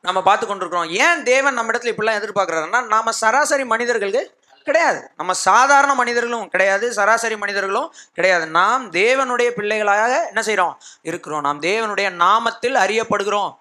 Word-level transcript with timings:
நம்ம 0.00 0.22
பார்த்து 0.22 0.46
கொண்டிருக்கிறோம். 0.46 0.90
ஏன் 0.90 1.22
தேவன் 1.22 1.54
நம்ம 1.54 1.72
இடத்துல 1.72 1.92
இப்படிலாம் 1.92 2.22
எதிர்பார்க்குறாருன்னா 2.22 2.86
நம்ம 2.86 3.10
சராசரி 3.10 3.64
மனிதர்களுக்கு 3.64 4.36
கிடையாது. 4.64 5.10
நம்ம 5.16 5.32
சாதாரண 5.32 5.94
மனிதர்களும் 5.94 6.48
கிடையாது 6.48 6.92
சராசரி 6.92 7.36
மனிதர்களும் 7.36 7.94
கிடையாது. 8.14 8.46
நாம் 8.46 8.90
தேவனுடைய 8.90 9.50
பிள்ளைகளாக 9.50 10.26
என்ன 10.26 10.42
செய்கிறோம் 10.42 10.80
இருக்கிறோம். 11.02 11.40
நாம் 11.40 11.62
தேவனுடைய 11.62 12.10
நாமத்தில் 12.10 12.76
அறியப்படுகிறோம். 12.76 13.58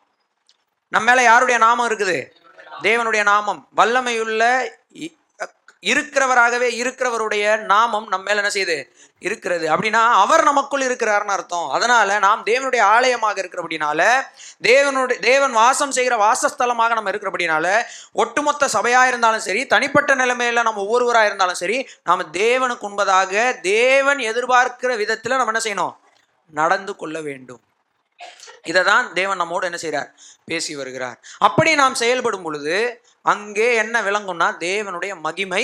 நம்ம 0.87 1.11
மேலே 1.11 1.23
யாருடைய 1.23 1.59
நாமம் 1.59 1.89
இருக்குது? 1.89 2.25
தேவனுடைய 2.81 3.23
நாமம். 3.23 3.67
வல்லமையுள்ள 3.77 4.69
இ- 4.93 5.15
இருக்கிறவராகவே 5.81 6.69
இருக்கிறவருடைய 6.81 7.57
நாமம் 7.57 8.07
நம்ம 8.07 8.33
மேல 8.33 8.41
என்ன 8.41 8.53
செய்யுது? 8.53 8.83
இருக்கிறது. 9.19 9.75
அப்படின்னா 9.75 10.07
அவர் 10.11 10.43
நமக்குள் 10.43 10.81
இருக்கிறார்னு 10.81 11.33
அர்த்தம். 11.35 11.69
அதனால 11.69 12.19
நாம் 12.19 12.45
தேவனுடைய 12.45 12.81
ஆலயமாக 12.81 13.41
இருக்கிறபடினால 13.41 14.21
தேவனுடைய 14.63 15.19
தேவன் 15.19 15.51
வாசம் 15.51 15.91
செய்கிற 15.91 16.15
வாசஸ்தலமாக 16.15 16.89
நம்ம 16.89 17.11
இருக்கிறபடினால 17.11 17.81
ஒட்டுமொத்த 18.13 18.69
சபையா 18.73 19.07
இருந்தாலும் 19.07 19.39
சரி 19.39 19.65
தனிப்பட்ட 19.65 20.15
நிலைமையில 20.15 20.61
நம்ம 20.61 20.81
ஒவ்வொருவராக 20.81 21.25
இருந்தாலும் 21.25 21.55
சரி 21.55 21.87
நாம் 22.03 22.33
தேவனுக்கு 22.33 22.85
உண்பதாக 22.89 23.59
தேவன் 23.59 24.17
எதிர்பார்க்கிற 24.17 24.93
விதத்துல 24.95 25.35
நம்ம 25.35 25.59
என்ன 25.59 25.59
செய்யணும்? 25.63 25.95
நடந்து 26.51 26.95
கொள்ள 26.95 27.21
வேண்டும். 27.21 27.61
இதை 28.63 28.83
தான் 28.83 29.13
தேவன் 29.13 29.37
நம்மோடு 29.37 29.65
என்ன 29.65 29.77
செய்கிறார்? 29.77 30.09
பேசி 30.45 30.75
வருகிறார். 30.75 31.17
அப்படி 31.37 31.75
நாம் 31.75 31.95
செயல்படும் 31.95 32.41
பொழுது 32.41 33.01
அங்கே 33.21 33.75
என்ன 33.75 34.01
விளங்கும்னா 34.01 34.47
தேவனுடைய 34.59 35.19
மகிமை 35.19 35.63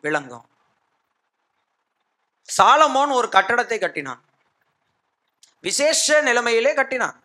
விளங்கும். 0.00 0.46
சாலமோன் 2.48 3.12
ஒரு 3.12 3.28
கட்டடத்தை 3.32 3.78
கட்டினான். 3.78 4.22
விசேஷ 5.60 6.22
நிலைமையிலே 6.22 6.74
கட்டினான். 6.74 7.16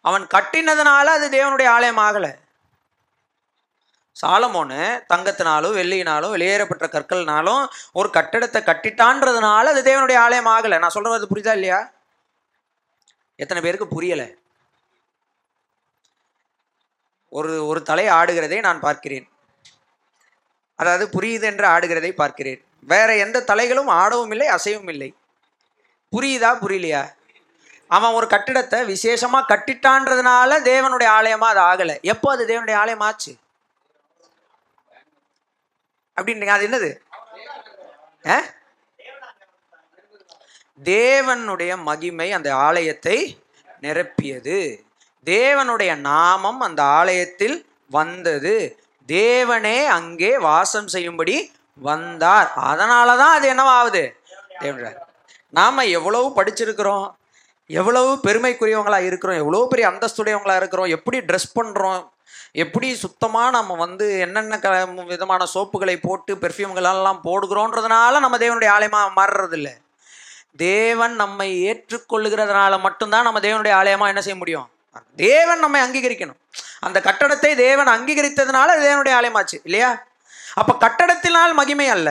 அவன் 0.00 0.26
கட்டினதுனால 0.34 1.04
அது 1.04 1.26
தேவனுடைய 1.28 1.68
ஆலயம் 1.68 1.98
ஆகலை. 1.98 2.32
சாலமோனு 4.16 4.80
தங்கத்தினாலும் 5.12 5.76
வெள்ளியினாலும் 5.78 6.32
வெளியேறப்பட்ட 6.34 6.86
கற்கள்னாலும் 6.86 7.62
ஒரு 7.92 8.08
கட்டடத்தை 8.16 8.60
கட்டிட்டான்றதுனால 8.62 9.64
அது 9.64 9.82
தேவனுடைய 9.82 10.18
ஆலயம் 10.18 10.46
ஆகலை. 10.46 10.78
நான் 10.78 10.96
சொல்றது 10.96 11.26
புரியுதா 11.26 11.52
இல்லையா? 11.52 11.80
எத்தனை 13.40 13.62
பேருக்கு 13.62 13.86
புரியலை? 13.96 14.28
ஒரு 17.28 17.66
ஒரு 17.66 17.82
தலை 17.82 18.06
ஆடுகிறதை 18.06 18.58
நான் 18.60 18.80
பார்க்கிறேன். 18.80 19.26
அதாவது 20.76 21.04
புரியுது 21.20 21.42
என்று 21.42 21.66
ஆடுகிறதை 21.66 22.10
பார்க்கிறேன். 22.10 22.60
வேற 22.80 23.16
எந்த 23.16 23.44
தலைகளும் 23.46 23.90
ஆடவும் 24.02 24.30
இல்லை 24.30 24.48
அசையவும் 24.48 24.88
இல்லை. 24.88 25.14
புரியுதா 26.16 26.50
புரியலையா? 26.62 27.02
அவன் 27.88 28.12
ஒரு 28.12 28.26
கட்டிடத்தை 28.26 28.84
விசேஷமாக 28.84 29.56
கட்டிட்டான்றதுனால 29.56 30.50
தேவனுடைய 30.70 31.08
ஆலயமாக 31.18 31.60
அது 31.60 31.62
ஆகலை. 31.70 32.00
எப்போ 32.02 32.32
அது 32.32 32.46
தேவனுடைய 32.46 32.74
ஆலயம் 32.74 33.00
ஆச்சு 33.00 33.32
அப்படின்றீங்க. 36.16 36.54
அது 36.56 36.66
என்னது? 36.68 36.90
ஆ? 38.28 38.42
தேவனுடைய 40.80 41.72
மகிமை 41.88 42.32
அந்த 42.32 42.48
ஆலயத்தை 42.66 43.16
நிரப்பியது. 43.82 44.58
தேவனுடைய 45.26 45.90
நாமம் 46.00 46.60
அந்த 46.60 46.82
ஆலயத்தில் 46.82 47.56
வந்தது. 47.90 48.54
தேவனே 49.08 49.78
அங்கே 49.98 50.38
வாசம் 50.38 50.86
செய்யும்படி 50.86 51.36
வந்தார். 51.80 52.48
அதனால 52.70 53.08
தான் 53.16 53.34
அது 53.36 53.46
என்னவாகுது? 53.54 54.04
தேவனுடைய 54.60 54.92
நாம் 55.52 55.90
எவ்வளவு 55.98 56.26
படிச்சிருக்கிறோம் 56.38 57.06
எவ்வளவு 57.70 58.10
பெருமைக்குரியவங்களாக 58.26 59.08
இருக்கிறோம் 59.08 59.40
எவ்வளோ 59.42 59.66
பெரிய 59.70 59.90
அந்தஸ்துடையவங்களாக 59.90 60.60
இருக்கிறோம் 60.60 60.92
எப்படி 60.96 61.18
ட்ரெஸ் 61.18 61.50
பண்ணுறோம் 61.58 62.00
எப்படி 62.52 62.94
சுத்தமாக 62.94 63.50
நம்ம 63.50 63.76
வந்து 63.76 64.18
என்னென்ன 64.18 64.58
க 64.58 64.68
விதமான 65.08 65.46
சோப்புகளை 65.54 65.96
போட்டு 66.00 66.34
பெர்ஃப்யூம்களெல்லாம் 66.34 67.20
போடுகிறோன்றதுனால 67.26 68.20
நம்ம 68.20 68.38
தேவனுடைய 68.38 68.70
ஆலயமாக 68.76 69.14
மாறுறதில்ல. 69.18 69.70
தேவன் 70.56 71.14
நம்மை 71.14 71.48
ஏற்றுக்கொள்ளுகிறதுனால 71.68 72.80
மட்டும்தான் 72.80 73.26
நம்ம 73.26 73.40
தேவனுடைய 73.40 73.72
ஆலயமாக 73.80 74.12
என்ன 74.12 74.22
செய்ய 74.26 74.38
முடியும்? 74.38 74.68
தேவன் 75.16 75.58
நம்மை 75.58 75.80
அங்கீகரிக்கணும். 75.82 76.38
அந்த 76.86 76.98
கட்டடத்தை 77.08 77.50
தேவன் 77.66 77.86
அங்கீகரித்ததுனால 77.86 78.76
தேவனுடைய 78.86 79.14
ஆலயமாச்சு 79.18 79.58
இல்லையா? 79.64 79.90
அப்போ 80.54 80.72
கட்டடத்தினால் 80.84 81.52
மகிமை 81.60 81.88
அல்ல 81.88 82.10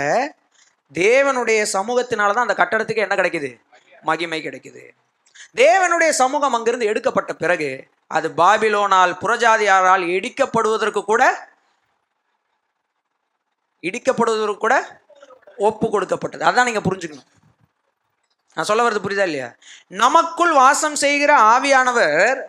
தேவனுடைய 0.94 1.60
சமூகத்தினால 1.74 2.34
தான் 2.34 2.48
அந்த 2.48 2.56
கட்டடத்துக்கு 2.62 3.06
என்ன 3.06 3.16
கிடைக்குது? 3.16 3.50
மகிமை 4.10 4.40
கிடைக்குது. 4.48 4.84
தேவனுடைய 5.56 6.10
சமூகம் 6.10 6.56
அங்கிருந்து 6.58 6.90
எடுக்கப்பட்ட 6.92 7.34
பிறகு 7.34 7.70
அது 8.08 8.28
பாபிலோனால் 8.38 9.14
புறஜாதியாரால் 9.22 10.06
இடிக்கப்படுவதற்கு 10.18 11.02
கூட 11.12 11.24
இடிக்கப்படுவதற்கு 13.84 14.58
கூட 14.58 14.76
ஒப்பு 15.58 15.90
கொடுக்கப்பட்டது. 15.90 16.46
அதான் 16.46 16.68
நீங்க 16.70 16.82
புரிஞ்சுக்கணும். 16.90 17.30
நான் 18.60 18.68
சொல்ல 18.68 18.90
வர்றது 18.90 19.02
புரியுதா 19.02 19.24
இல்லையா? 19.24 19.54
நமக்குள் 19.88 20.52
வாசம் 20.52 20.96
செய்கிற 20.96 21.40
ஆவியானவர் 21.40 22.42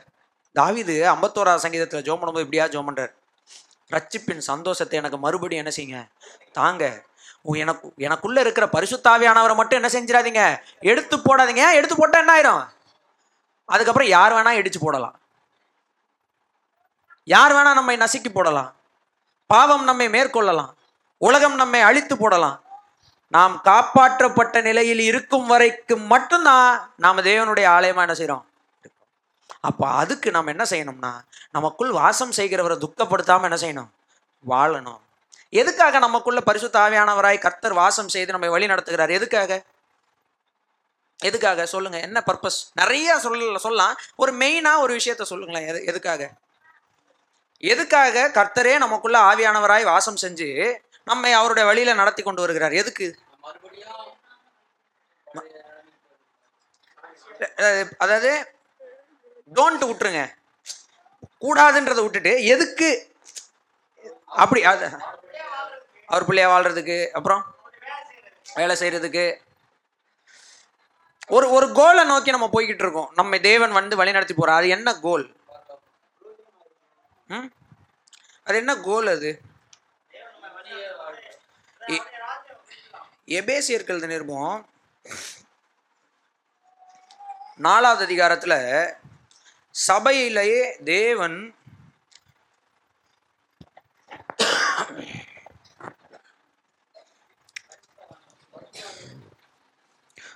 தாவிது 0.54 1.16
ஐம்பத்தோரா 1.16 1.56
சங்கீதத்தில் 1.56 2.02
ஜோம் 2.02 2.16
பண்ணும்போது 2.16 2.46
இப்படியா 2.46 2.64
ஜோம் 2.64 2.84
பண்ணுறார் 2.88 3.14
ரட்சிப்பின் 3.90 4.38
சந்தோஷத்தை 4.38 4.98
எனக்கு 4.98 5.18
மறுபடியும் 5.18 5.66
என்ன 5.66 5.70
செய்யுங்க? 5.76 6.08
தாங்க. 6.52 7.02
உ- 7.42 7.54
எனக்கு 7.54 7.92
எனக்குள்ள 7.96 8.40
இருக்கிற 8.40 8.66
பரிசுத்தாவியானவரை 8.66 9.54
மட்டும் 9.54 9.82
என்ன 9.82 10.00
செஞ்சிடாதீங்க? 10.00 10.58
எடுத்து 10.80 11.16
போடாதீங்க. 11.16 11.72
எடுத்து 11.72 11.96
போட்டா 11.96 12.18
என்ன 12.18 12.40
ஆயிரும்? 12.40 12.66
அதுக்கப்புறம் 13.66 14.08
யார் 14.08 14.32
வேணா 14.32 14.64
இடிச்சு 14.64 14.76
போடலாம். 14.80 15.20
யார் 17.24 17.52
வேணா 17.52 17.74
நம்மை 17.74 17.96
நசுக்கி 17.96 18.28
போடலாம். 18.32 18.74
பாவம் 19.46 19.84
நம்மை 19.84 20.08
மேற்கொள்ளலாம். 20.08 20.72
உலகம் 21.18 21.54
நம்மை 21.54 21.80
அழித்து 21.80 22.16
போடலாம். 22.16 22.64
நாம் 23.32 23.60
காப்பாற்றப்பட்ட 23.64 24.62
நிலையில் 24.62 24.98
இருக்கும் 24.98 25.46
வரைக்கும் 25.46 26.02
மட்டும்தான் 26.02 26.92
நாம் 26.96 27.18
தேவனுடைய 27.18 27.66
ஆலயமா 27.76 28.00
என்ன 28.00 28.14
செய்கிறோம் 28.14 28.48
அப்போ 29.60 29.88
அதுக்கு 29.88 30.30
நம்ம 30.30 30.50
என்ன 30.50 30.64
செய்யணும்னா 30.70 31.12
நமக்குள் 31.52 31.90
வாசம் 31.90 32.32
செய்கிறவரை 32.32 32.76
துக்கப்படுத்தாமல் 32.76 33.50
என்ன 33.50 33.58
செய்யணும்? 33.60 33.90
வாழணும். 34.48 35.00
எதுக்காக 35.48 35.98
நமக்குள்ள 35.98 36.40
பரிசுத்தாவியானவராய் 36.46 37.38
கர்த்தர் 37.38 37.72
வாசம் 37.72 38.08
செய்து 38.08 38.30
நம்மை 38.30 38.48
வழி 38.48 38.66
நடத்துகிறார்? 38.66 39.10
எதுக்காக? 39.10 39.62
எதுக்காக? 41.18 41.66
சொல்லுங்க. 41.66 41.98
என்ன 42.00 42.22
பர்பஸ் 42.26 42.58
நிறைய 42.74 43.18
சொல்ல 43.18 43.58
சொல்லலாம். 43.58 43.96
ஒரு 44.16 44.32
மெயினா 44.32 44.78
ஒரு 44.78 44.94
விஷயத்த 44.94 45.22
சொல்லுங்களேன். 45.22 45.68
எது 45.68 45.84
எதுக்காக? 45.84 46.30
எதுக்காக 47.58 48.30
கர்த்தரே 48.34 48.76
நமக்குள்ள 48.78 49.18
ஆவியானவராய் 49.20 49.84
வாசம் 49.84 50.20
செஞ்சு 50.22 50.48
நம்மை 51.04 51.32
அவருடைய 51.32 51.68
வழியில 51.68 51.92
நடத்தி 51.92 52.22
கொண்டு 52.22 52.40
வருகிறார். 52.40 52.72
எதுக்கு? 52.72 53.18
அதாவது- 57.38 57.90
அதாவது 57.98 58.54
டோன்ட் 59.54 59.82
விட்டுருங்க. 59.82 60.34
கூடாதுன்றதை 61.40 62.02
விட்டுட்டு 62.02 62.44
எதுக்கு? 62.44 63.16
அப்படி 64.26 64.64
அது 64.64 64.90
அவர் 66.06 66.24
பிள்ளையா 66.24 66.58
வாழ்றதுக்கு 66.58 67.10
அப்புறம் 67.10 67.54
வேலை 68.54 68.76
செய்யறதுக்கு 68.76 69.40
ஒரு 71.26 71.50
ஒரு 71.50 71.72
கோலை 71.72 72.04
நோக்கி 72.04 72.30
நம்ம 72.30 72.48
போய்கிட்டு 72.52 72.82
இருக்கோம். 72.82 73.10
நம்ம 73.14 73.38
தேவன் 73.38 73.72
வந்து 73.72 73.96
வழி 73.96 74.12
நடத்தி 74.12 74.34
போறோம் 74.34 74.54
அது 74.54 74.68
என்ன 74.68 74.94
கோல் 74.94 75.36
ம்? 77.26 77.46
அது 78.44 78.56
என்ன 78.56 78.76
கோல் 78.76 79.06
அது 79.06 79.40
எ- 81.88 82.02
எபேசியர்கள் 83.30 84.06
நிருபம். 84.06 84.66
நாலாவது 87.56 88.06
அதிகாரத்துல 88.06 88.54
சபையிலேயே 89.70 90.76
தேவன் 90.84 91.54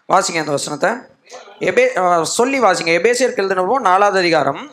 வாசிங்க 0.08 0.38
அந்த 0.38 0.50
வசனத்தை. 0.50 0.90
எபே 1.61 2.23
சொல்லி 2.23 2.61
வாசிங்க. 2.61 2.99
எபேசியர் 2.99 3.40
எழுதினப்போ 3.40 3.75
நாலாவது 3.75 4.19
அதிகாரம். 4.19 4.73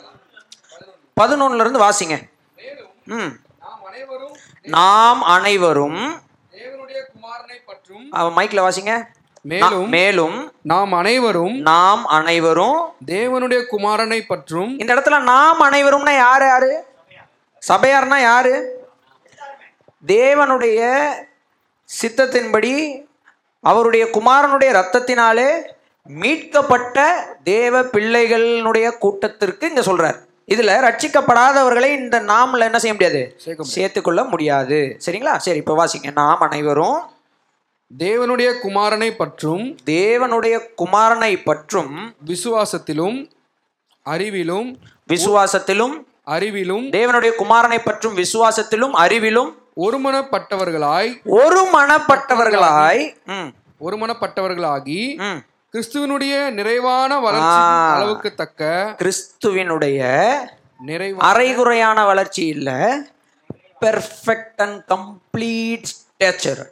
பதினொன்னுல 1.20 1.60
இருந்து 1.60 1.80
வாசிங்க. 1.80 2.30
ம். 3.04 3.40
நாம் 3.60 3.84
அனைவரும் 3.84 4.36
நாம் 4.62 5.22
அனைவரும் 5.22 5.96
தேவனுடைய 6.52 7.04
குமாரனை 7.14 7.62
பற்றும் 7.66 7.66
அவன் 7.66 7.81
மைக்ல 8.12 8.68
வாசிங்க. 8.68 9.02
மேலும் 9.40 9.88
மேலும் 9.88 10.52
நாம் 10.62 10.92
அனைவரும் 10.92 11.56
நாம் 11.58 12.06
அனைவரும் 12.06 12.94
தேவனுடைய 13.06 13.64
குமாரனை 13.70 14.20
பற்றும் 14.26 14.78
இந்த 14.78 14.94
இடத்துல 14.94 15.22
நாம் 15.22 15.60
அனைவரும்னா 15.60 16.14
யாரு 16.14 16.46
யாரு? 16.46 16.84
சபையார்னா 17.68 18.20
யாரு? 18.20 18.54
தேவனுடைய 20.06 20.80
சித்தத்தின்படி 22.02 23.04
அவருடைய 23.60 24.04
குமாரனுடைய 24.12 24.70
ரத்தத்தினாலே 24.78 25.50
மீட்கப்பட்ட 26.08 26.98
தேவ 27.44 27.82
பிள்ளைகளினுடைய 27.82 28.98
கூட்டத்திற்கு 28.98 29.68
இங்க 29.68 29.80
சொல்றார். 29.80 30.18
இதுல 30.46 30.70
ரட்சிக்கப்படாதவர்களை 30.88 31.84
இந்த 31.84 32.20
நாம்ல 32.20 32.58
என்ன 32.58 32.78
செய்ய 32.78 32.92
முடியாது. 32.92 33.36
சேர்த்துக்கொள்ள 33.60 34.24
முடியாது. 34.24 34.96
சரிங்களா? 35.06 35.36
சரி 35.36 35.56
இப்போ 35.56 35.84
வாசிங்க. 35.84 36.12
நாம் 36.12 36.40
அனைவரும் 36.40 36.98
தேவனுடைய 37.92 38.50
குமாரனை 38.60 39.10
பற்றும் 39.12 39.64
தேவனுடைய 39.86 40.54
குமாரனை 40.74 41.32
பற்றும் 41.42 41.92
விசுவாசத்திலும் 42.26 43.18
அறிவிலும் 44.06 44.68
விசுவாசத்திலும் 45.08 45.96
அறிவிலும் 46.26 46.84
தேவனுடைய 46.90 47.32
குமாரனை 47.36 47.78
பற்றும் 47.84 48.16
விசுவாசத்திலும் 48.16 48.94
அறிவிலும் 48.98 49.50
ஒருமனப்பட்டவர்களாய் 49.78 51.10
ஒரு 51.38 51.60
மனப்பட்டவர்களாய் 51.72 53.02
ம், 53.26 53.50
ஒருமனப்பட்டவர்களாகி 53.80 55.00
கிறிஸ்துவனுடைய 55.74 56.34
நிறைவான 56.50 57.12
வளர்ச்சி. 57.18 57.60
அளவுக்கு 57.92 58.30
தக்க 58.34 58.62
கிறிஸ்துவினுடைய 58.98 60.00
நிறைவா 60.80 61.20
அரைகுறையான 61.22 62.04
வளர்ச்சி 62.04 62.46
இல்ல 62.46 62.70
பெர்ஃபெக்ட் 63.82 64.60
அண்ட் 64.60 64.80
கம்ப்ளீட் 64.88 65.88
ஸ்டேச்சர் 65.92 66.62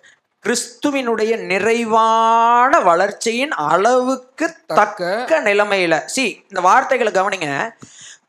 கிறிஸ்துவினுடைய 0.47 1.45
நிறைவான 1.45 2.81
வளர்ச்சியின் 2.81 3.51
அளவுக்கு 3.51 4.57
தக்க 4.67 5.27
நிலைமையில. 5.31 6.05
சி 6.05 6.43
இந்த 6.43 6.61
வார்த்தைகளை 6.61 7.13
கவனிங்க. 7.13 7.71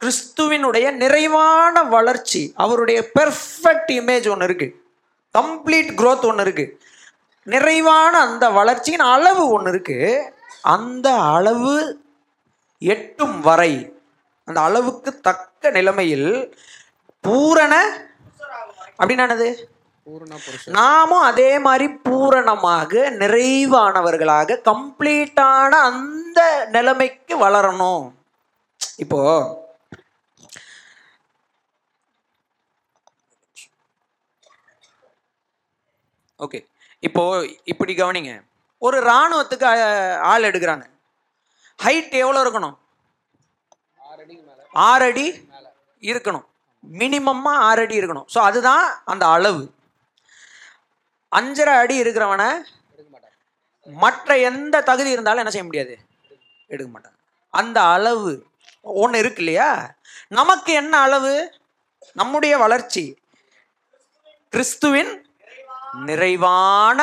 கிறிஸ்துவினுடைய 0.01 0.91
நிறைவான 0.91 1.83
வளர்ச்சி 1.83 2.51
அவருடைய 2.55 3.09
பெர்ஃபெக்ட் 3.19 3.91
இமேஜ் 3.91 4.29
ஒன்று 4.29 4.43
இருக்கு. 4.43 4.83
கம்ப்ளீட் 5.37 5.91
growth 6.01 6.25
ஒன்று 6.25 6.41
இருக்கு. 6.41 6.79
நிறைவான 7.43 8.19
அந்த 8.19 8.49
வளர்ச்சியின் 8.49 8.99
அளவு 8.99 9.49
ஒன்று 9.49 9.69
இருக்கு. 9.69 10.33
அந்த 10.61 11.13
அளவு 11.13 12.01
எட்டும் 12.79 13.41
வரை 13.41 13.99
அந்த 14.45 14.61
அளவுக்கு 14.61 15.19
தக்க 15.19 15.69
நிலைமையில் 15.69 16.57
பூரண 17.21 17.97
அப்படின்னு 18.99 19.23
என்னது? 19.27 19.70
நாமும் 20.77 21.25
அதே 21.29 21.49
மாதிரி 21.65 21.87
பூரணமாக 22.05 23.01
நிறைவானவர்களாக 23.21 24.57
கம்ப்ளீட்டான 24.69 25.71
அந்த 25.89 26.39
நிலைமைக்கு 26.75 27.33
வளரணும். 27.45 28.05
இப்போ 29.03 29.19
ஓகே. 36.45 36.59
இப்போ 37.07 37.23
இப்படி 37.71 37.93
கவனிங்க. 37.95 38.31
ஒரு 38.85 38.97
இராணுவத்துக்கு 39.07 39.65
ஆள் 40.29 40.47
எடுக்கிறாங்க. 40.49 40.85
ஹைட் 41.83 42.15
எவ்வளோ 42.23 42.41
இருக்கணும்? 42.43 42.77
ஆறு 44.89 45.05
அடி 45.09 45.27
இருக்கணும். 46.11 46.45
மினிமமாக 47.01 47.63
ஆறு 47.67 47.81
அடி 47.85 47.99
இருக்கணும். 47.99 48.27
ஸோ 48.33 48.39
அதுதான் 48.49 48.85
அந்த 49.13 49.25
அளவு. 49.35 49.61
அஞ்சரை 51.31 51.73
அடி 51.81 51.95
இருக்கிறவனை 52.01 52.49
மற்ற 53.87 54.37
எந்த 54.49 54.81
தகுதி 54.81 55.09
இருந்தாலும் 55.09 55.41
என்ன 55.43 55.51
செய்ய 55.51 55.65
முடியாது? 55.65 55.93
எடுக்க 56.67 56.89
மாட்டாங்க 56.91 57.17
அந்த 57.53 57.77
அளவு 57.95 58.31
ஒன்று 58.81 59.19
இருக்கு 59.19 59.39
இல்லையா? 59.39 59.69
நமக்கு 60.27 60.73
என்ன 60.73 60.93
அளவு? 60.97 61.33
நம்முடைய 62.13 62.53
வளர்ச்சி. 62.57 63.03
கிறிஸ்துவின் 64.53 65.11
நிறைவான 66.05 66.99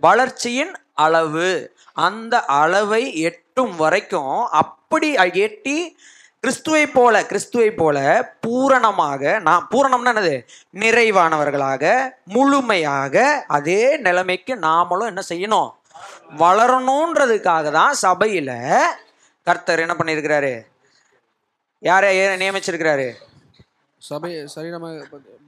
வளர்ச்சியின் 0.00 0.72
அளவு. 1.04 1.48
அந்த 2.06 2.34
அளவை 2.44 3.02
எட்டும் 3.28 3.76
வரைக்கும் 3.76 4.36
அப்படி 4.62 5.10
எட்டி 5.46 5.76
கிறிஸ்துவை 6.44 6.84
போல 6.94 7.16
கிறிஸ்துவை 7.30 7.68
போல 7.80 7.98
பூரணமாக 8.44 9.32
நான் 9.48 9.68
பூரணம்னா 9.72 10.12
என்னது? 10.12 10.32
நிறைவானவர்களாக 10.82 11.84
முழுமையாக 12.34 13.24
அதே 13.56 13.82
நிலைமைக்கு 14.06 14.54
நாமளும் 14.64 15.10
என்ன 15.12 15.22
செய்யணும்? 15.28 15.70
வளரணுன்றதுக்காக 16.42 17.72
தான் 17.78 17.94
சபையில 18.02 18.50
கர்த்தர் 19.46 19.84
என்ன 19.84 19.96
பண்ணியிருக்கிறாரு? 20.00 20.52
யாரை 21.88 22.10
நியமிச்சிருக்கிறாரு? 22.42 23.08
சபை 24.10 24.32
சரீரம 24.56 24.92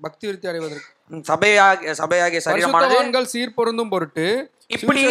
பக்தி 0.07 0.25
விருத்தி 0.27 0.49
அடைவதற்கு. 0.51 0.89
சபையாக 1.33 1.95
சபையாகிய 2.03 2.41
சரீரமானது 2.49 3.35
சீர்பொருந்தும் 3.35 3.93
பொருட்டு 3.95 4.27
இப்படி 4.75 5.03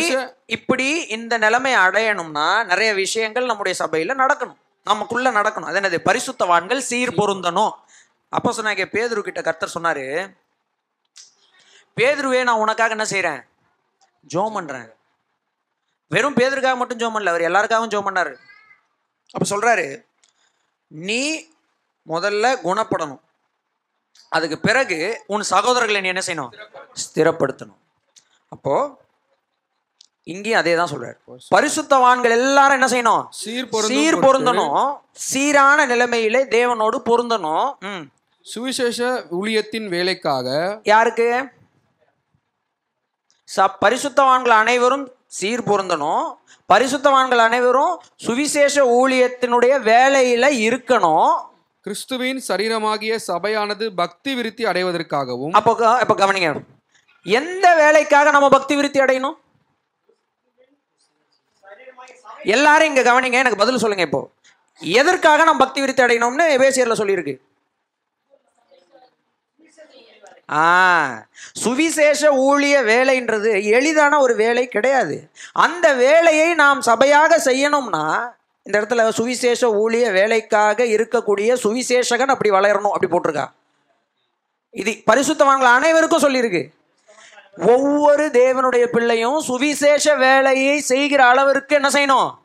இப்படி 0.58 0.90
இந்த 1.18 1.34
நிலைமை 1.46 1.74
அடையணும்னா 1.86 2.50
நிறைய 2.72 2.92
விஷயங்கள் 3.04 3.50
நம்முடைய 3.52 3.76
சபையில 3.84 4.22
நடக்கணும். 4.24 4.60
நமக்குள்ள 4.84 5.32
நடக்கணும். 5.32 5.70
அது 5.70 5.80
என்னது? 5.80 5.98
பரிசுத்தவான்கள் 6.10 6.78
சீர் 6.78 7.12
பொருந்தணும். 7.12 7.74
அப்போ 8.30 8.52
சொன்னாங்க 8.52 8.86
பேதுரு 8.96 9.22
கிட்ட 9.22 9.42
கர்த்தர் 9.42 9.76
சொன்னாரு 9.80 10.36
பேதுருவே 11.98 12.44
நான் 12.44 12.62
உனக்காக 12.64 12.90
என்ன 12.90 13.06
செய்றேன்? 13.10 13.42
ஜோம் 14.34 14.54
பண்றேன். 14.54 14.94
வெறும் 16.08 16.36
பேதருக்காக 16.36 16.76
மட்டும் 16.76 16.98
ஜோம் 16.98 17.16
பண்ணல 17.16 17.34
அவர் 17.34 17.42
எல்லாருக்காகவும் 17.42 17.94
ஜோம் 17.94 18.08
பண்ணாரு. 18.08 18.34
அப்ப 19.32 19.46
சொல்றாரு 19.50 20.06
நீ 20.88 21.46
முதல்ல 22.08 22.56
குணப்படணும். 22.64 23.22
அதுக்கு 24.30 24.60
பிறகு 24.60 25.24
உன் 25.28 25.44
சகோதரர்களை 25.50 26.02
நீ 26.02 26.08
என்ன 26.08 26.24
செய்யணும்? 26.26 26.54
ஸ்திரப்படுத்தணும். 27.04 27.80
அப்போ 28.50 29.03
இங்கேயும் 30.32 30.60
அதே 30.60 30.74
தான் 30.80 30.92
சொல்றாரு 30.92 31.18
பரிசுத்தவான்கள் 31.56 32.34
எல்லாரும் 32.40 32.78
என்ன 32.78 32.88
செய்யணும்? 32.94 33.24
சீர் 33.90 34.20
பொருந்தணும். 34.26 34.78
சீரான 35.30 35.86
நிலைமையிலே 35.92 36.42
தேவனோடு 36.58 37.00
பொருந்தணும். 37.10 37.68
சுவிசேஷ 38.46 39.10
ஊழியத்தின் 39.40 39.88
வேலைக்காக 39.96 40.48
யாருக்கு? 40.92 41.28
ச 43.56 43.68
பரிசுத்தவான்கள் 43.84 44.56
அனைவரும் 44.62 45.06
சீர் 45.38 45.68
பொருந்தணும். 45.70 46.26
பரிசுத்தவான்கள் 46.72 47.42
அனைவரும் 47.48 47.94
சுவிசேஷ 48.26 48.86
ஊழியத்தினுடைய 49.00 49.74
வேலையில 49.92 50.46
இருக்கணும். 50.68 51.32
கிறிஸ்துவின் 51.86 52.42
சரீரமாகிய 52.50 53.14
சபையானது 53.30 53.86
பக்தி 54.02 54.34
விருத்தி 54.40 54.64
அடைவதற்காகவும் 54.72 55.56
அப்போ 55.60 55.72
அப்போ 56.04 56.16
கவனிங்க. 56.22 56.50
எந்த 57.26 57.68
வேலைக்காக 57.82 58.32
நம்ம 58.36 58.48
பக்தி 58.54 58.74
விருத்தி 58.80 59.00
அடையணும்? 59.06 59.38
எல்லாரும் 62.44 62.96
இங்க 62.96 63.02
கவனிங்க 63.02 63.32
எனக்கு 63.32 63.58
பதில் 63.58 63.78
சொல்லுங்க 63.78 64.04
இப்போ. 64.04 64.32
எதற்காக 64.80 65.44
நம்ம 65.44 65.66
பக்தி 65.66 65.80
விருத்தி 65.82 66.04
அடையணும்னு 66.04 66.46
எபேசியர்ல 66.58 66.96
சொல்லியிருக்கு? 67.02 67.40
ஆ 70.52 71.26
சுவிசேஷ 71.54 72.32
ஊழிய 72.34 72.82
வேலைன்றது 72.84 73.64
எளிதான 73.64 74.20
ஒரு 74.20 74.36
வேலை 74.36 74.68
கிடையாது. 74.68 75.30
அந்த 75.52 75.94
வேலையை 75.94 76.54
நாம் 76.54 76.82
சபையாக 76.82 77.38
செய்யணும்னா 77.46 78.32
இந்த 78.64 78.82
இடத்துல 78.82 79.10
சுவிசேஷ 79.10 79.72
ஊழிய 79.72 80.12
வேலைக்காக 80.12 80.84
இருக்கக்கூடிய 80.84 81.58
சுவிசேஷகன் 81.64 82.34
அப்படி 82.36 82.50
வளரணும் 82.50 82.96
அப்படி 82.96 83.12
போட்டிருக்கா. 83.12 83.46
இது 84.70 84.92
பரிசுத்தவான்கள் 84.92 85.76
அனைவருக்கும் 85.78 86.22
சொல்லியிருக்கு. 86.22 86.74
ஒவ்வொரு 87.58 88.30
தேவனுடைய 88.34 88.86
பிள்ளையும் 88.86 89.40
சுவிசேஷ 89.40 90.16
வேலையை 90.16 90.80
செய்கிற 90.80 91.26
அளவிற்கு 91.26 91.76
என்ன 91.76 91.90
செய்யணும்? 91.90 92.42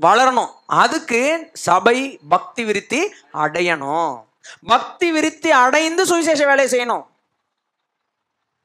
வளரணும். 0.00 0.50
அதுக்கு 0.66 1.50
சபை 1.52 2.20
பக்தி 2.28 2.64
விருத்தி 2.64 3.14
அடையணும். 3.32 4.24
பக்தி 4.66 5.12
விருத்தி 5.12 5.50
அடைந்து 5.50 6.06
சுவிசேஷ 6.06 6.46
வேலையை 6.46 6.80
செய்யணும். 6.80 7.06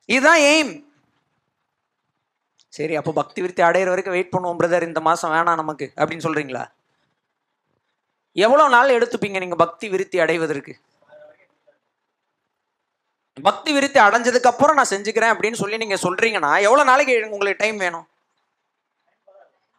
இதுதான் 0.06 0.40
எய்ம். 0.40 0.86
சரி 2.70 2.96
அப்போ 2.96 3.12
பக்தி 3.12 3.42
விருத்தி 3.42 3.64
அடையிற 3.64 3.86
வரைக்கும் 3.86 4.14
வெயிட் 4.14 4.34
பண்ணுவோம் 4.38 4.66
பிரதர் 4.66 4.82
இந்த 4.82 5.00
மாசம் 5.00 5.32
வேணாம் 5.32 5.56
நமக்கு. 5.56 5.92
அப்படின்னு 5.96 6.26
சொல்றீங்களா? 6.26 6.68
எவ்வளவு 8.32 8.70
நாள் 8.70 8.90
எடுத்துப்பீங்க 8.90 9.40
நீங்க 9.40 9.56
பக்தி 9.56 9.90
விருத்தி 9.90 10.20
அடைவதற்கு? 10.20 10.80
பக்தி 13.44 13.74
விருத்தி 13.74 14.00
அடைஞ்சதுக்கு 14.00 14.52
அப்புறம் 14.52 14.76
நான் 14.76 14.90
செஞ்சுக்கிறேன் 14.90 15.34
அப்படின்னு 15.34 15.60
சொல்லி 15.62 15.78
நீங்க 15.78 15.98
சொல்றீங்கன்னா 16.04 16.62
எவ்வளவு 16.62 16.90
நாளைக்கு 16.90 17.28
உங்களுக்கு 17.30 17.64
டைம் 17.64 17.78
வேணும்? 17.78 18.08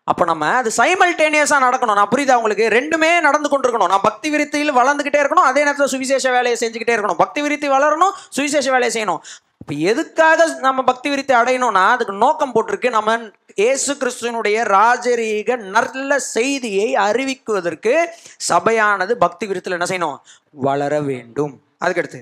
அப்போ 0.04 0.24
நம்ம 0.24 0.46
அது 0.48 0.70
சைமல்டேனியஸாக 0.76 1.64
நடக்கணும். 1.64 1.98
நான் 2.00 2.12
புரியுதா 2.12 2.34
உங்களுக்கு? 2.34 2.68
ரெண்டுமே 2.68 3.20
நடந்து 3.20 3.48
கொண்டிருக்கணும். 3.48 3.88
நான் 3.88 4.00
பக்தி 4.00 4.30
விருத்தியில் 4.30 4.78
வளர்ந்துக்கிட்டே 4.78 5.20
இருக்கணும். 5.22 5.48
அதே 5.50 5.60
நேரத்தில் 5.60 5.86
சுவிசேஷ 5.86 6.30
வேலையை 6.30 6.56
செஞ்சுக்கிட்டே 6.60 6.94
இருக்கணும். 6.96 7.20
பக்தி 7.24 7.42
விருத்தி 7.42 7.68
வளரணும் 7.68 8.14
சுவிசேஷ 8.28 8.70
வேலையை 8.70 8.92
செய்யணும். 8.96 9.20
இப்போ 9.62 9.74
எதுக்காக 9.74 10.46
நம்ம 10.46 10.82
பக்தி 10.82 11.08
விருத்தி 11.10 11.34
அடையணும்னா 11.34 11.88
அதுக்கு 11.90 12.12
நோக்கம் 12.12 12.54
போட்டிருக்கு 12.54 12.90
நம்ம 12.90 13.18
இயேசு 13.54 13.94
கிறிஸ்துவனுடைய 13.94 14.58
ராஜரீக 14.76 15.56
நல்ல 15.56 16.18
செய்தியை 16.18 16.94
அறிவிக்குவதற்கு 16.94 18.06
சபையானது 18.36 19.16
பக்தி 19.16 19.46
விருத்தில் 19.46 19.72
என்ன 19.72 19.88
செய்யணும்? 19.92 20.18
வளர 20.52 21.00
வேண்டும். 21.00 21.60
அதுக்கடுத்து 21.84 22.20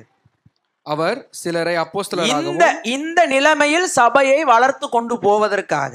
அவர் 0.86 1.18
சிலரை 1.40 1.72
இந்த 1.74 1.82
அப்போஸ்தலராகவும் 1.84 2.82
இந்த 2.96 3.20
நிலைமையில் 3.34 3.86
சபையை 3.98 4.40
வளர்த்து 4.52 4.86
கொண்டு 4.88 5.14
போவதற்காக 5.24 5.94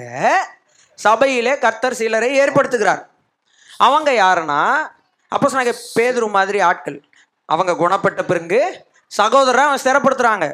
சபையிலே 0.99 1.53
கர்த்தர் 1.65 1.99
சிலரை 1.99 2.29
ஏற்படுத்துகிறார். 2.41 3.01
அவங்க 3.87 4.09
யாருன்னா 4.23 4.61
அப்போ 5.31 5.45
சொன்னாங்க 5.49 5.73
பேதுரு 5.97 6.27
மாதிரி 6.37 6.59
ஆட்கள். 6.69 6.97
அவங்க 7.49 7.71
குணப்பட்ட 7.83 8.21
பிறகு 8.31 8.59
சகோதரரை 9.11 9.63
ஸ்திரப்படுத்துறாங்க 9.83 10.45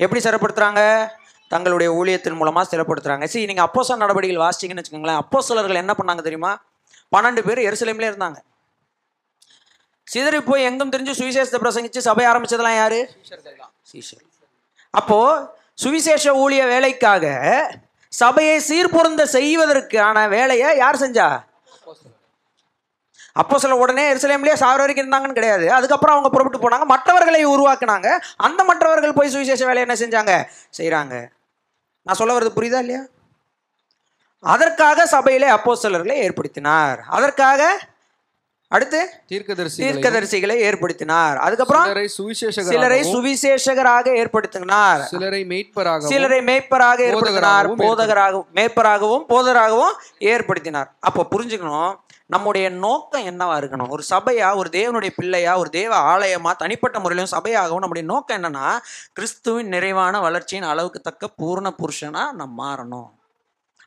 எப்படி 0.00 0.20
சிறப்படுத்துகிறாங்க 0.26 0.82
தங்களுடைய 1.50 1.88
ஊழியத்தின் 1.98 2.38
மூலமாக 2.40 2.68
சிறப்படுத்துகிறாங்க 2.72 3.24
சரி 3.32 3.46
நீங்கள் 3.50 3.66
அப்போஸ்தலர் 3.66 4.02
நடவடிக்கைகள் 4.04 4.44
வாசிச்சிங்கன்னு 4.44 4.82
வச்சுக்கோங்களேன் 4.82 5.20
அப்போஸ்தலர்கள் 5.22 5.82
என்ன 5.82 5.92
பண்ணாங்க 5.98 6.22
தெரியுமா? 6.28 6.52
பன்னெண்டு 7.14 7.42
பேர் 7.48 7.66
எருசலேம்லேயே 7.68 8.10
இருந்தாங்க. 8.12 8.38
சிதறி 10.06 10.40
போய் 10.40 10.66
எங்கும் 10.68 10.92
தெரிஞ்சு 10.92 11.14
சுவிசேஷத்தை 11.20 11.58
பிரசங்கிச்சு 11.64 12.00
சபை 12.08 12.24
ஆரம்பிச்சதெல்லாம் 12.26 12.78
யாரு? 12.82 13.00
சீஷர் 13.92 14.24
அப்போ 14.90 15.18
சுவிசேஷ 15.82 16.24
ஊழிய 16.42 16.62
வேலைக்காக 16.72 17.24
சபையை 18.12 18.56
சீர்பொருந்த 18.68 19.22
செய்வதற்கான 19.36 20.28
வேலையை 20.28 20.68
யார் 20.76 21.02
செஞ்சா? 21.02 21.26
அப்போ 23.32 23.58
சில 23.62 23.76
உடனே 23.76 24.04
எருசலேம்லேயே 24.12 24.54
சாவர 24.60 24.82
வரைக்கும் 24.82 25.04
இருந்தாங்கன்னு 25.04 25.38
கிடையாது. 25.38 25.66
அதுக்கப்புறம் 25.72 26.14
அவங்க 26.14 26.28
புறப்பட்டு 26.34 26.60
போனாங்க. 26.62 26.86
மற்றவர்களை 26.92 27.40
உருவாக்குனாங்க. 27.46 28.08
அந்த 28.36 28.60
மற்றவர்கள் 28.64 29.16
போய் 29.18 29.32
சுவிசேஷ 29.34 29.64
வேலை 29.70 29.82
என்ன 29.86 29.96
செஞ்சாங்க? 30.02 30.34
செய்கிறாங்க 30.78 31.14
நான் 32.06 32.18
சொல்ல 32.20 32.38
வர்றது 32.38 32.56
புரியுதா 32.56 32.80
இல்லையா? 32.84 33.02
அதற்காக 34.52 35.06
சபையிலே 35.06 35.48
அப்போஸ்தலர்களை 35.48 36.16
ஏற்படுத்தினார். 36.24 36.98
அதற்காக 37.18 37.60
அடுத்து 38.68 39.00
தீர்க்கதரிசி 39.26 39.82
தீர்க்கதரிசிகளை 39.82 40.56
ஏற்படுத்தினார். 40.68 41.36
அதுக்கப்புறம் 41.36 41.84
சிலரை 41.84 42.10
சுவிசேஷகர் 42.18 42.72
சிலரை 42.72 43.00
சுவிசேஷகராக 43.12 44.14
ஏற்படுத்தினார். 44.22 45.02
சிலரை 45.02 45.44
மெய்ப்பராக 45.44 46.08
சிலரை 46.12 46.40
மேய்ப்பராக 46.40 46.98
ஏற்படுத்தினார். 47.10 47.68
போதகராகவும் 47.84 48.48
மேய்ப்பராகவும் 48.54 49.24
போதகராகவும் 49.28 49.94
ஏற்படுத்தினார். 50.18 50.90
அப்போ 51.00 51.26
புரிஞ்சுக்கணும் 51.34 51.94
நம்முடைய 52.26 52.68
நோக்கம் 52.68 53.26
என்னவா 53.26 53.56
இருக்கணும்? 53.60 53.88
ஒரு 53.88 54.02
சபையா 54.10 54.56
ஒரு 54.56 54.68
தேவனுடைய 54.72 55.10
பிள்ளையா 55.16 55.58
ஒரு 55.58 55.70
தேவ 55.70 55.92
ஆலயமா 56.12 56.52
தனிப்பட்ட 56.56 56.98
முறையிலும் 56.98 57.32
சபையாகவும் 57.36 57.84
நம்முடைய 57.84 58.08
நோக்கம் 58.08 58.36
என்னன்னா 58.38 58.76
கிறிஸ்துவின் 59.12 59.68
நிறைவான 59.68 60.20
வளர்ச்சியின் 60.20 60.70
அளவுக்கு 60.72 61.00
தக்க 61.00 61.30
பூர்ண 61.42 61.70
புருஷனா 61.82 62.32
நாம் 62.32 62.58
மாறணும். 62.58 63.08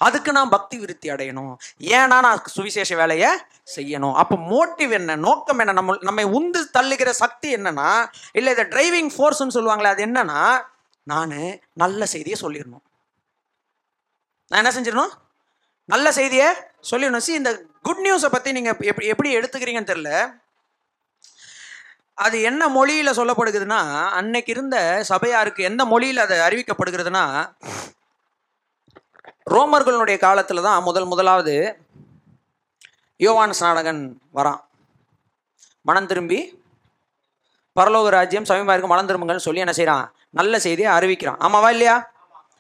அதுக்கு 0.07 0.31
நான் 0.37 0.53
பக்தி 0.55 0.75
விருத்தி 0.81 1.07
அடையணும். 1.13 1.53
ஏன்னா 1.97 2.17
நான் 2.25 2.43
சுவிசேஷ 2.55 2.91
வேலையை 3.01 3.31
செய்யணும். 3.75 4.15
அப்போ 4.21 4.35
மோட்டிவ் 4.51 4.91
என்ன 4.99 5.17
நோக்கம் 5.27 5.61
என்ன 5.63 5.77
நம்ம 5.79 5.95
நம்மை 6.09 6.25
உந்து 6.37 6.59
தள்ளுகிற 6.77 7.09
சக்தி 7.23 7.49
என்னன்னா 7.57 7.89
இல்லை 8.39 8.53
இதை 8.55 8.65
டிரைவிங் 8.75 9.11
ஃபோர்ஸ்ன்னு 9.15 9.55
சொல்லுவாங்களே 9.57 9.93
அது 9.93 10.03
என்னன்னா 10.09 10.41
நான் 11.11 11.35
நல்ல 11.83 12.01
செய்தியை 12.13 12.37
சொல்லிடணும். 12.43 12.83
நான் 14.51 14.61
என்ன 14.61 14.71
செஞ்சிடணும்? 14.75 15.13
நல்ல 15.93 16.07
செய்தியை 16.19 16.49
சொல்லிடணும். 16.89 17.25
சி 17.27 17.33
இந்த 17.41 17.51
குட் 17.87 18.03
நியூஸை 18.05 18.29
பற்றி 18.33 18.49
நீங்கள் 18.57 18.87
எப்படி 18.91 19.07
எப்படி 19.13 19.29
எடுத்துக்கிறீங்கன்னு 19.37 19.91
தெரில 19.91 20.11
அது 22.25 22.37
என்ன 22.49 22.63
மொழியில் 22.77 23.17
சொல்லப்படுகிறதுனா 23.17 23.81
அன்னைக்கு 24.17 24.51
இருந்த 24.53 24.77
சபையாருக்கு 25.11 25.61
எந்த 25.69 25.83
மொழியில் 25.91 26.25
அது 26.25 26.35
அறிவிக்கப்படுகிறதுனா 26.47 27.23
ரோமர்களுடைய 29.49 30.17
காலத்தில் 30.17 30.61
தான் 30.61 30.81
முதல் 30.81 31.05
முதலாவது 31.05 31.77
யோவான் 33.17 33.51
ஸ்நாடகன் 33.59 34.17
வரான். 34.35 34.59
மனம் 35.81 36.05
திரும்பி 36.05 36.63
பரலோக 37.79 38.07
ராஜ்யம் 38.07 38.43
சமீபமாக 38.43 38.69
இருக்கு 38.69 38.87
மனம் 38.87 39.07
திரும்புங்கள்னு 39.07 39.37
சொல்லி 39.37 39.59
என்ன 39.59 39.73
செய்கிறான் 39.73 40.13
நல்ல 40.29 40.59
செய்தியை 40.59 40.91
அறிவிக்கிறான். 40.91 41.39
ஆமாவா 41.39 41.69
இல்லையா? 41.69 42.11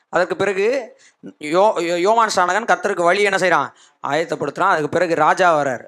அதற்கு 0.09 0.35
பிறகு 0.35 0.97
யோ 1.25 1.73
யோ- 1.77 1.95
யோவான் 1.95 2.29
ஸ்நானகன் 2.35 2.69
கத்தருக்கு 2.69 3.03
வழி 3.03 3.21
என்ன 3.21 3.37
செய்கிறான் 3.37 3.75
ஆயத்தப்படுத்துகிறான் 4.07 4.69
அதுக்கு 4.69 4.89
பிறகு 4.89 5.15
ராஜா 5.15 5.57
வர்றாரு. 5.57 5.85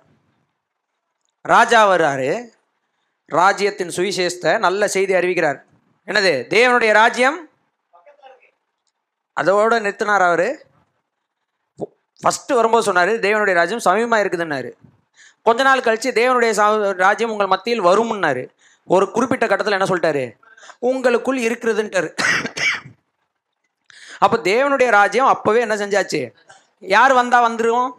ராஜா 1.41 1.89
வர்றாரு. 1.89 2.50
ராஜ்யத்தின் 3.25 3.88
சுவிசேஷத்தை 3.88 4.60
நல்ல 4.60 4.88
செய்தி 4.88 5.13
அறிவிக்கிறார். 5.13 5.62
என்னது? 6.05 6.46
தேவனுடைய 6.48 6.91
ராஜ்யம்? 6.91 7.50
அதோட 9.41 9.79
நிறுத்தினார் 9.79 10.25
அவர்? 10.25 10.65
ஃபஸ்ட்டு 12.24 12.48
வரும்போது 12.48 12.84
சொன்னார் 12.84 13.10
தேவனுடைய 13.10 13.54
ராஜ்யம் 13.54 13.82
சமீபமாக 13.86 14.13
இருக்குதுன்னாரு. 14.13 14.72
கொஞ்ச 15.44 15.63
நாள் 15.63 15.80
கழிச்சு 15.80 16.12
தேவனுடைய 16.12 16.51
சா- 16.51 16.92
ராஜ்யம் 16.92 17.32
உங்கள் 17.32 17.48
மத்தியில் 17.48 17.84
வரும்னாரு. 17.84 18.48
ஒரு 18.86 19.12
குறிப்பிட்ட 19.12 19.48
கட்டத்தில் 19.48 19.80
என்ன 19.80 19.96
சொல்லிட்டாரு? 19.96 20.32
உங்களுக்குள் 20.80 21.40
இருக்கிறதுன்ட்டாரு. 21.40 22.16
அப்போ 24.20 24.38
தேவனுடைய 24.38 24.90
ராஜ்யம் 24.90 25.28
அப்போவே 25.28 25.60
என்ன 25.60 25.75
செஞ்சாச்சு? 25.75 26.34
யார் 26.80 27.13
வந்தால் 27.13 27.51
வந்துடுவோம் 27.51 27.90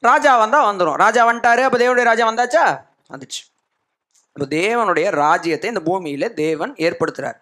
ராஜா 0.00 0.38
வந்தால் 0.38 0.76
வந்துடும் 0.76 0.92
ராஜா 0.92 1.26
வந்துட்டாரு 1.26 1.56
அப்போ 1.56 1.78
தேவனுடைய 1.78 2.02
ராஜா 2.02 2.30
வந்தாச்சா? 2.30 2.80
வந்துச்சு. 3.12 3.52
இப்போ 4.32 4.56
தேவனுடைய 4.56 5.10
ராஜ்யத்தை 5.10 5.68
இந்த 5.68 5.82
பூமியில் 5.82 6.34
தேவன் 6.34 6.72
ஏற்படுத்துகிறார் 6.72 7.34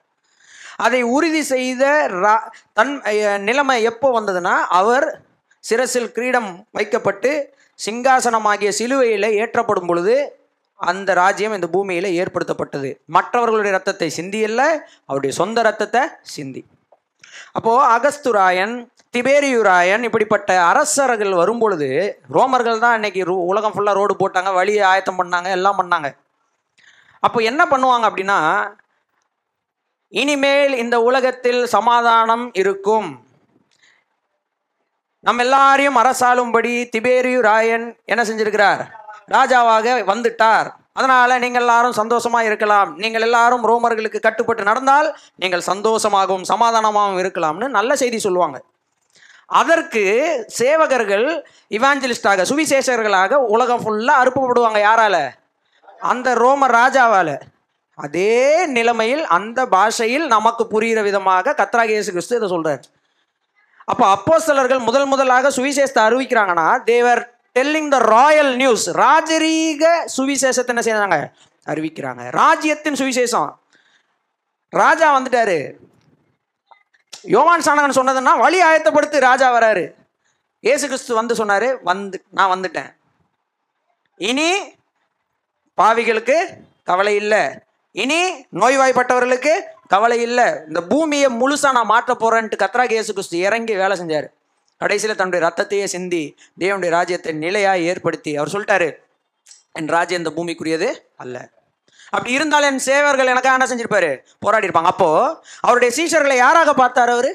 அதை 0.77 1.03
உறுதி 1.03 1.43
செய்த 1.43 2.09
ரா- 2.11 2.51
தன் 2.73 3.03
நிலைமை 3.39 3.83
எப்போ 3.83 4.21
வந்ததுன்னா 4.21 4.61
அவர் 4.61 5.23
சிரசில் 5.65 6.13
கிரீடம் 6.17 6.51
வைக்கப்பட்டு 6.79 7.31
சிங்காசனமாகிய 7.85 8.71
சிலுவையில் 8.79 9.29
ஏற்றப்படும் 9.41 9.89
பொழுது 9.91 10.15
அந்த 10.81 11.11
ராஜ்யம் 11.21 11.55
இந்த 11.57 11.69
பூமியில் 11.75 12.09
ஏற்படுத்தப்பட்டது. 12.21 12.89
மற்றவர்களுடைய 13.17 13.73
ரத்தத்தை 13.77 14.09
சிந்தியல்ல 14.19 14.63
அவருடைய 15.09 15.33
சொந்த 15.41 15.63
ரத்தத்தை 15.69 16.03
சிந்தி. 16.35 16.63
அப்போ 17.57 17.73
அகஸ்துராயன் 17.97 18.75
திபேரியுராயன் 19.15 20.05
இப்படிப்பட்ட 20.09 20.51
அரசர்கள் 20.71 21.33
வரும்பொழுது 21.41 21.89
ரோமர்கள் 22.37 22.83
தான் 22.85 22.97
இன்னைக்கு 22.99 23.23
உலகம் 23.51 23.75
ஃபுல்லாக 23.75 23.99
ரோடு 24.01 24.15
போட்டாங்க 24.23 24.53
வழியை 24.59 24.85
ஆயத்தம் 24.91 25.19
பண்ணாங்க 25.21 25.49
எல்லாம் 25.59 25.81
பண்ணாங்க. 25.81 26.09
அப்போ 27.27 27.39
என்ன 27.51 27.63
பண்ணுவாங்க 27.73 28.05
அப்படின்னா 28.11 28.39
இனிமேல் 30.13 30.75
இந்த 30.85 30.97
உலகத்தில் 31.09 31.61
சமாதானம் 31.77 32.47
இருக்கும். 32.63 33.11
நம்ம 35.27 35.43
எல்லாரையும் 35.47 35.99
அரசாளும்படி 36.03 36.73
திபேரியு 36.95 37.41
ராயன் 37.49 37.85
என்ன 38.13 38.23
செஞ்சிருக்கிறார்? 38.29 38.81
ராஜாவாக 39.35 39.93
வந்துட்டார். 40.13 40.69
அதனால 40.99 41.37
நீங்கள் 41.43 41.63
எல்லாரும் 41.65 41.95
சந்தோஷமா 41.99 42.41
இருக்கலாம். 42.49 42.91
நீங்கள் 43.03 43.25
எல்லாரும் 43.27 43.63
ரோமர்களுக்கு 43.71 44.19
கட்டுப்பட்டு 44.25 44.63
நடந்தால் 44.71 45.09
நீங்கள் 45.43 45.63
சந்தோஷமாகவும் 45.71 46.47
சமாதானமாகவும் 46.53 47.21
இருக்கலாம்னு 47.23 47.69
நல்ல 47.77 47.97
செய்தி 48.03 48.19
சொல்லுவாங்க. 48.27 48.59
அதற்கு 49.61 50.03
சேவகர்கள் 50.59 51.27
இவாஞ்சலிஸ்டாக 51.79 52.47
சுவிசேஷர்களாக 52.51 53.39
உலகம் 53.55 53.83
ஃபுல்லாக 53.85 54.21
அறுப்பப்படுவாங்க 54.23 54.81
யாரால? 54.89 55.17
அந்த 56.13 56.29
ரோம 56.43 56.69
ராஜாவால். 56.79 57.35
அதே 57.99 58.67
நிலைமையில் 58.77 59.25
அந்த 59.39 59.61
பாஷையில் 59.75 60.27
நமக்கு 60.35 60.67
புரிகிற 60.75 61.01
விதமாக 61.09 61.55
கத்ராகேசு 61.61 62.11
கிறிஸ்து 62.17 62.39
இதை 62.41 62.49
சொல்கிறார் 62.55 62.83
அப்போ 63.93 64.05
அப்போஸ்தலர்கள் 64.17 64.87
முதல் 64.89 65.07
முதலாக 65.13 65.51
சுவிசேஷத்தை 65.57 66.03
அறிவிக்கிறாங்கன்னா 66.09 66.67
they're 66.91 67.23
telling 67.57 67.89
the 67.95 67.99
royal 68.17 68.53
news 68.61 68.85
ராஜரீக 69.03 69.85
சுவிசேஷத்தை 70.17 70.73
என்ன 70.75 70.85
செய்றாங்க 70.87 71.19
அறிவிக்கிறாங்க. 71.73 72.23
ராஜ்யத்தின் 72.41 72.99
சுவிசேஷம். 73.01 73.51
ராஜா 74.83 75.09
வந்துட்டாரு. 75.17 75.59
யோவான் 77.35 77.65
சாணகன் 77.67 77.99
சொன்னதுன்னா 77.99 78.33
வழி 78.45 78.61
ஆயத்தப்படுத்தி 78.69 79.19
ராஜா 79.29 79.49
வராரு. 79.57 79.85
இயேசு 80.67 80.85
கிறிஸ்து 80.87 81.13
வந்து 81.19 81.35
சொன்னாரு 81.41 81.69
வந்து 81.91 82.17
நான் 82.39 82.53
வந்துட்டேன். 82.55 82.91
இனி 84.29 84.51
பாவிகளுக்கு 85.79 86.37
கவலை 86.91 87.15
இல்லை. 87.23 87.43
இனி 88.03 88.21
நோய்வாய்ப்பட்டவர்களுக்கு 88.63 89.55
கவலை 89.93 90.19
இல்லை. 90.27 90.47
இந்த 90.71 90.81
பூமியை 90.91 91.29
முழுசாக 91.41 91.77
நான் 91.79 91.93
மாற்ற 91.95 92.13
போகிறேன்ட்டு 92.23 92.63
கத்ராக 92.63 92.95
இயேசு 92.97 93.11
கிறிஸ்து 93.17 93.39
இறங்கி 93.47 93.75
வேலை 93.83 93.97
செஞ்சார். 94.01 94.29
கடைசியில் 94.83 95.19
தன்னுடைய 95.19 95.41
ரத்தத்தையே 95.47 95.87
சிந்தி 95.95 96.23
தேவனுடைய 96.61 96.91
ராஜ்யத்தை 96.99 97.33
நிலையாக 97.45 97.87
ஏற்படுத்தி 97.91 98.33
அவர் 98.39 98.53
சொல்லிட்டாரு 98.55 98.89
என் 99.81 99.91
ராஜ்யம் 99.97 100.23
இந்த 100.23 100.33
பூமிக்குரியது 100.39 100.89
அல்ல. 101.23 101.37
அப்படி 102.15 102.33
இருந்தால் 102.39 102.67
என் 102.71 102.83
சேவர்கள் 102.87 103.31
எனக்காக 103.33 103.57
என்ன 103.59 103.69
செஞ்சிருப்பாரு? 103.71 104.11
போராடி 104.45 104.67
இருப்பாங்க. 104.69 104.91
அப்போ 104.95 105.11
அவருடைய 105.67 105.91
சீஷர்களை 105.99 106.37
யாராக 106.41 106.73
பார்த்தார் 106.81 107.13
அவரு? 107.15 107.31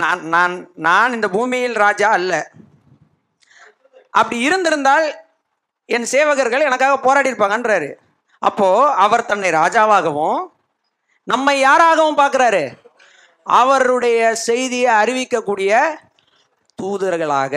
நான் 0.00 0.22
நான் 0.34 0.54
நான் 0.86 1.16
இந்த 1.16 1.28
பூமியில் 1.34 1.76
ராஜா 1.86 2.10
அல்ல. 2.18 2.34
அப்படி 4.20 4.38
இருந்திருந்தால் 4.46 5.06
என் 5.96 6.08
சேவகர்கள் 6.14 6.66
எனக்காக 6.68 6.96
போராடி 7.06 7.30
இருப்பாங்கன்றாரு. 7.32 7.90
அப்போ 8.42 8.68
அவர் 9.04 9.28
தன்னை 9.30 9.50
ராஜாவாகவும் 9.50 10.40
நம்மை 11.24 11.56
யாராகவும் 11.64 12.20
பார்க்குறாரு? 12.20 12.64
அவருடைய 13.46 14.34
செய்தியை 14.34 14.90
அறிவிக்கக்கூடிய 14.94 15.72
தூதர்களாக. 16.82 17.56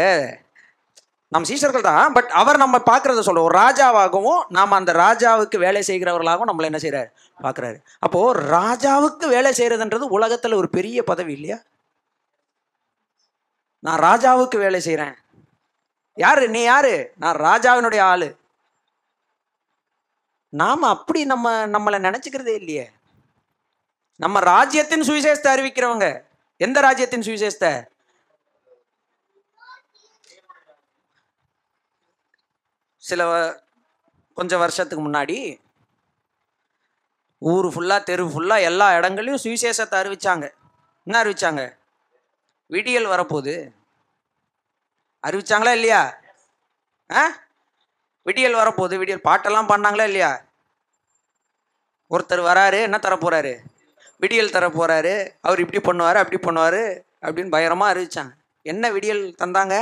நம் 1.28 1.48
சீசர்கள் 1.50 1.88
தான் 1.88 2.14
பட் 2.14 2.30
அவர் 2.42 2.58
நம்ம 2.58 2.78
பார்க்கறத 2.90 3.20
சொல்ல 3.20 3.42
ஒரு 3.42 3.56
ராஜாவாகவும் 3.58 4.42
நாம் 4.48 4.72
அந்த 4.72 4.92
ராஜாவுக்கு 4.94 5.58
வேலை 5.58 5.82
செய்கிறவர்களாகவும் 5.88 6.50
நம்மளை 6.52 6.68
என்ன 6.72 6.78
செய்கிறார் 6.78 7.10
பார்க்குறாரு. 7.44 7.78
அப்போ 8.00 8.20
ராஜாவுக்கு 8.34 9.28
வேலை 9.36 9.52
செய்கிறதுன்றது 9.58 10.08
உலகத்தில் 10.18 10.60
ஒரு 10.60 10.70
பெரிய 10.70 11.04
பதவி 11.04 11.34
இல்லையா? 11.34 11.58
நான் 13.80 14.04
ராஜாவுக்கு 14.08 14.58
வேலை 14.58 14.80
செய்கிறேன் 14.80 15.16
யாரு? 16.14 16.44
நீ 16.50 16.62
யாரு? 16.62 16.96
நான் 17.18 17.40
ராஜாவினுடைய 17.48 18.02
ஆளு. 18.14 18.30
நாம் 20.56 20.82
அப்படி 20.82 21.26
நம்ம 21.26 21.68
நம்மளை 21.68 22.00
நினச்சிக்கிறதே 22.00 22.54
இல்லையே. 22.54 22.92
நம்ம 24.16 24.40
ராஜ்யத்தின் 24.40 25.02
சுவிசேஷத்தை 25.02 25.48
அறிவிக்கிறவங்க 25.56 26.26
எந்த 26.58 26.82
ராஜ்யத்தின் 26.82 27.22
சுவிசேஷத்தை? 27.22 27.88
சில 32.98 33.52
கொஞ்சம் 34.34 34.60
வருஷத்துக்கு 34.60 35.10
முன்னாடி 35.10 35.60
ஊர் 37.38 37.66
ஃபுல்லாக 37.66 38.04
தெரு 38.04 38.26
ஃபுல்லாக 38.26 38.62
எல்லா 38.62 38.92
இடங்கள்லையும் 38.92 39.38
சுவிசேஷத்தை 39.44 39.96
அறிவிச்சாங்க. 40.04 40.54
என்ன 41.04 41.24
அறிவிச்சாங்க? 41.24 41.78
விடியல் 42.68 43.06
வரப்போகுது. 43.06 43.72
அறிவிச்சாங்களா 45.28 45.72
இல்லையா? 45.72 46.20
ஆ? 47.12 47.28
விடியல் 48.24 48.54
வரப்போகுது. 48.54 48.98
விடியல் 48.98 49.22
பாட்டெல்லாம் 49.24 49.70
பண்ணாங்களா 49.70 50.04
இல்லையா? 50.04 50.45
ஒருத்தர் 52.14 52.42
வராரு 52.50 52.80
என்ன 52.88 52.98
தர 53.00 53.16
போகிறாரு 53.16 53.54
விடியல் 54.22 54.54
தர 54.56 54.66
போகிறாரு 54.70 55.14
அவர் 55.42 55.62
இப்படி 55.64 55.80
பண்ணுவார் 55.88 56.20
அப்படி 56.22 56.38
பண்ணுவார் 56.48 56.82
அப்படின்னு 57.26 57.54
பயங்கரமாக 57.54 57.94
அறிவிச்சாங்க. 57.94 58.34
என்ன 58.62 58.92
விடியல் 58.92 59.24
தந்தாங்க? 59.44 59.76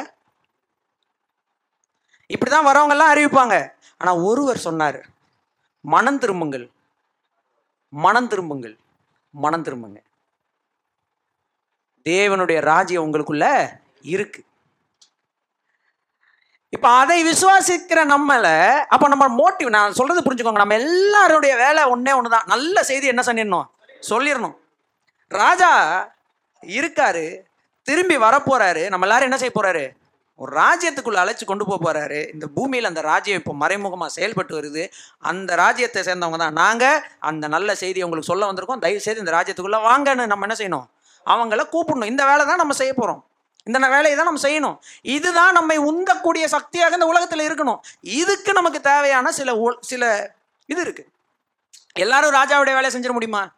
இப்படி 2.27 2.51
தான் 2.51 2.68
வரவங்கெல்லாம் 2.70 3.13
அறிவிப்பாங்க. 3.13 3.56
ஆனால் 3.98 4.22
ஒருவர் 4.30 4.65
சொன்னார் 4.68 5.00
மனம் 5.82 6.18
திரும்புங்கள். 6.18 6.65
மனம் 7.94 8.27
திரும்புங்கள். 8.27 8.75
மனம் 9.34 9.65
திரும்புங்க. 9.68 10.00
தேவனுடைய 12.06 12.60
ராஜ்யம் 12.72 13.06
உங்களுக்குள்ள 13.06 13.46
இருக்குது 14.13 14.48
இப்போ 16.75 16.89
அதை 17.01 17.18
விசுவாசிக்கிற 17.30 18.00
நம்மளை 18.12 18.53
அப்போ 18.94 19.06
நம்ம 19.13 19.25
மோட்டிவ் 19.39 19.70
நான் 19.75 19.98
சொல்றது 19.98 20.22
புரிஞ்சுக்கோங்க. 20.25 20.62
நம்ம 20.63 20.77
எல்லாருடைய 20.84 21.53
வேலை 21.63 21.82
ஒன்றே 21.94 22.13
ஒன்று 22.18 22.36
தான் 22.36 22.48
நல்ல 22.53 22.84
செய்தி 22.89 23.12
என்ன 23.13 23.24
பண்ணிடணும் 23.27 23.68
சொல்லிடணும் 24.12 24.56
ராஜா 25.42 25.72
இருக்காரு 26.77 27.25
திரும்பி 27.88 28.18
வரப்போறாரு. 28.25 28.84
நம்ம 28.92 29.06
எல்லாரும் 29.08 29.30
என்ன 29.30 29.39
செய்ய 29.42 29.53
போறாரு? 29.56 29.84
ஒரு 30.39 30.51
ராஜ்யத்துக்குள்ள 30.62 31.20
அழைச்சு 31.24 31.46
கொண்டு 31.50 31.65
போக 31.70 31.77
போறாரு. 31.86 32.20
இந்த 32.36 32.46
பூமியில் 32.56 32.89
அந்த 32.89 33.01
ராஜ்யம் 33.10 33.39
இப்போ 33.42 33.53
மறைமுகமாக 33.63 34.12
செயல்பட்டு 34.15 34.53
வருது. 34.60 34.84
அந்த 35.32 35.56
ராஜ்யத்தை 35.63 36.01
சேர்ந்தவங்க 36.08 36.39
தான் 36.44 36.58
நாங்கள் 36.62 37.01
அந்த 37.30 37.46
நல்ல 37.56 37.75
செய்தி 37.84 38.03
உங்களுக்கு 38.06 38.32
சொல்ல 38.32 38.50
வந்திருக்கோம். 38.50 38.84
தயவு 38.86 39.06
செய்து 39.06 39.24
இந்த 39.24 39.36
ராஜ்யத்துக்குள்ளே 39.38 39.82
வாங்கன்னு 39.89 40.25
நம்ம 40.34 40.48
என்ன 40.48 40.58
செய்யணும்? 40.62 40.88
அவங்கள 41.25 41.62
கூப்பிடணும். 41.75 42.12
இந்த 42.13 42.24
வேலை 42.32 42.46
தான் 42.51 42.62
நம்ம 42.63 42.75
செய்ய 42.82 42.94
போகிறோம் 43.01 43.22
இந்த 43.63 43.88
வேலையை 43.88 44.15
தான் 44.15 44.25
நம்ம 44.25 44.50
செய்யணும். 44.50 44.77
இதுதான் 45.01 45.53
நம்மை 45.53 45.79
உந்தக்கூடிய 45.79 46.46
சக்தியாக 46.46 46.93
இந்த 46.93 47.05
உலகத்தில் 47.05 47.46
இருக்கணும். 47.50 47.79
இதுக்கு 48.01 48.53
நமக்கு 48.53 48.82
தேவையான 48.82 49.32
சில 49.32 49.75
சில 49.79 50.34
இது 50.65 50.82
இருக்கு. 50.82 51.08
எல்லாரும் 51.93 52.34
ராஜாவுடைய 52.34 52.74
வேலையை 52.79 52.91
செஞ்சிட 52.91 53.12
முடியுமா? 53.12 53.51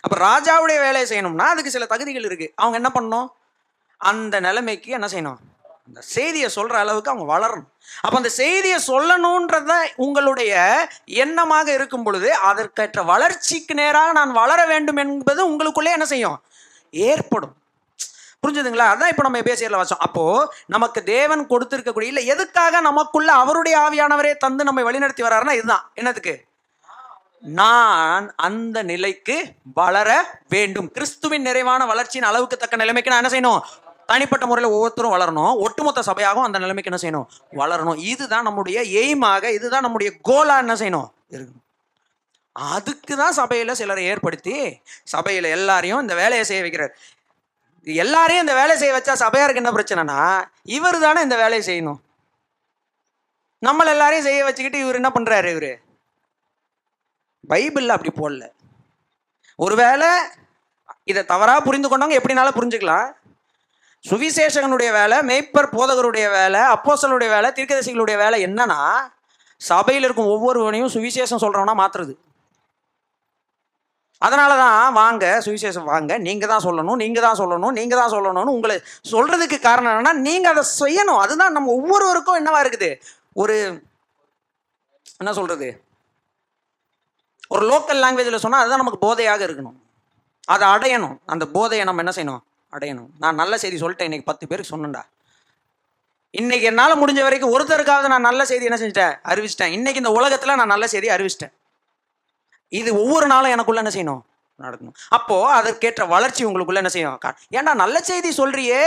அப்ப 0.00 0.16
ராஜாவுடைய 0.16 0.78
வேலையை 0.80 1.06
செய்யணும்னா 1.12 1.38
அதுக்கு 1.38 1.70
சில 1.70 1.86
தகுதிகள் 1.86 2.22
இருக்கு. 2.22 2.52
அவங்க 2.56 2.76
என்ன 2.80 2.90
பண்ணணும்? 2.94 3.28
அந்த 3.96 4.40
நிலைமைக்கு 4.40 4.90
என்ன 4.90 5.06
செய்யணும்? 5.06 5.36
அந்த 5.86 6.00
செய்தியை 6.00 6.50
சொல்ற 6.54 6.72
அளவுக்கு 6.72 7.10
அவங்க 7.10 7.38
வளரணும். 7.38 7.68
அப்ப 8.00 8.16
அந்த 8.16 8.28
செய்தியை 8.28 8.78
சொல்லணுன்றத 8.86 9.72
உங்களுடைய 9.96 10.52
எண்ணமாக 11.04 11.66
இருக்கும் 11.66 12.02
பொழுது 12.02 12.34
அதற்கேற்ற 12.34 13.02
வளர்ச்சிக்கு 13.02 13.74
நேராக 13.74 14.12
நான் 14.12 14.32
வளர 14.32 14.66
வேண்டும் 14.66 14.96
என்பது 14.96 15.50
உங்களுக்குள்ளே 15.50 15.92
என்ன 15.92 16.04
செய்யும்? 16.04 16.42
ஏற்படும். 16.90 17.56
புரிஞ்சுதுங்களா? 18.42 18.86
அதான் 18.92 19.08
இப்போ 19.08 19.22
நம்ம 19.22 19.40
பேசியல 19.40 19.80
வச்சோம் 19.80 20.04
அப்போது 20.06 20.48
நமக்கு 20.66 21.02
தேவன் 21.02 21.46
கொடுத்துருக்கக்கூடிய 21.46 22.02
இல்லை 22.02 22.26
எதுக்காக 22.26 22.80
நமக்குள்ள 22.80 23.32
அவருடைய 23.32 23.78
ஆவியானவரே 23.78 24.36
தந்து 24.36 24.64
நம்மை 24.64 24.84
வழிநடத்தி 24.84 25.22
வர்றாருன்னா 25.22 25.52
இதுதான். 25.52 25.92
என்னதுக்கு? 25.96 26.34
நான் 27.42 28.34
அந்த 28.36 28.82
நிலைக்கு 28.82 29.36
வளர 29.74 30.38
வேண்டும். 30.48 30.90
கிறிஸ்துவின் 30.90 31.42
நிறைவான 31.42 31.86
வளர்ச்சியின் 31.86 32.28
அளவுக்கு 32.28 32.56
தக்க 32.56 32.76
நிலைமைக்கு 32.76 33.10
நான் 33.10 33.24
என்ன 33.24 33.32
செய்யணும்? 33.36 33.62
தனிப்பட்ட 34.06 34.46
முறையில் 34.46 34.72
ஒவ்வொருத்தரும் 34.72 35.14
வளரணும். 35.14 35.54
ஒட்டுமொத்த 35.56 36.02
சபையாகவும் 36.06 36.46
அந்த 36.48 36.58
நிலைமைக்கு 36.58 36.90
என்ன 36.92 37.00
செய்யணும்? 37.02 37.26
வளரணும். 37.52 37.96
இதுதான் 37.96 38.42
நம்முடைய 38.42 38.80
எய்மாக 39.02 39.44
இதுதான் 39.44 39.82
நம்முடைய 39.82 40.12
கோலா 40.22 40.58
என்ன 40.58 40.74
செய்யணும்? 40.74 41.08
இருக்கணும். 41.30 41.60
அதுக்கு 42.52 43.16
தான் 43.16 43.32
சபையில் 43.32 43.74
சிலரை 43.74 44.04
ஏற்படுத்தி 44.04 44.80
சபையில் 45.04 45.44
எல்லாரையும் 45.44 46.00
இந்த 46.00 46.14
வேலையை 46.14 46.44
செய்ய 46.44 46.62
வைக்கிறார். 46.62 46.92
எல்லாரையும் 47.84 48.46
இந்த 48.46 48.54
வேலை 48.54 48.76
செய்ய 48.76 48.94
வச்சா 48.94 49.12
சபையாருக்கு 49.12 49.62
என்ன 49.62 49.72
பிரச்சனைனா 49.78 50.44
இவர் 50.62 50.98
தானே 50.98 51.20
இந்த 51.20 51.36
வேலையை 51.36 51.62
செய்யணும். 51.68 52.00
நம்மள 53.66 53.86
எல்லாரையும் 53.86 54.26
செய்ய 54.26 54.44
வச்சுக்கிட்டு 54.44 54.78
இவர் 54.78 54.94
என்ன 54.94 55.10
பண்றாரு 55.14 55.48
இவரு? 55.54 55.72
பைபிள்ல 57.48 57.88
அப்படி 57.88 58.12
போடல. 58.16 58.50
ஒருவேளை 59.56 60.08
இதை 61.04 61.24
தவறா 61.24 61.60
புரிந்து 61.60 61.88
கொண்டவங்க 61.88 62.18
எப்படினாலும் 62.20 62.58
புரிஞ்சுக்கலாம்? 62.58 63.12
சுவிசேஷகனுடைய 64.10 64.92
வேலை 64.92 65.18
மேய்ப்பர் 65.18 65.74
போதகருடைய 65.76 66.30
வேலை 66.30 66.60
அப்போசலுடைய 66.60 67.28
வேலை 67.28 67.50
தீர்க்கதரிசிகளுடைய 67.50 68.16
வேலை 68.16 68.44
என்னன்னா 68.44 68.80
சபையில் 69.56 70.04
இருக்கும் 70.04 70.32
ஒவ்வொருவனையும் 70.34 70.94
சுவிசேஷம் 70.94 71.42
சொல்றவனா 71.44 71.74
மாத்துறது. 71.82 72.14
அதனால 74.26 74.52
தான் 74.62 74.96
வாங்க 75.00 75.24
சுவிசேஷம் 75.44 75.88
வாங்க 75.92 76.12
நீங்கள் 76.26 76.50
தான் 76.52 76.64
சொல்லணும் 76.66 76.98
நீங்கள் 77.02 77.24
தான் 77.26 77.38
சொல்லணும் 77.40 77.76
நீங்கள் 77.78 78.00
தான் 78.00 78.12
சொல்லணும்னு 78.14 78.54
உங்களை 78.56 78.76
சொல்கிறதுக்கு 79.12 79.56
காரணம் 79.68 79.92
என்னன்னா 79.92 80.12
நீங்கள் 80.26 80.52
அதை 80.52 80.62
செய்யணும். 80.80 81.20
அதுதான் 81.24 81.54
நம்ம 81.56 81.72
ஒவ்வொருவருக்கும் 81.78 82.38
என்னவா 82.40 82.60
இருக்குது? 82.64 82.90
ஒரு 83.42 83.56
என்ன 85.20 85.32
சொல்கிறது 85.38 85.70
ஒரு 87.54 87.64
லோக்கல் 87.70 88.02
லாங்குவேஜில் 88.02 88.42
சொன்னால் 88.44 88.62
அதுதான் 88.62 88.82
நமக்கு 88.82 89.00
போதையாக 89.06 89.42
இருக்கணும். 89.48 89.78
அதை 90.54 90.66
அடையணும். 90.74 91.16
அந்த 91.32 91.44
போதையை 91.56 91.86
நம்ம 91.88 92.02
என்ன 92.04 92.12
செய்யணும்? 92.18 92.42
அடையணும். 92.76 93.08
நான் 93.22 93.40
நல்ல 93.40 93.54
செய்தி 93.62 93.76
சொல்லிட்டேன் 93.82 94.08
இன்னைக்கு 94.10 94.28
பத்து 94.30 94.44
பேருக்கு 94.50 94.72
சொன்னேன்டா. 94.74 95.02
இன்னைக்கு 96.40 96.68
என்னால் 96.70 97.00
முடிஞ்ச 97.00 97.20
வரைக்கும் 97.26 97.52
ஒருத்தருக்காவது 97.54 98.12
நான் 98.14 98.26
நல்ல 98.28 98.44
செய்தி 98.50 98.68
என்ன 98.68 98.78
செஞ்சிட்டேன்? 98.82 99.16
அறிவிச்சிட்டேன். 99.32 99.74
இன்னைக்கு 99.78 100.02
இந்த 100.02 100.12
உலகத்தில் 100.18 100.58
நான் 100.60 100.72
நல்ல 100.74 100.86
செய்தி 100.94 101.10
அறிவிச்சிட்டேன். 101.16 101.54
இது 102.80 102.90
ஒவ்வொரு 103.02 103.26
நாளும் 103.32 103.54
எனக்குள்ள 103.54 103.82
என்ன 103.82 103.92
செய்யணும்? 103.96 104.22
நடக்கணும். 104.64 104.96
அப்போ 105.16 105.36
அதற்கேற்ற 105.58 106.02
வளர்ச்சி 106.14 106.42
உங்களுக்குள்ள 106.48 106.82
என்ன 106.82 106.92
செய்யும்? 106.94 107.18
ஏன்டா 107.58 107.72
நல்ல 107.82 107.96
செய்தி 108.10 108.30
சொல்றியே? 108.40 108.84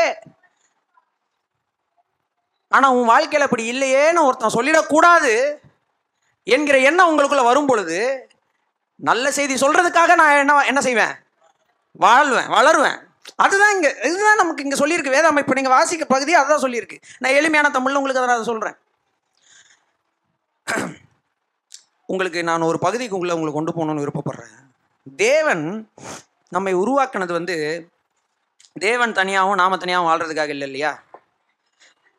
ஆனா 2.76 2.88
உன் 2.98 3.10
வாழ்க்கையில 3.14 3.48
அப்படி 3.48 3.66
இல்லையேன்னு 3.74 4.26
ஒருத்தன் 4.28 4.56
சொல்லிடக்கூடாது 4.58 5.34
என்கிற 6.56 6.78
எண்ணம் 6.90 7.10
உங்களுக்குள்ள 7.12 7.44
வரும் 7.50 7.70
பொழுது 7.72 8.00
நல்ல 9.10 9.26
செய்தி 9.38 9.56
சொல்றதுக்காக 9.64 10.16
நான் 10.22 10.38
என்ன 10.42 10.54
என்ன 10.72 10.82
செய்வேன்? 10.88 11.14
வாழ்வேன் 12.06 12.50
வளருவேன். 12.58 12.98
அதுதான் 13.44 13.74
இங்க 13.76 13.90
இதுதான் 14.10 14.42
நமக்கு 14.42 14.66
இங்க 14.66 14.78
சொல்லியிருக்கு. 14.82 15.16
வேதாமை 15.16 15.42
இப்போ 15.44 15.56
நீங்க 15.60 15.72
வாசிக்க 15.76 16.06
பகுதி 16.14 16.34
அதுதான் 16.42 16.64
சொல்லியிருக்கு. 16.66 16.98
நான் 17.22 17.38
எளிமையான 17.40 17.72
தமிழ்ல 17.78 18.00
உங்களுக்கு 18.02 18.22
அதை 18.24 18.30
நான் 18.34 18.52
சொல்றேன். 18.52 18.78
உங்களுக்கு 22.06 22.44
நான் 22.44 22.62
ஒரு 22.62 22.80
பகுதிக்கு 22.80 23.16
உங்களை 23.16 23.36
உங்களை 23.36 23.54
கொண்டு 23.54 23.72
போகணும்னு 23.72 24.04
விருப்பப்படுறேன். 24.04 24.56
தேவன் 25.16 25.92
நம்மை 26.50 26.76
உருவாக்குனது 26.76 27.32
வந்து 27.32 27.56
தேவன் 28.80 29.14
தனியாகவும் 29.14 29.56
நாம 29.56 29.78
தனியாகவும் 29.78 30.12
வாழ்றதுக்காக 30.12 30.48
இல்லை 30.48 30.68
இல்லையா? 30.68 31.04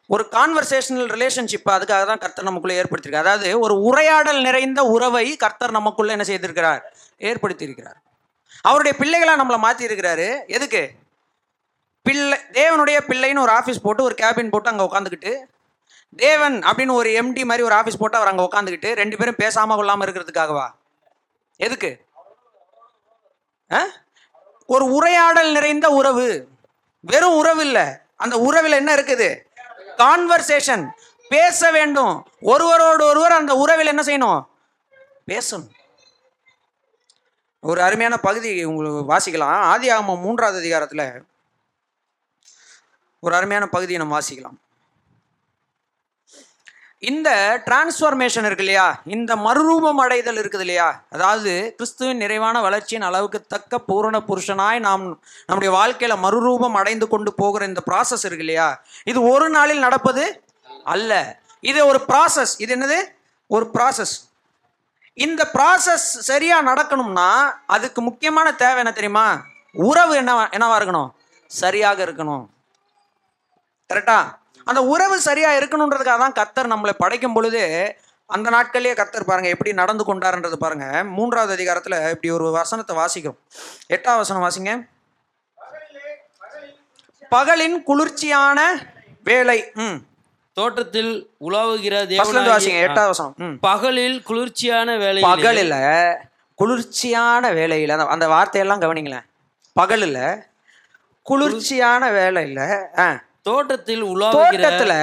ஒரு 0.06 0.28
கான்வர்சேஷனல் 0.30 1.08
ரிலேஷன்ஷிப் 1.14 1.70
அதுக்காக 1.70 2.04
தான் 2.06 2.18
கர்த்தர் 2.18 2.44
நமக்குள்ளே 2.44 2.82
ஏற்படுத்தியிருக்கார். 2.82 3.26
அதாவது 3.26 3.58
ஒரு 3.58 3.74
உரையாடல் 3.80 4.40
நிறைந்த 4.40 4.82
உறவை 4.82 5.36
கர்த்தர் 5.36 5.70
நமக்குள்ள 5.70 6.12
என்ன 6.12 6.24
செய்திருக்கிறார்? 6.28 6.82
ஏற்படுத்தியிருக்கிறார். 7.20 7.98
அவருடைய 8.62 8.96
பிள்ளைகளாக 8.98 9.40
நம்மளை 9.42 9.58
மாற்றியிருக்கிறாரு 9.64 10.28
எதுக்கு? 10.46 10.90
பிள்ளை 12.02 12.38
தேவனுடைய 12.52 12.98
பிள்ளைன்னு 13.08 13.38
ஒரு 13.38 13.52
ஆஃபீஸ் 13.52 13.82
போட்டு 13.82 14.02
ஒரு 14.02 14.14
கேபின் 14.22 14.50
போட்டு 14.50 14.70
அங்கே 14.70 14.84
உட்காந்துக்கிட்டு 14.84 15.32
தேவன் 16.16 16.58
அப்படின்னு 16.58 16.92
ஒரு 16.92 17.10
எம்டி 17.10 17.44
மாதிரி 17.44 17.62
ஒரு 17.62 17.74
ஆஃபீஸ் 17.74 17.98
போட்டு 17.98 18.16
அவர் 18.16 18.28
அங்கே 18.28 18.48
உட்காந்துக்கிட்டு 18.48 18.92
ரெண்டு 18.92 19.16
பேரும் 19.16 19.34
பேசாமல் 19.36 19.76
கொள்ளாமல் 19.76 20.08
இருக்கிறதுக்காகவா? 20.08 20.70
எதுக்கு? 21.56 22.04
ஆ? 23.72 23.86
ஒரு 24.66 24.84
உரையாடல் 24.84 25.52
நிறைந்த 25.52 25.88
உறவு. 25.88 26.48
வெறும் 27.00 27.36
உறவு 27.36 27.66
இல்லை. 27.66 27.84
அந்த 28.16 28.38
உறவில் 28.38 28.72
என்ன 28.72 28.94
இருக்குது? 28.94 29.40
கான்வர்சேஷன் 29.96 30.90
பேச 31.28 31.70
வேண்டும். 31.70 32.28
ஒருவரோடு 32.40 33.04
ஒருவர் 33.04 33.32
அந்த 33.32 33.54
உறவில் 33.54 33.86
என்ன 33.86 34.02
செய்யணும்? 34.02 34.46
பேசணும். 35.26 35.68
ஒரு 37.60 37.82
அருமையான 37.82 38.16
பகுதி 38.16 38.64
உங்களுக்கு 38.64 39.16
வாசிக்கலாம். 39.16 39.44
ஆதி 39.44 39.90
ஆகமம் 39.90 40.20
மூன்றாவது 40.20 40.58
அதிகாரத்தில் 40.58 41.24
ஒரு 43.20 43.34
அருமையான 43.34 43.66
பகுதியை 43.66 44.00
நம்ம 44.00 44.18
வாசிக்கலாம். 44.18 44.65
இந்த 47.02 47.30
டிரான்ஸ்ஃபர்மேஷன் 47.66 48.44
இருக்கு 48.44 48.64
இல்லையா? 48.64 49.02
இந்த 49.04 49.36
மறுரூபம் 49.36 49.98
அடைதல் 50.04 50.38
இருக்குது 50.42 50.60
இல்லையா? 50.60 50.86
அதாவது 51.10 51.74
கிறிஸ்துவின் 51.76 52.16
நிறைவான 52.16 52.60
வளர்ச்சியின் 52.60 53.02
அளவுக்கு 53.02 53.42
தக்க 53.42 53.78
பூரண 53.78 54.18
புருஷனாய் 54.28 54.78
நாம் 54.78 55.04
நம்முடைய 55.46 55.70
வாழ்க்கையில 55.78 56.14
மறுரூபம் 56.24 56.78
அடைந்து 56.80 57.08
கொண்டு 57.08 57.34
போகிற 57.34 57.64
இந்த 57.64 57.82
ப்ராசஸ் 57.90 58.24
இருக்கு 58.24 58.46
இல்லையா? 58.46 58.82
இது 59.04 59.22
ஒரு 59.32 59.50
நாளில் 59.50 59.78
நடப்பது 59.78 60.24
அல்ல. 60.84 61.40
இது 61.60 61.86
ஒரு 61.86 62.00
ப்ராசஸ் 62.08 62.54
இது 62.58 62.76
என்னது? 62.76 62.98
ஒரு 63.46 63.70
ப்ராசஸ் 63.74 64.14
இந்த 65.14 65.50
ப்ராசஸ் 65.54 66.08
சரியா 66.30 66.56
நடக்கணும்னா 66.66 67.28
அதுக்கு 67.66 68.00
முக்கியமான 68.02 68.52
தேவை 68.52 68.78
என்ன 68.78 68.92
தெரியுமா? 68.92 69.26
உறவு 69.72 70.16
என்ன 70.16 70.48
என்னவா 70.52 70.76
இருக்கணும்? 70.78 71.10
சரியாக 71.46 72.04
இருக்கணும். 72.06 72.44
கரெக்டா 73.90 74.18
அந்த 74.66 74.80
உறவு 74.86 75.16
சரியா 75.20 75.50
இருக்கணுன்றதுக்காக 75.52 76.20
தான் 76.20 76.38
கத்தர் 76.38 76.72
நம்மளை 76.72 76.94
படைக்கும் 76.98 77.34
பொழுது 77.34 77.62
அந்த 78.30 78.48
நாட்கள்லயே 78.50 78.94
கத்தர் 78.96 79.26
பாருங்க 79.26 79.48
எப்படி 79.48 79.72
நடந்து 79.72 80.04
கொண்டாருன்றது 80.04 80.56
பாருங்க. 80.56 80.86
மூன்றாவது 81.10 81.52
அதிகாரத்துல 81.56 81.96
இப்படி 82.10 82.30
ஒரு 82.30 82.46
வசனத்தை 82.52 82.94
வாசிக்கிறோம். 82.96 83.38
எட்டாவது 83.88 84.22
வசனம் 84.22 84.44
வாசிங்க. 84.44 84.72
பகலின் 87.32 87.76
குளிர்ச்சியான 87.82 88.58
வேலை 89.26 89.58
ம். 89.84 89.98
தோட்டத்தில் 90.56 91.12
உலாவுகிற 91.40 91.94
இருந்து 92.10 92.50
வாசிங்க 92.50 92.80
எட்டாவது 92.82 93.12
வசனம். 93.14 93.56
பகலில் 93.60 94.18
குளிர்ச்சியான 94.22 94.96
வேலை 94.96 95.22
பகலில் 95.22 95.74
குளிர்ச்சியான 96.58 97.44
வேலையில் 97.52 97.90
அந்த 97.90 98.06
அந்த 98.08 98.26
வார்த்தையெல்லாம் 98.28 98.82
கவனிங்களேன். 98.82 99.26
பகலில் 99.76 100.20
குளிர்ச்சியான 101.26 102.10
வேலையில் 102.10 102.62
ஆ. 102.98 103.08
தோட்டத்தில் 103.46 104.04
உலாவுகிற 104.04 104.36
தோட்டத்துல 104.36 104.94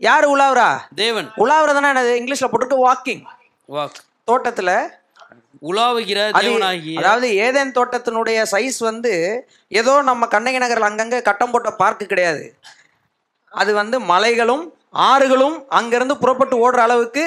யார் 0.00 0.26
உலாவுறா? 0.26 0.68
தேவன். 0.94 1.28
உலாவுறதுன்னா 1.36 1.90
என்னது? 1.92 2.12
இங்கிலீஷ்ல 2.20 2.48
போட்டுட்டு 2.48 2.78
வாக்கிங் 2.84 3.22
வாக் 3.68 3.98
தோட்டத்துல 4.28 4.70
உலாவுகிற 5.62 6.18
அது 6.30 6.48
தேவனாகிய 6.48 6.98
அதாவது 6.98 7.26
ஏதேன் 7.36 7.74
தோட்டத்தினுடைய 7.74 8.38
சைஸ் 8.50 8.78
வந்து 8.80 9.12
ஏதோ 9.72 10.02
நம்ம 10.02 10.26
கண்ணகி 10.26 10.58
நகரில் 10.58 10.88
அங்கங்க 10.88 11.22
கட்டம் 11.22 11.50
போட்ட 11.50 11.70
பார்க்கு 11.78 12.04
கிடையாது. 12.06 12.44
அது 13.52 13.74
வந்து 13.74 14.00
மலைகளும் 14.10 14.64
ஆறுகளும் 15.06 15.56
அங்கிருந்து 15.70 16.14
புறப்பட்டு 16.18 16.56
ஓடுற 16.64 16.76
அளவுக்கு 16.78 17.24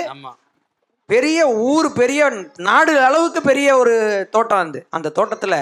பெரிய 1.09 1.39
ஊர் 1.67 1.93
பெரிய 1.93 2.21
நாடு 2.59 2.99
அளவுக்கு 3.01 3.41
பெரிய 3.41 3.77
ஒரு 3.77 3.93
தோட்டம் 4.31 4.57
வந்து 4.57 4.79
அந்த 4.89 5.11
தோட்டத்துல 5.15 5.55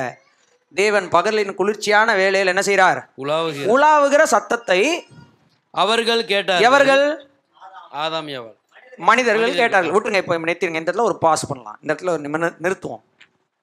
தேவன் 0.79 1.07
பகலின் 1.15 1.57
குளிர்ச்சியான 1.59 2.15
வேலையில் 2.21 2.51
என்ன 2.53 2.63
செய்றார் 2.69 2.99
உலாவுகிற 3.73 4.23
சத்தத்தை 4.35 4.81
அவர்கள் 5.83 6.21
கேட்டார் 6.31 6.65
எவர்கள்? 6.67 7.05
ஆதாம் 8.03 8.29
மனிதர்கள் 9.09 9.57
கேட்டார்கள். 9.59 9.93
விட்டுருங்க 9.93 10.21
இப்போ 10.23 10.37
நிறுத்திருங்க 10.43 10.79
இந்த 10.81 10.91
இடத்துல 10.91 11.07
ஒரு 11.11 11.17
பாஸ் 11.23 11.47
பண்ணலாம். 11.49 11.77
இந்த 11.81 11.91
இடத்துல 11.93 12.13
ஒரு 12.15 12.51
நிறுத்துவோம். 12.65 13.03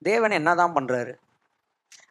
தேவன் 0.09 0.37
என்னதான் 0.39 0.75
பண்றாரு? 0.77 1.13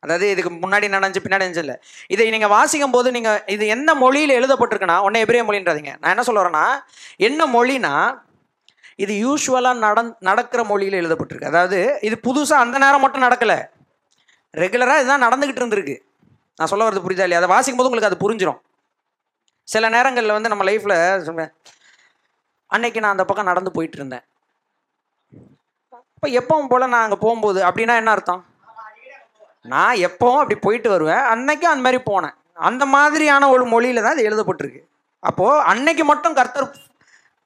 அதாவது 0.04 0.26
இதுக்கு 0.34 0.52
முன்னாடி 0.64 0.88
நடந்துச்சு 0.96 1.24
பின்னாடி 1.26 1.58
இல்லை. 1.64 1.76
இதை 2.14 2.24
நீங்க 2.34 2.48
வாசிக்கும் 2.54 2.96
போது 2.96 3.08
நீங்க 3.16 3.32
இது 3.56 3.64
எந்த 3.76 3.92
மொழியில 4.04 4.36
எழுதப்பட்டிருக்குன்னா 4.40 4.98
உடனே 5.06 5.22
எபிரேய 5.26 5.44
மொழின்றாதீங்க. 5.50 5.94
நான் 6.02 6.14
என்ன 6.14 6.26
சொல்ல 6.28 6.42
வரேன்னா 6.44 6.66
என்ன 7.28 7.48
மொழினா 7.56 7.94
இது 9.04 9.14
யூஸ்வலாக 9.26 9.84
நடந் 9.86 10.12
நடக்கிற 10.30 10.64
மொழியில் 10.72 11.00
எழுதப்பட்டிருக்கு. 11.02 11.52
அதாவது 11.52 11.80
இது 12.08 12.18
புதுசாக 12.28 12.66
அந்த 12.66 12.78
நேரம் 12.86 13.04
மட்டும் 13.06 13.26
நடக்கலை. 13.28 13.60
ரெகுலராக 14.62 15.02
இதுதான் 15.02 15.26
நடந்துக்கிட்டு 15.26 15.62
இருந்திருக்கு. 15.64 15.96
நான் 16.58 16.70
சொல்ல 16.72 16.88
வரது 16.88 17.04
புரியுதா 17.06 17.26
இல்லையா? 17.28 17.42
அதை 17.42 17.50
வாசிக்கும் 17.56 17.80
போது 17.80 17.90
உங்களுக்கு 17.90 18.12
அது 18.12 18.24
புரிஞ்சிடும் 18.26 18.60
சில 19.74 19.90
நேரங்களில் 19.96 20.36
வந்து 20.36 20.52
நம்ம 20.52 20.64
லைஃப்பில் 20.70 20.98
அன்னைக்கு 22.76 23.02
நான் 23.04 23.16
அந்த 23.16 23.26
பக்கம் 23.30 23.50
நடந்து 23.52 23.72
போயிட்டு 23.76 23.98
இருந்தேன். 24.00 24.24
இப்போ 26.16 26.28
எப்பவும் 26.40 26.70
போல் 26.72 26.92
நான் 26.94 27.06
அங்கே 27.06 27.20
போகும்போது 27.24 27.60
அப்படின்னா 27.68 27.96
என்ன 28.02 28.12
அர்த்தம்? 28.16 28.42
நான் 29.74 30.00
எப்பவும் 30.08 30.40
அப்படி 30.42 30.58
போயிட்டு 30.66 30.90
வருவேன். 30.94 31.24
அன்னைக்கும் 31.34 31.74
அந்த 31.74 31.84
மாதிரி 31.86 32.00
போனேன். 32.12 32.36
அந்த 32.70 32.84
மாதிரியான 32.96 33.50
ஒரு 33.56 33.66
மொழியில் 33.74 34.06
தான் 34.06 34.16
இது 34.18 34.28
எழுதப்பட்டிருக்கு. 34.30 34.82
அப்போது 35.30 35.62
அன்னைக்கு 35.72 36.04
மட்டும் 36.12 36.38
கர்த்தர் 36.40 36.68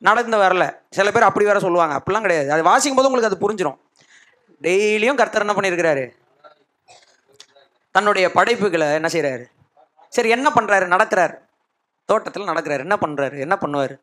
நடந்து 0.08 0.38
வரல. 0.46 0.64
சில 0.98 1.12
பேர் 1.12 1.30
அப்படி 1.30 1.46
வேற 1.50 1.60
சொல்லுவாங்க. 1.66 1.94
அப்படிலாம் 2.00 2.26
கிடையாது. 2.26 2.50
அது 2.56 2.64
வாசிக்கும் 2.70 3.00
போது 3.00 3.10
உங்களுக்கு 3.10 3.32
அது 3.32 3.44
புரிஞ்சிடும் 3.44 3.78
டெய்லியும் 4.68 5.20
கர்த்தர் 5.22 5.46
என்ன 5.46 5.56
பண்ணியிருக்கிறாரு? 5.58 6.06
தன்னுடைய 7.98 8.26
படைப்புகளை 8.38 8.88
என்ன 9.02 9.12
செய்கிறாரு 9.18 9.46
சரி 10.16 10.30
என்ன 10.38 10.48
பண்ணுறாரு 10.56 10.88
நடக்கிறாரு 10.96 11.36
தோட்டத்தில் 12.10 12.50
நடக்கிறாரு. 12.50 12.82
என்ன 12.88 12.96
பண்ணுறாரு 13.02 13.38
என்ன 13.46 13.56
பண்ணுவார்? 13.62 13.94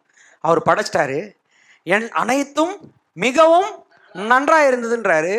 அவர் 0.46 0.60
படைச்சிட்டாரு. 0.68 1.18
என் 1.94 2.08
அனைத்தும் 2.22 2.74
மிகவும் 3.24 3.68
நன்றாக 4.14 4.66
இருந்ததுன்றாரு. 4.70 5.34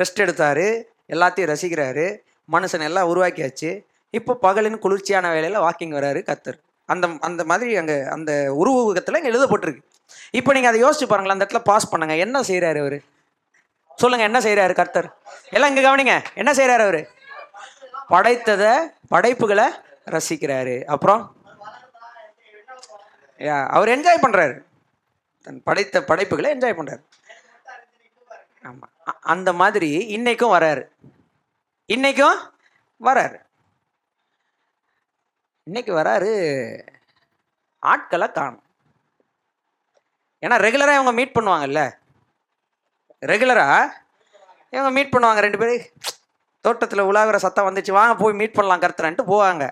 ரெஸ்ட் 0.00 0.22
எடுத்தார். 0.24 0.66
எல்லாத்தையும் 1.14 1.50
ரசிக்கிறாரு. 1.52 2.04
மனுஷன் 2.54 2.84
எல்லாம் 2.88 3.08
உருவாக்கியாச்சு. 3.12 3.70
இப்போ 4.18 4.32
பகலின் 4.46 4.78
குளிர்ச்சியான 4.84 5.32
வேலையில் 5.36 5.64
வாக்கிங் 5.64 5.96
வராரு 5.98 6.20
கத்தர் 6.28 6.58
அந்த 6.92 7.08
அந்த 7.28 7.42
மாதிரி 7.50 7.72
அங்கே 7.80 7.96
அந்த 8.14 8.30
உருவகத்தில் 8.60 9.18
இங்கே 9.20 9.32
எழுதப்பட்டிருக்கு. 9.32 9.82
இப்போ 10.38 10.50
நீங்கள் 10.56 10.72
அதை 10.72 10.80
யோசிச்சு 10.84 11.06
பாருங்களேன். 11.10 11.36
அந்த 11.36 11.46
இடத்துல 11.46 11.62
பாஸ் 11.70 11.90
பண்ணுங்க. 11.92 12.16
என்ன 12.26 12.44
செய்கிறாரு 12.50 12.80
அவர்? 12.84 12.98
சொல்லுங்கள் 14.02 14.28
என்ன 14.30 14.40
செய்கிறாரு 14.46 14.74
கர்த்தர்? 14.80 15.08
எல்லாம் 15.56 15.70
இங்கே 15.72 15.84
கவனிங்க. 15.88 16.16
என்ன 16.42 16.50
செய்கிறாரு 16.60 16.84
அவர்? 16.88 17.00
படைத்ததை 18.08 18.94
படைப்புகளை 19.08 19.72
ரசிக்கிறாரு. 20.04 20.84
அப்புறம் 20.84 21.36
யா, 23.38 23.68
அவர் 23.68 23.88
என்ஜாய் 23.88 24.22
பண்றாரு. 24.22 24.62
தன் 25.42 25.62
படைத்த 25.62 26.04
படைப்புகளை 26.04 26.56
என்ஜாய் 26.56 26.74
பண்றாரு. 26.74 27.02
ஆமா. 28.62 28.82
அ- 29.08 29.18
அந்த 29.20 29.52
மாதிரி 29.52 30.16
இன்னைக்கும் 30.16 30.58
வராரு. 30.58 30.88
இன்னைக்கும் 31.88 32.36
வராரு. 33.04 33.42
இன்னைக்கு 35.62 35.94
வராரு 35.94 36.88
ஆட்களை 37.78 38.32
காணும். 38.32 38.62
ஏன்னா 40.40 40.48
ரெகுலராக 40.48 40.92
இவங்க 40.92 41.12
மீட் 41.12 41.36
பண்ணுவாங்கல்ல. 41.40 41.96
ரெகுலராக 43.20 43.90
இவங்க 44.70 44.90
மீட் 44.90 45.14
பண்ணுவாங்க 45.16 45.38
ரெண்டு 45.38 45.58
பேரும் 45.58 45.86
தோட்டத்தில் 46.64 47.08
உலாவுற 47.10 47.36
சத்தம் 47.44 47.68
வந்துச்சு 47.68 47.92
வாங்க 47.98 48.14
போய் 48.20 48.38
மீட் 48.40 48.56
பண்ணலாம் 48.56 48.82
கருத்துறன்ட்டு 48.82 49.30
போவாங்க. 49.32 49.64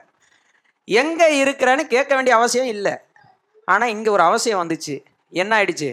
எங்கே 0.85 1.27
இருக்கிறேன்னு 1.43 1.85
கேட்க 1.95 2.13
வேண்டிய 2.15 2.37
அவசியம் 2.39 2.71
இல்லை. 2.75 2.95
ஆனால் 3.69 3.93
இங்கே 3.95 4.11
ஒரு 4.11 4.23
அவசியம் 4.23 4.63
வந்துச்சு. 4.63 4.95
என்ன 5.43 5.53
ஆயிடுச்சு? 5.59 5.91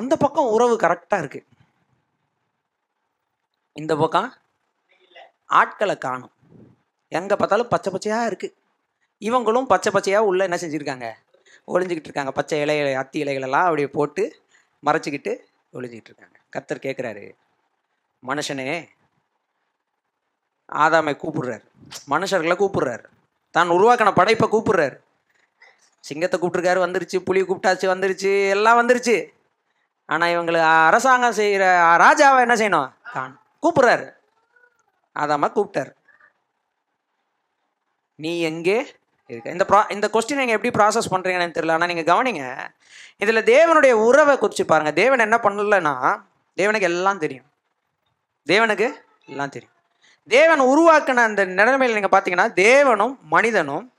அந்த 0.00 0.14
பக்கம் 0.16 0.52
உறவு 0.54 0.74
கரெக்டாக 0.84 1.22
இருக்கு. 1.22 1.40
இந்த 3.76 3.92
பக்கம் 3.96 4.28
ஆட்களை 5.60 5.96
காணும். 5.98 6.34
எங்கே 7.12 7.34
பார்த்தாலும் 7.36 7.72
பச்சை 7.72 7.90
பச்சையாக 7.92 8.28
இருக்கு. 8.30 8.48
இவங்களும் 9.20 9.70
பச்சை 9.72 9.90
பச்சையாக 9.92 10.28
உள்ள 10.30 10.42
என்ன 10.48 10.56
செஞ்சுருக்காங்க? 10.62 11.08
ஒளிஞ்சிக்கிட்டு 11.72 12.08
இருக்காங்க. 12.10 12.32
பச்சை 12.38 12.60
இலை 12.60 12.76
அத்தி 13.02 13.18
இலைகளெல்லாம் 13.24 13.68
அப்படியே 13.68 13.88
போட்டு 13.98 14.24
மறைச்சிக்கிட்டு 14.86 15.32
ஒளிஞ்சிக்கிட்டு 15.76 16.10
இருக்காங்க. 16.12 16.36
கத்தர் 16.54 16.86
கேட்குறாரு 16.86 17.24
மனுஷனே. 18.22 18.88
ஆதாமை 20.72 21.14
கூப்பிடுறார். 21.22 21.64
மனுஷர்களை 22.12 22.56
கூப்பிடுறார். 22.60 23.04
தான் 23.50 23.68
உருவாக்கின 23.68 24.12
படைப்பை 24.12 24.46
கூப்பிடுறார். 24.48 24.96
சிங்கத்தை 26.04 26.36
கூப்பிட்டுருக்காரு 26.38 26.80
வந்துருச்சு. 26.86 27.18
புலி 27.28 27.40
கூப்பிட்டாச்சு 27.42 27.86
வந்துருச்சு. 27.92 28.48
எல்லாம் 28.48 28.78
வந்துருச்சு. 28.80 29.16
ஆனால் 30.08 30.32
இவங்களுக்கு 30.34 30.68
அரசாங்கம் 30.88 31.38
செய்கிற 31.38 31.64
ராஜாவை 32.04 32.40
என்ன 32.46 32.54
செய்யணும்? 32.54 32.90
தான் 33.14 33.32
கூப்பிடுறாரு. 33.64 34.06
ஆதாம 35.16 35.50
கூப்பிட்டாரு. 35.56 35.92
நீ 38.18 38.40
எங்கே 38.50 38.78
இருக்க? 39.30 39.50
இந்த 39.50 39.64
ப்ரா 39.70 39.90
இந்த 39.94 40.06
கொஸ்டின் 40.14 40.40
நீங்கள் 40.42 40.56
எப்படி 40.58 40.72
ப்ராசஸ் 40.78 41.12
பண்ணுறீங்கன்னு 41.12 41.56
தெரியல. 41.56 41.76
ஆனால் 41.76 41.90
நீங்கள் 41.92 42.10
கவனிங்க. 42.12 42.44
இதில் 43.24 43.48
தேவனுடைய 43.54 43.92
உறவை 44.08 44.34
குறித்து 44.38 44.64
பாருங்கள் 44.64 44.98
தேவன் 45.02 45.24
என்ன 45.26 45.36
பண்ணலன்னா 45.42 45.94
தேவனுக்கு 46.56 46.90
எல்லாம் 46.92 47.22
தெரியும். 47.24 47.48
தேவனுக்கு 48.46 48.92
எல்லாம் 49.26 49.48
தெரியும். 49.48 49.74
தேவன் 50.28 50.60
உருவாக்கின 50.60 51.14
அந்த 51.14 51.44
நிலைமையில் 51.44 51.98
நீங்கள் 51.98 52.20
பார்த்தீங்கன்னா 52.20 52.52
தேவனும் 52.54 53.18
மனிதனும் 53.20 53.92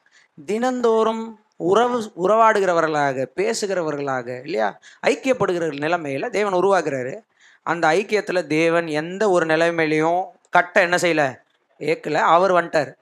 தினந்தோறும் 0.46 1.40
உறவு 1.56 2.12
உறவாடுகிறவர்களாக 2.24 3.28
பேசுகிறவர்களாக 3.36 4.28
இல்லையா? 4.44 4.80
ஐக்கியப்படுகிற 5.08 5.78
நிலைமையில் 5.78 6.30
தேவன் 6.30 6.54
உருவாக்குறாரு. 6.54 7.20
அந்த 7.64 7.88
ஐக்கியத்தில் 7.88 8.48
தேவன் 8.48 8.88
எந்த 8.88 9.30
ஒரு 9.30 9.46
நிலைமையிலையும் 9.46 10.26
கட்ட 10.50 10.82
என்ன 10.82 10.96
செய்யலை? 10.96 11.42
ஏக்கல. 11.80 12.14
அவர் 12.14 12.52
வந்துட்டார். 12.52 12.94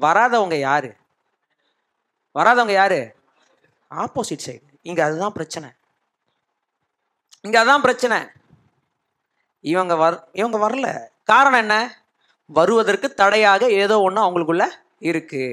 வராதவங்க 0.00 0.54
யாரு? 0.54 0.94
வராதவங்க 2.34 2.72
யாரு? 2.72 3.14
Opposite 3.90 4.46
side. 4.46 4.62
இங்கே 4.82 5.02
அதுதான் 5.02 5.32
பிரச்சனை. 5.32 5.70
இங்கே 7.40 7.58
அதுதான் 7.58 7.80
பிரச்சனை. 7.80 8.16
இவங்க 9.64 9.94
வர் 9.94 10.28
இவங்க 10.32 10.58
வரல. 10.58 10.86
காரணம் 11.24 11.58
என்ன? 11.58 11.76
வருவதற்கு 12.50 13.14
தடையாக 13.14 13.70
ஏதோ 13.72 14.00
ஒன்று 14.00 14.22
அவங்களுக்குள்ள 14.22 14.64
இருக்கு. 14.98 15.44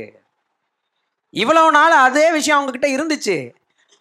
இவ்வளவு 1.34 1.72
நாள் 1.72 1.92
அதே 1.92 2.32
விஷயம் 2.32 2.60
அவங்கக்கிட்ட 2.60 2.90
இருந்துச்சு. 2.98 3.38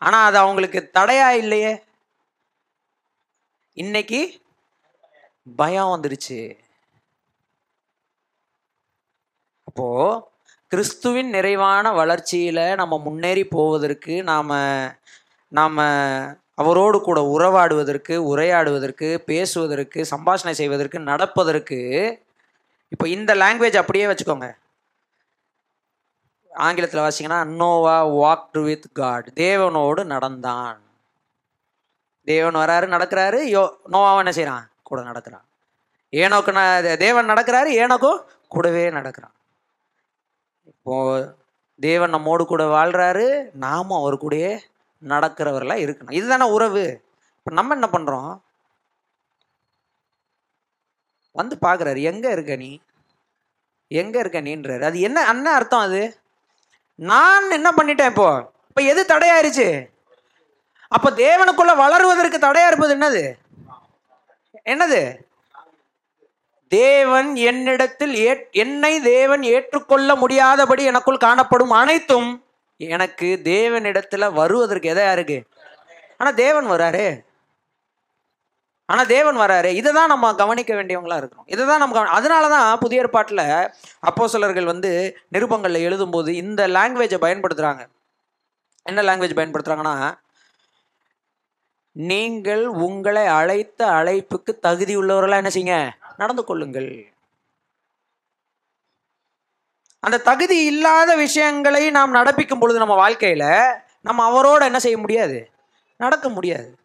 ஆனால் 0.02 0.26
அது 0.26 0.38
அவங்களுக்கு 0.38 0.90
தடையா 0.98 1.28
இல்லையே? 1.34 1.72
இன்னைக்கு 3.76 4.20
பயம் 5.56 5.92
வந்துருச்சு. 5.94 6.38
அப்போ 9.64 9.86
கிறிஸ்துவின் 10.72 11.28
நிறைவான 11.28 11.92
வளர்ச்சியில் 11.92 12.74
நம்ம 12.74 12.98
முன்னேறி 12.98 13.44
போவதற்கு 13.46 14.22
நாம் 14.22 14.52
நாம் 15.52 15.78
அவரோடு 16.58 17.00
கூட 17.00 17.20
உறவாடுவதற்கு 17.20 18.36
உரையாடுவதற்கு 18.36 19.18
பேசுவதற்கு 19.18 20.06
சம்பாஷணை 20.10 20.50
செய்வதற்கு 20.50 20.98
நடப்பதற்கு 20.98 21.78
இப்போ 22.88 23.08
இந்த 23.08 23.34
லாங்குவேஜ் 23.34 23.76
அப்படியே 23.76 24.06
வச்சுக்கோங்க. 24.06 24.56
ஆங்கிலத்தில் 26.54 27.00
வாசிங்கன்னா 27.00 27.44
நோவா 27.44 28.08
வாக்டு 28.08 28.62
வித் 28.64 28.86
காட் 28.92 29.30
தேவனோடு 29.34 30.04
நடந்தான். 30.04 30.80
தேவன் 32.24 32.54
வராரு 32.54 32.86
நடக்கிறாரு 32.86 33.40
யோ 33.56 33.70
நோவாவை 33.92 34.16
என்ன 34.16 34.32
செய்கிறான் 34.32 34.70
கூட 34.82 35.02
நடக்கிறான். 35.02 35.44
ஏனோக்கு 36.12 36.52
ந- 36.52 36.96
தேவன் 36.96 37.30
நடக்கிறாரு 37.30 37.68
ஏனோக்கும் 37.68 38.22
கூடவே 38.48 38.90
நடக்கிறான். 38.90 39.34
இப்போது 40.64 41.36
தேவன் 41.80 42.10
நம்மோடு 42.10 42.46
கூட 42.46 42.64
வாழ்கிறாரு 42.64 43.50
நாமும் 43.52 43.98
அவர் 43.98 44.22
கூடயே 44.22 44.58
நடக்கிறவர்களாக 45.02 45.84
இருக்கணும். 45.84 46.12
இதுதானே 46.12 46.50
உறவு. 46.50 47.02
இப்போ 47.36 47.50
நம்ம 47.52 47.74
என்ன 47.74 47.88
பண்ணுறோம் 47.92 48.40
வந்து 51.32 51.56
பார்க்குறாரு 51.60 52.02
எங்கே 52.02 52.30
இருக்க 52.30 52.56
நீ? 52.56 52.80
எங்கே 53.88 54.18
இருக்க 54.18 54.40
நீன்றாரு. 54.40 54.80
அது 54.80 55.00
என்ன 55.00 55.28
என்ன 55.28 55.52
அர்த்தம் 55.52 55.80
அது? 55.80 56.20
நான் 56.94 57.50
என்ன 57.50 57.70
பண்ணிட்டேன் 57.70 58.06
இப்போ? 58.06 58.52
இப்போ 58.68 58.82
எது 58.82 59.02
தடையாயிருச்சு? 59.02 59.88
அப்போ 60.88 61.10
தேவனுக்குள்ள 61.10 61.76
வளருவதற்கு 61.76 62.38
தடையா 62.38 62.66
இருப்பது 62.66 62.96
என்னது? 62.96 63.38
என்னது? 64.64 65.26
தேவன் 66.68 67.34
என்னிடத்தில் 67.34 68.14
ஏ 68.14 68.48
என்னை 68.50 69.00
தேவன் 69.00 69.42
ஏற்றுக்கொள்ள 69.42 70.14
முடியாதபடி 70.14 70.84
எனக்குள் 70.84 71.16
காணப்படும் 71.16 71.70
அனைத்தும் 71.70 72.47
எனக்கு 72.80 73.28
தேவனிடத்துல 73.44 74.32
வருவதற்கு 74.32 74.90
எதா 74.94 75.12
இருக்கு? 75.12 75.38
ஆனா 76.18 76.30
தேவன் 76.30 76.66
வராரு. 76.66 77.06
ஆனா 78.88 79.04
தேவன் 79.04 79.36
வராரு. 79.36 79.70
இதை 79.80 79.92
தான் 79.92 80.08
நம்ம 80.08 80.34
கவனிக்க 80.34 80.74
வேண்டியவங்களா 80.74 81.16
இருக்கிறோம் 81.16 81.46
இதை 81.46 81.66
தான் 81.66 81.78
நம்ம 81.78 81.94
கவனி 81.94 82.10
அதனால 82.10 82.48
தான் 82.48 82.78
புதிய 82.78 83.02
ஏற்பாட்டில் 83.02 83.42
அப்போ 84.00 84.28
சிலர்கள் 84.28 84.64
வந்து 84.64 84.90
நிருபங்களில் 85.32 85.86
எழுதும்போது 85.88 86.30
இந்த 86.42 86.68
லாங்குவேஜை 86.68 87.18
பயன்படுத்துகிறாங்க 87.24 87.82
என்ன 88.86 89.02
லாங்குவேஜ் 89.02 89.38
பயன்படுத்துகிறாங்கன்னா 89.38 89.96
நீங்கள் 91.96 92.64
உங்களை 92.86 93.26
அழைத்த 93.26 93.80
அழைப்புக்கு 93.90 94.52
தகுதி 94.60 94.94
உள்ளவர்களா 94.96 95.40
என்ன 95.42 95.50
செய்யுங்க? 95.54 95.76
நடந்து 96.16 96.44
கொள்ளுங்கள். 96.44 96.90
அந்த 100.00 100.18
தகுதி 100.18 100.64
இல்லாத 100.64 101.14
விஷயங்களை 101.14 101.90
நாம் 101.90 102.14
நடப்பிக்கும் 102.14 102.60
பொழுது 102.60 102.78
நம்ம 102.78 102.94
வாழ்க்கையில் 102.94 103.48
நம்ம 104.00 104.20
அவரோட 104.28 104.62
என்ன 104.62 104.78
செய்ய 104.78 104.98
முடியாது? 104.98 105.50
நடக்க 105.96 106.28
முடியாது. 106.28 106.78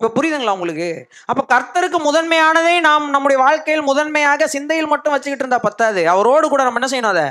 இப்போ 0.00 0.22
புரியுதுங்களா 0.22 0.50
உங்களுக்கு? 0.50 1.08
அப்போ 1.24 1.42
கர்த்தருக்கு 1.54 1.98
முதன்மையானதை 1.98 2.80
நாம் 2.80 3.10
நம்முடைய 3.10 3.42
வாழ்க்கையில் 3.42 3.84
முதன்மையாக 3.84 4.46
சிந்தையில் 4.46 4.86
மட்டும் 4.86 5.12
வச்சுக்கிட்டு 5.12 5.44
இருந்தால் 5.44 5.66
பத்தாது. 5.68 6.08
அவரோடு 6.08 6.48
கூட 6.48 6.62
நம்ம 6.62 6.80
என்ன 6.80 6.88
செய்யணும் 6.94 7.14
அதை? 7.14 7.28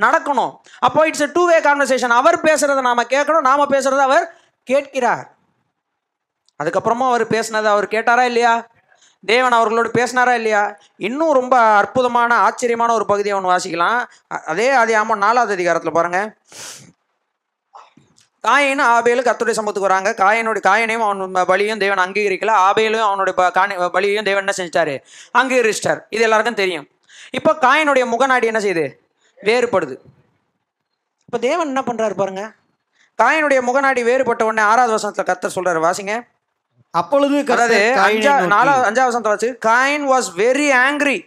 நடக்கணும். 0.00 0.52
அப்போ 0.78 1.06
இட்ஸ் 1.06 1.32
டூ 1.32 1.46
வே 1.46 1.58
கான்வர்சேஷன் 1.58 2.08
அவர் 2.08 2.40
பேசுறதை 2.40 2.80
நாம் 2.80 2.98
கேட்கணும் 2.98 3.40
நாம் 3.40 3.70
பேசுகிறத 3.70 3.98
அவர் 3.98 4.34
கேட்கிறார். 4.62 5.36
அதுக்கப்புறமா 6.62 7.06
அவர் 7.08 7.26
பேசினதை 7.26 7.64
அவர் 7.64 7.86
கேட்டாரா 7.86 8.22
இல்லையா? 8.22 8.66
தேவன் 9.26 9.52
அவர்களோடு 9.52 9.90
பேசினாரா 9.90 10.34
இல்லையா? 10.34 10.78
இன்னும் 10.96 11.32
ரொம்ப 11.32 11.58
அற்புதமான 11.58 12.34
ஆச்சரியமான 12.34 12.94
ஒரு 12.94 13.06
பகுதியை 13.06 13.38
அவன் 13.38 13.58
வாசிக்கலாம். 13.58 14.04
அதே 14.28 14.68
அதே 14.68 14.94
ஆமாம் 14.94 15.18
நாலாவது 15.18 15.52
அதிகாரத்தில் 15.52 15.92
பாருங்க. 15.92 16.34
காயின் 18.42 18.80
ஆபேலு 18.80 19.20
கத்துடைய 19.20 19.50
சமூகத்துக்கு 19.50 19.80
வராங்க. 19.80 20.14
காயனுடைய 20.16 20.56
காயனையும் 20.56 21.08
அவன் 21.08 21.44
பலியும் 21.46 21.78
தேவன் 21.78 21.98
அங்கீகரிக்கல. 21.98 22.50
ஆபேலும் 22.50 23.02
அவனுடைய 23.02 23.42
ப- 23.42 23.50
காணி 23.50 23.74
பலியையும் 23.74 24.24
தேவன் 24.24 24.46
என்ன 24.46 24.52
செஞ்சிட்டாரு? 24.56 25.02
அங்கீகரிச்சிட்டார். 25.38 26.00
இது 26.10 26.22
எல்லாருக்கும் 26.22 26.54
தெரியும். 26.54 26.88
இப்போ 27.30 27.52
காயனுடைய 27.52 28.06
முகநாடி 28.06 28.44
என்ன 28.44 28.60
செய்யுது? 28.60 28.92
வேறுபடுது. 29.42 29.96
இப்போ 31.24 31.38
தேவன் 31.40 31.66
என்ன 31.66 31.80
பண்றாரு 31.80 32.14
பாருங்க? 32.14 32.52
காயனுடைய 33.22 33.60
முகநாடி 33.60 34.04
வேறுபட்ட 34.04 34.44
உடனே 34.44 34.66
ஆறாவது 34.66 34.92
வசனத்தில் 34.92 35.24
கர்த்தர் 35.24 35.52
சொல்றாரு. 35.54 35.84
வாசிங்க. 35.84 36.35
அப்பொழுது 37.00 37.36
அதாவது 37.52 37.78
நாலாவது 38.46 38.86
அஞ்சாவது 38.88 39.10
வசனத்தை 39.10 39.32
வச்சு 39.32 39.48
Cain 39.68 40.04
was 40.12 40.28
very 40.42 40.68
angry 40.84 41.18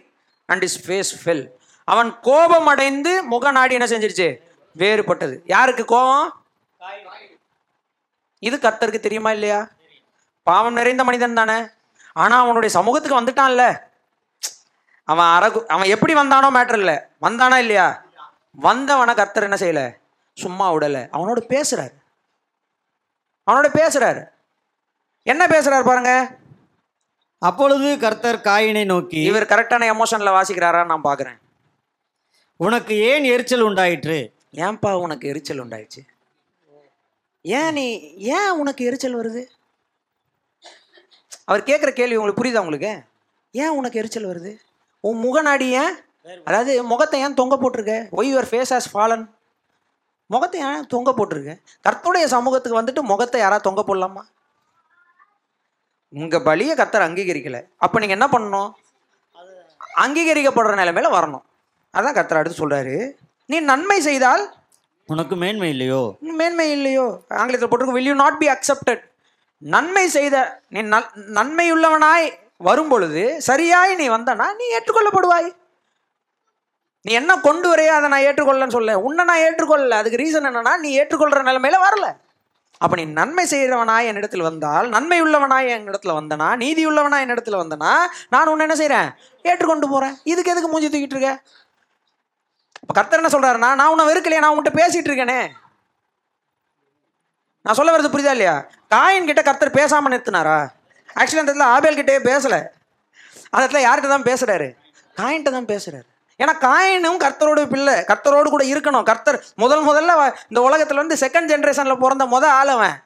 and 0.46 0.62
his 0.62 0.78
face 0.86 1.12
fell 1.22 1.44
அவன் 1.84 2.10
கோபம் 2.20 2.66
அடைந்து 2.66 3.12
முகநாடி 3.30 3.72
என்ன 3.72 3.86
செஞ்சிருச்சு? 3.86 4.28
வேறுபட்டது. 4.76 5.36
யாருக்கு 5.44 5.84
கோபம்? 5.84 6.28
இது 8.38 8.56
கர்த்தருக்கு 8.56 9.00
தெரியுமா 9.00 9.30
இல்லையா? 9.30 9.68
பாவம் 10.42 10.72
நிறைந்த 10.72 11.04
மனிதன் 11.04 11.34
தானே. 11.34 11.56
ஆனா 12.12 12.36
அவனுடைய 12.38 12.70
சமூகத்துக்கு 12.74 13.20
வந்துட்டான்ல. 13.20 13.64
அவன் 15.04 15.30
அரகு 15.36 15.68
அவன் 15.68 15.92
எப்படி 15.94 16.14
வந்தானோ 16.14 16.48
மேட்டர் 16.56 16.78
இல்லை. 16.78 16.96
வந்தானா 17.22 17.56
இல்லையா? 17.56 17.88
வந்தவனை 18.66 19.14
கர்த்தர் 19.14 19.48
என்ன 19.48 19.58
செய்யல? 19.60 19.82
சும்மா 20.36 20.72
விடல. 20.72 20.98
அவனோட 21.16 21.40
பேசுறாரு. 21.54 21.94
அவனோட 23.46 23.68
பேசுறாரு. 23.80 24.22
என்ன 25.26 25.42
பேசுறாரு 25.46 25.84
பாருங்க? 25.88 26.12
அப்பொழுது 27.42 27.88
கர்த்தர் 28.04 28.38
காயினை 28.46 28.84
நோக்கி 28.92 29.20
இவர் 29.28 29.50
கரெக்டான 29.52 29.86
எமோஷன்ல 29.94 30.30
வாசிக்கிறாரான்னு 30.36 30.92
நான் 30.92 31.06
பார்க்குறேன் 31.08 31.38
உனக்கு 32.66 32.94
ஏன் 33.10 33.26
எரிச்சல் 33.32 33.66
உண்டாயிற்று? 33.68 34.16
ஏன்பா 34.64 34.90
உனக்கு 35.04 35.28
எரிச்சல் 35.32 35.62
உண்டாயிடுச்சு 35.64 36.02
ஏன் 37.44 37.72
நீ 37.78 37.84
ஏன் 38.36 38.50
உனக்கு 38.62 38.82
எரிச்சல் 38.88 39.18
வருது? 39.20 39.42
அவர் 41.48 41.68
கேட்குற 41.68 41.90
கேள்வி 41.98 42.18
உங்களுக்கு 42.18 42.40
புரியுதா 42.40 42.62
உங்களுக்கு? 42.64 42.92
ஏன் 43.54 43.76
உனக்கு 43.78 44.00
எரிச்சல் 44.00 44.30
வருது? 44.30 44.52
உன் 45.04 45.22
முகநாடி 45.26 45.68
ஏன் 45.82 45.94
அதாவது 46.48 46.72
முகத்தை 46.90 47.20
ஏன் 47.26 47.38
தொங்க 47.40 47.54
போட்டிருக்க? 47.62 47.94
Why 48.18 48.30
your 48.32 48.50
face 48.50 48.72
has 48.74 48.90
fallen 48.92 49.24
முகத்தை 50.30 50.58
ஏன் 50.70 50.84
தொங்க 50.94 51.10
போட்டிருக்க? 51.18 51.54
கர்த்தருடைய 51.86 52.26
சமூகத்துக்கு 52.34 52.80
வந்துட்டு 52.80 53.02
முகத்தை 53.12 53.40
யாராவது 53.40 53.66
தொங்க 53.68 53.82
போடலாமா? 53.88 54.22
உங்க 56.12 56.38
பலியை 56.38 56.74
கர்த்தர் 56.74 57.10
அங்கீகரிக்கல. 57.10 57.62
அப்போ 57.76 57.98
நீங்க 57.98 58.14
என்ன 58.14 58.28
பண்ணணும்? 58.32 58.70
அங்கீகரிக்கப்படுற 59.96 60.74
நிலைமையில 60.80 61.10
வரணும். 61.18 61.42
அதான் 61.92 62.14
கர்த்தர் 62.14 62.38
அடுத்து 62.38 62.68
சொல்றாரு. 62.68 63.12
நீ 63.46 63.60
நன்மை 63.60 64.00
செய்தால் 64.00 64.54
உனக்கு 65.06 65.36
மேன்மை 65.36 65.68
இல்லையோ? 65.68 66.16
மேன்மை 66.20 66.70
இல்லையோ? 66.70 67.20
ஆங்கிலத்தில் 67.28 67.68
போட்டிருக்கு 67.68 67.96
will 67.96 68.08
you 68.12 68.18
not 68.20 68.34
be 68.40 68.54
accepted? 68.54 69.02
நன்மை 69.58 70.08
செய்த 70.08 70.60
நீ 70.68 70.80
நன்மையுள்ளவனாய் 71.38 72.32
வரும் 72.56 72.88
பொழுது 72.88 73.40
சரியாய் 73.40 73.94
நீ 73.94 74.08
வந்தனா 74.08 74.46
நீ 74.54 74.64
ஏற்றுக்கொள்ளப்படுவாய். 74.78 75.52
நீ 77.02 77.12
என்ன 77.12 77.40
கொண்டு 77.40 77.68
வரையோ 77.68 77.88
அதை 77.88 78.08
நான் 78.08 78.20
ஏற்றுக்கொள்ளன்னு 78.20 78.76
சொல்ல 78.76 79.00
உன்னை 79.00 79.24
நான் 79.24 79.38
ஏற்றுக்கொள்ளல. 79.38 79.88
அதுக்கு 79.88 80.18
ரீசன் 80.18 80.44
என்னன்னா 80.44 80.76
நீ 80.76 81.00
ஏற்றுக்கொள்ற 81.00 81.38
நிலைமையில 81.48 81.76
வரல. 81.88 82.16
அப்ப 82.80 82.96
நீ 82.96 83.04
நன்மை 83.04 83.44
செய்கிறவனாய் 83.50 84.08
என்னிடத்தில் 84.10 84.44
வந்தால் 84.48 84.86
நன்மை 84.88 85.18
உள்ளவனாய் 85.22 85.66
என்னிடத்தில் 85.76 86.14
வந்தனா 86.18 86.56
நீதி 86.62 86.82
உள்ளவனாய் 86.90 87.24
என்னிடத்தில் 87.24 87.60
வந்தனா 87.62 87.90
நான் 88.34 88.50
உன்னை 88.52 88.64
என்ன 88.66 88.76
செய்கிறேன் 88.76 89.08
ஏற்றுக்கொண்டு 89.44 89.88
போறேன். 89.88 90.14
இதுக்கு 90.32 90.52
எதுக்கு 90.52 90.70
மூஞ்சி 90.70 90.88
தூக்கிட்டு 90.88 91.16
இருக்க? 91.16 91.32
இப்போ 92.82 92.94
கர்த்தர் 92.98 93.20
என்ன 93.22 93.32
சொல்றாருன்னா 93.34 93.70
நான் 93.80 93.92
உன்னை 93.94 94.06
வெறுக்கலையே 94.10 94.42
நான் 94.44 94.52
உன்கிட்ட 94.52 94.72
பேசிட்டு 94.80 95.10
இருக்கேனே. 95.10 95.40
நான் 97.64 97.78
சொல்ல 97.78 97.92
வர்றது 97.94 98.12
புரியுதா 98.12 98.34
இல்லையா? 98.36 98.56
காயின் 98.94 99.28
கிட்ட 99.30 99.42
கர்த்தர் 99.42 99.76
பேசாம 99.78 100.10
நிறுத்தினாரா? 100.12 100.58
ஆக்சுவலி 101.16 101.42
அந்த 101.42 101.52
இடத்துல 101.52 101.72
ஆபேல் 101.76 101.98
கிட்டே 102.00 102.18
பேசல. 102.30 102.54
அந்த 103.50 103.62
இடத்துல 103.64 103.82
யார்கிட்ட 103.86 104.10
தான் 104.14 104.28
பேசுறாரு? 104.30 104.68
காயின்கிட்ட 105.16 105.50
தான் 105.50 105.70
பேசுறாரு. 105.72 106.06
ஏன்னா 106.40 106.52
காயினும் 106.60 107.20
கர்த்தரோட 107.20 107.66
பிள்ளை 107.66 107.94
கர்த்தரோடு 107.94 108.48
கூட 108.48 108.64
இருக்கணும். 108.64 109.02
கர்த்தர் 109.02 109.44
முதல் 109.54 109.86
முதல்ல 109.86 110.10
வ- 110.10 110.34
இந்த 110.48 110.70
உலகத்துல 110.70 110.94
வந்து 110.94 111.14
செகண்ட் 111.14 111.62
ஜென்ரேஷன்ல 111.62 111.98
பிறந்த 111.98 112.24
முத 112.24 112.44
ஆளவன் 112.44 113.02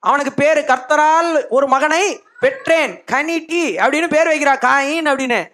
அவனுக்கு 0.00 0.32
பேரு 0.32 0.60
கர்த்தரால் 0.60 1.48
ஒரு 1.48 1.68
மகனை 1.68 2.24
பெற்றேன். 2.40 3.04
கனிட்டி 3.04 3.76
அப்படின்னு 3.76 4.08
பேர் 4.08 4.28
வைக்கிறா 4.28 4.58
காயின் 4.58 5.06
அப்படின்னு. 5.06 5.52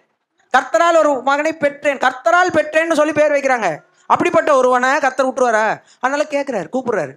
கர்த்தரால் 0.57 0.97
ஒரு 0.97 1.21
மகனை 1.21 1.53
பெற்றேன். 1.53 1.97
கர்த்தரால் 1.97 2.51
பெற்றேன்னு 2.53 2.93
சொல்லி 2.93 3.13
பேர் 3.13 3.31
வைக்கிறாங்க. 3.31 3.77
அப்படிப்பட்ட 4.05 4.55
ஒருவனை 4.55 4.99
கர்த்தர் 4.99 5.27
விட்டுருவாரா? 5.27 5.81
அதனால 5.99 6.27
கேட்குறாரு 6.29 6.67
கூப்பிடுறாரு. 6.71 7.15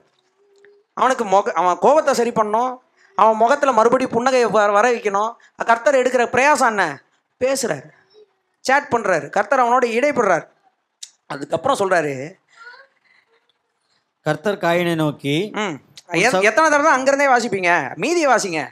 அவனுக்கு 0.95 1.25
முக 1.25 1.53
அவன் 1.53 1.79
கோபத்தை 1.79 2.15
சரி 2.15 2.31
பண்ணணும். 2.31 2.79
அவன் 3.17 3.37
முகத்துல 3.37 3.73
மறுபடியும் 3.73 4.13
புன்னகையை 4.13 4.51
வர 4.51 4.73
வர 4.73 4.91
வைக்கணும். 4.91 5.35
கர்த்தர் 5.67 5.95
எடுக்கிற 5.95 6.29
பிரயாசம் 6.29 6.67
என்ன? 6.67 7.03
பேசுறாரு. 7.45 7.95
சேட் 8.67 8.91
பண்றாரு. 8.91 9.29
கர்த்தர் 9.29 9.61
அவனோட 9.61 9.87
இடைப்படுறாரு. 9.87 10.49
அதுக்கப்புறம் 11.27 11.79
சொல்றாரு. 11.79 12.33
கர்த்தர் 14.21 14.59
காயினை 14.59 14.95
நோக்கி 14.95 15.51
ம். 15.53 15.59
எத்- 15.59 16.43
எத்தனை 16.43 16.53
தடவை 16.53 16.83
தான் 16.83 16.93
அங்கிருந்தே 16.93 17.27
வாசிப்பீங்க? 17.27 17.95
மீதியை 17.95 18.33
வாசிங்க. 18.33 18.69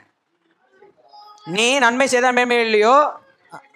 நீ 1.45 1.79
நன்மை 1.79 2.07
செய்தா 2.07 2.31
மேன்மை 2.31 2.59
இல்லையோ? 2.59 3.11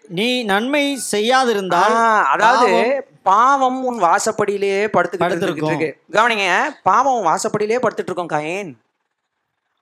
நீ 0.07 0.43
நன்மை 0.43 0.99
செய்யாதிருந்தால் 1.11 2.23
அதாவது 2.23 3.07
பாவம் 3.23 3.83
உன் 3.83 4.01
படுத்துக்கிட்டு 4.03 5.17
படுத்திருக்கும். 5.17 5.79
இருக்கு. 5.79 6.01
கவனிங்க 6.11 6.69
பாவம் 6.83 7.19
உன் 7.19 7.25
வாசப்படியிலேயே 7.25 7.87
படுத்துட்டு 7.87 8.11
இருக்கோம் 8.11 8.29
காயின். 8.29 8.73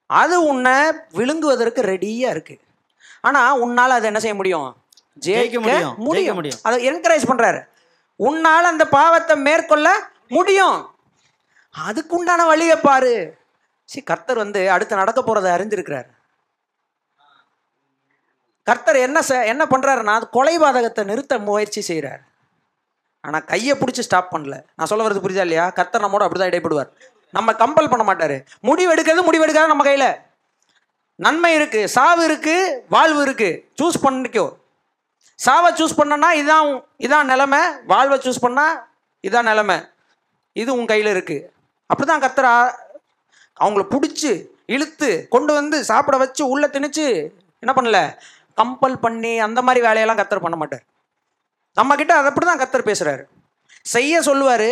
அது 0.05 0.43
உன்னை 0.43 0.91
விழுங்குவதற்கு 1.11 1.81
ரெடியா 1.81 2.29
இருக்கு. 2.29 2.59
ஆனா 3.21 3.57
உன்னால 3.57 3.87
அதை 3.87 4.05
என்ன 4.05 4.19
செய்ய 4.19 4.35
முடியும்? 4.35 4.75
ஜெயிக்க 5.25 5.59
முடியும், 5.59 5.95
முடியும். 5.97 6.35
முடியும். 6.35 6.59
அதை 6.63 6.91
என்கரேஜ் 6.91 7.27
பண்றாரு. 7.27 7.67
உன்னால 8.19 8.41
அந்த 8.41 8.87
பாவத்தை 8.87 9.35
மேற்கொள்ள 9.35 10.09
முடியும். 10.27 10.95
அதுக்கு 11.71 12.17
உண்டான 12.17 12.45
வழியை 12.45 12.75
பாரு. 12.75 13.37
சரி 13.85 14.03
கர்த்தர் 14.03 14.37
வந்து 14.37 14.71
அடுத்து 14.71 14.95
நடக்க 14.95 15.21
போறதை 15.21 15.61
அறிஞ்சிருக்கிறார் 15.61 16.15
கர்த்தர் 18.63 18.95
என்ன 18.95 19.19
செ- 19.19 19.45
என்ன 19.45 19.65
பண்றாருன்னா 19.65 20.05
அது 20.05 20.27
கொலைபாதகத்தை 20.33 21.03
நிறுத்த 21.03 21.37
முயற்சி 21.37 21.93
செய்றார். 21.93 22.19
ஆனா 23.21 23.39
கையை 23.39 23.77
பிடிச்சி 23.77 23.99
ஸ்டாப் 23.99 24.35
பண்ணல. 24.35 24.63
நான் 24.75 24.87
சொல்ல 24.87 25.07
வரது 25.07 25.11
புரியுதா 25.11 25.39
இல்லையா? 25.39 25.69
கர்த்தர் 25.69 26.01
நம்மோட 26.01 26.05
அப்படிதான் 26.05 26.53
இடைப்படுவார். 26.53 26.89
நம்ம 27.31 27.53
கம்பல் 27.53 27.89
பண்ண 27.89 28.13
மாட்டாரு. 28.13 28.45
முடிவு 28.61 28.95
எடுக்கிறது 28.95 29.23
முடிவு 29.23 29.43
எடுக்காது 29.43 29.67
நம்ம 29.67 29.85
கையில. 29.85 30.21
நன்மை 31.15 31.53
இருக்கு 31.53 31.87
சாவு 31.89 32.23
இருக்கு 32.23 32.85
வாழ்வு 32.89 33.21
இருக்கு. 33.21 33.69
சூஸ் 33.81 33.95
பண்ணிக்கோ. 34.03 34.53
சாவை 35.45 35.69
சூஸ் 35.79 35.99
பண்ணனா 35.99 36.29
இதான் 36.41 36.69
இதான் 37.05 37.29
நிலமை. 37.31 37.61
வாழ்வை 37.91 38.17
சூஸ் 38.25 38.43
பண்ணால் 38.45 38.75
இதான் 39.27 39.47
நிலமை. 39.51 39.77
இது 40.61 40.69
உன் 40.77 40.89
கையில் 40.91 41.13
இருக்குது 41.15 41.45
அப்படிதான் 41.89 42.13
தான் 42.13 42.25
கத்துறா 42.25 42.53
அவங்கள 43.63 43.83
பிடிச்சி 43.93 44.31
இழுத்து 44.75 45.09
கொண்டு 45.33 45.51
வந்து 45.59 45.77
சாப்பிட 45.89 46.15
வச்சு 46.23 46.43
உள்ளே 46.53 46.67
திணிச்சு 46.75 47.05
என்ன 47.63 47.71
பண்ணல? 47.77 47.99
கம்பல் 48.59 48.97
பண்ணி 49.05 49.31
அந்த 49.45 49.59
மாதிரி 49.65 49.81
வேலையெல்லாம் 49.87 50.19
கத்தர் 50.19 50.43
பண்ண 50.45 50.57
மாட்டார். 50.61 50.83
நம்மக்கிட்ட 51.79 52.13
அதை 52.19 52.29
அப்படி 52.31 52.45
தான் 52.49 52.61
கத்தர் 52.61 52.89
பேசுகிறாரு 52.89 53.23
செய்ய 53.93 54.21
சொல்லுவார். 54.29 54.69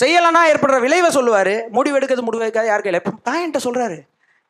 செய்யலைன்னா 0.00 0.42
ஏற்படுற 0.50 0.76
விளைவை 0.84 1.10
சொல்லுவார். 1.16 1.54
முடிவு 1.76 1.96
எடுக்கிறது 1.98 2.26
முடிவு 2.28 2.44
எடுக்காது 2.44 2.70
யார் 2.70 2.84
கையில்? 2.84 3.00
இப்போ 3.02 3.12
தாயன்ட்ட 3.28 3.60
சொல்கிறாரு 3.66 3.98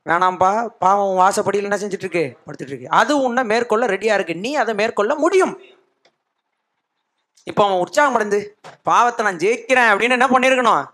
வேணாம்ப்பா 0.07 0.51
பாவம் 0.83 1.19
வாசப்படியில் 1.21 1.69
என்ன 1.69 1.79
செஞ்சுட்டு 1.83 2.07
இருக்கு 2.07 2.25
படுத்துட்டு 2.47 2.73
இருக்கு 2.73 2.91
அது 3.01 3.13
உன்னை 3.27 3.43
மேற்கொள்ள 3.53 3.85
ரெடியா 3.95 4.15
இருக்கு. 4.19 4.35
நீ 4.45 4.51
அதை 4.63 4.73
மேற்கொள்ள 4.81 5.13
முடியும். 5.23 5.55
இப்போ 7.51 7.63
அவன் 7.67 7.83
உற்சாகம் 7.85 8.17
அடைந்து 8.19 8.39
பாவத்தை 8.89 9.23
நான் 9.27 9.41
ஜெயிக்கிறேன் 9.45 9.91
அப்படின்னு 9.93 10.17
என்ன 10.19 10.29
பண்ணியிருக்கணும்? 10.35 10.85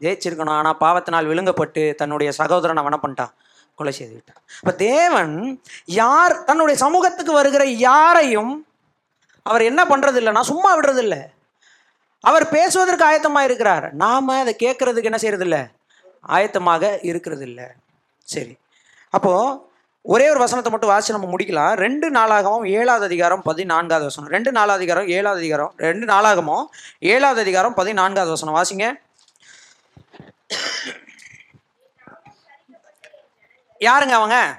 ஜெயிச்சிருக்கணும். 0.00 0.56
ஆனால் 0.60 0.78
பாவத்தினால் 0.84 1.30
விழுங்கப்பட்டு 1.30 1.82
தன்னுடைய 2.00 2.30
சகோதரனை 2.40 2.82
அவனை 2.84 2.98
பண்ணிட்டான்? 3.02 3.32
கொலை 3.78 3.92
செய்து 3.98 4.14
விட்டான். 4.16 4.40
இப்போ 4.60 4.72
தேவன் 4.86 5.34
யார் 6.00 6.34
தன்னுடைய 6.48 6.76
சமூகத்துக்கு 6.84 7.34
வருகிற 7.40 7.64
யாரையும் 7.88 8.54
அவர் 9.46 9.68
என்ன 9.70 9.82
பண்றது 9.92 10.18
இல்லைன்னா 10.20 10.42
சும்மா 10.52 10.70
விடுறது 10.78 11.02
இல்லை 11.04 11.22
அவர் 12.24 12.44
பேசுவதற்கு 12.56 13.04
ஆயத்தமாக 13.10 13.48
இருக்கிறார் 13.48 13.86
நாம 14.02 14.34
அதை 14.40 14.52
கேட்கறதுக்கு 14.64 15.10
என்ன 15.10 15.20
செய்யறது 15.22 15.46
இல்லை 15.46 15.62
ஆயத்தமாக 16.36 16.90
இருக்கிறது 17.10 17.44
இல்லை 17.50 17.68
சரி. 18.22 18.56
அப்போது 19.10 19.68
ஒரே 20.02 20.30
ஒரு 20.30 20.38
வசனத்தை 20.38 20.72
மட்டும் 20.72 20.90
வாசி 20.90 21.12
நம்ம 21.12 21.36
முடிக்கலாம். 21.36 21.72
ரெண்டு 21.72 22.10
நாளாகவும் 22.10 22.68
ஏழாவது 22.68 23.04
அதிகாரம் 23.04 23.42
பதினான்காவது 23.42 24.04
வசனம். 24.04 24.30
ரெண்டு 24.30 24.52
நாலாவது 24.52 24.80
அதிகாரம் 24.80 25.08
ஏழாவது 25.08 25.40
அதிகாரம். 25.40 25.72
ரெண்டு 25.76 26.06
நாளாகமும் 26.06 26.64
ஏழாவது 26.98 27.40
அதிகாரம் 27.40 27.74
பதினான்காவது 27.74 28.30
வசனம். 28.30 28.58
வாசிங்க. 28.58 28.86
யாருங்க 33.80 34.14
அவங்க? 34.20 34.56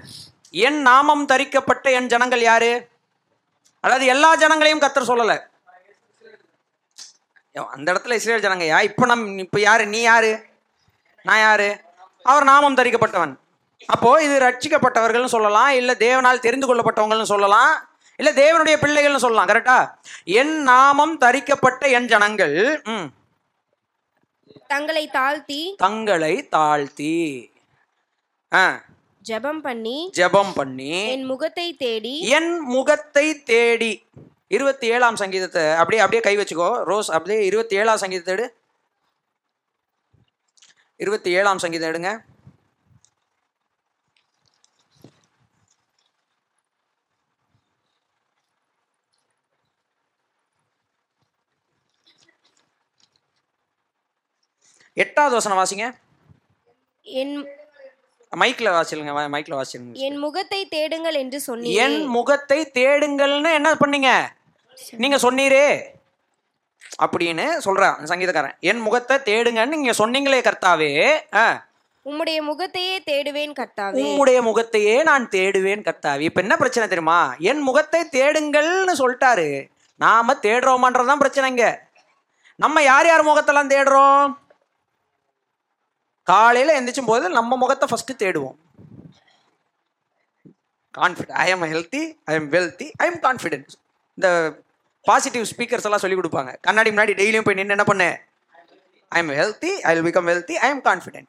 என் 0.50 0.82
நாமம் 0.82 1.26
தரிக்கப்பட்ட 1.26 1.92
என் 1.92 2.08
ஜனங்கள் 2.08 2.42
யாரு? 2.42 2.90
அதாவது 3.80 4.06
எல்லா 4.06 4.38
ஜனங்களையும் 4.38 4.84
கத்தர் 4.84 5.10
சொல்லலை. 5.12 5.50
அந்த 7.76 7.94
இடத்துல 7.94 8.14
இஸ்ரேல் 8.14 8.44
ஜனங்க 8.44 8.66
யா? 8.72 8.82
இப்போ 8.82 9.06
நம் 9.06 9.38
இப்போ 9.38 9.60
யாரு? 9.60 9.86
நீ 9.86 10.02
யாரு? 10.02 10.46
நான் 11.24 11.40
யாரு? 11.40 11.82
அவர் 12.24 12.44
நாமம் 12.44 12.78
தரிக்கப்பட்டவன். 12.78 13.34
அப்போ 13.90 14.24
இது 14.24 14.36
ரட்சிக்கப்பட்டவர்கள்னு 14.40 15.26
சொல்லலாம் 15.26 15.72
இல்லை 15.72 15.96
தேவனால் 15.96 16.40
தெரிந்து 16.40 16.68
கொள்ளப்பட்டவங்கள்னு 16.68 17.24
சொல்லலாம் 17.24 17.74
இல்லை 18.20 18.34
தேவனுடைய 18.34 18.76
பிள்ளைகள்னு 18.80 19.16
சொல்லலாம் 19.16 19.50
கரெக்டா 19.50 19.78
என் 20.34 20.64
நாமம் 20.64 21.18
தரிக்கப்பட்ட 21.18 21.90
என் 21.92 22.08
ஜனங்கள் 22.08 22.56
தங்களை 24.68 25.04
தாழ்த்தி 25.08 25.62
தங்களை 25.76 26.36
தாழ்த்தி. 26.48 27.16
ஆ. 28.52 28.64
ஜெபம் 29.26 29.62
பண்ணி 29.62 29.98
ஜெபம் 30.16 30.54
பண்ணி 30.54 30.92
என் 31.08 31.26
முகத்தை 31.26 31.66
தேடி 31.74 32.14
என் 32.30 32.60
முகத்தை 32.70 33.26
தேடி. 33.44 33.92
இருபத்தி 34.48 34.88
ஏழாம் 34.88 35.16
சங்கீதத்தை 35.16 35.64
அப்படியே 35.72 36.02
அப்படியே 36.02 36.24
கை 36.24 36.36
வச்சுக்கோ 36.38 36.70
ரோஸ் 36.84 37.12
அப்படியே 37.12 37.46
இருபத்தி 37.46 37.76
ஏழாம் 37.76 37.98
சங்கீதத்தை 37.98 38.34
எடு. 38.34 38.46
இருபத்தி 41.00 41.32
ஏழாம் 41.32 41.58
சங்கீதம் 41.58 41.92
எடுங்க. 41.92 42.12
எட்டாவது 54.94 55.36
வசனம் 55.36 55.60
வாசிங்க. 55.60 55.86
என் 57.02 57.48
மைக்ல 58.42 58.70
வாசிலுங்க 58.72 59.12
மைக்ல 59.36 59.54
வாசிலுங்க 59.60 59.94
என் 59.94 60.18
முகத்தை 60.18 60.68
தேடுங்கள் 60.68 61.14
என்று 61.14 61.40
என் 61.40 61.48
சொன்னீர் 61.48 62.08
முகத்தை 62.08 62.72
தேடுங்கள்னு 62.74 63.54
என்ன 63.54 63.74
பண்ணீங்க? 63.74 64.12
நீங்க 64.92 65.18
சொன்னீரே. 65.18 65.66
அப்படின்னு 67.04 67.46
சொல்றான் 67.66 67.98
சங்கீதக்காரன். 68.12 68.56
என் 68.60 68.80
முகத்தை 68.80 69.18
தேடுங்கன்னு 69.18 69.76
நீங்க 69.76 69.92
சொன்னீங்களே 69.92 70.40
கர்த்தாவே. 70.48 70.90
உம்முடைய 72.06 72.38
முகத்தையே 72.42 73.00
தேடுவேன் 73.10 73.56
கர்த்தாவே. 73.60 74.04
உம்முடைய 74.04 74.42
முகத்தையே 74.42 75.04
நான் 75.04 75.30
தேடுவேன் 75.30 75.86
கர்த்தாவே. 75.88 76.20
இப்ப 76.20 76.42
என்ன 76.42 76.58
பிரச்சனை 76.58 76.90
தெரியுமா? 76.90 77.36
என் 77.40 77.60
முகத்தை 77.60 78.02
தேடுங்கள்னு 78.12 78.96
சொல்லிட்டாரு. 79.02 79.70
நாம 79.96 80.34
தேடுறோமான்றதுதான் 80.34 81.24
பிரச்சனைங்க. 81.24 81.66
நம்ம 82.56 82.82
யார் 82.82 83.06
யார் 83.06 83.28
முகத்தெல்லாம் 83.28 83.72
தேடுறோம்? 83.74 84.26
காலையில் 86.24 86.76
எந்திரிச்சும் 86.76 87.06
போது 87.06 87.30
நம்ம 87.30 87.56
முகத்தை 87.56 87.90
ஃபஸ்ட்டு 87.90 88.16
தேடுவோம். 88.16 88.56
Confident 90.98 91.32
I 91.32 91.50
am 91.50 91.62
healthy 91.62 92.18
I 92.26 92.36
am 92.36 92.52
wealthy 92.52 92.92
I 92.98 93.12
am 93.12 93.20
confident 93.20 93.68
இந்த 94.16 94.60
பாசிட்டிவ் 95.02 95.46
ஸ்பீக்கர்ஸ் 95.56 95.84
எல்லாம் 95.84 96.00
சொல்லி 96.00 96.16
கொடுப்பாங்க. 96.16 96.58
கண்ணாடி 96.62 96.90
முன்னாடி 96.90 97.16
டெய்லியும் 97.16 97.44
போய் 97.44 97.54
நின்று 97.54 97.70
என்ன 97.70 97.84
பண்ணு? 97.84 98.20
I 99.08 99.22
am 99.22 99.30
healthy 99.30 99.70
I 99.70 100.02
will 100.02 100.14
become 100.14 100.28
healthy 100.28 100.52
I 100.52 100.70
am 100.70 100.84
confident 100.84 101.28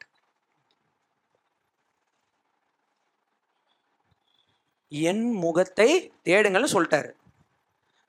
என் 4.89 5.31
முகத்தை 5.31 6.13
தேடுங்கள்னு 6.23 6.73
சொல்லிட்டாரு. 6.73 7.11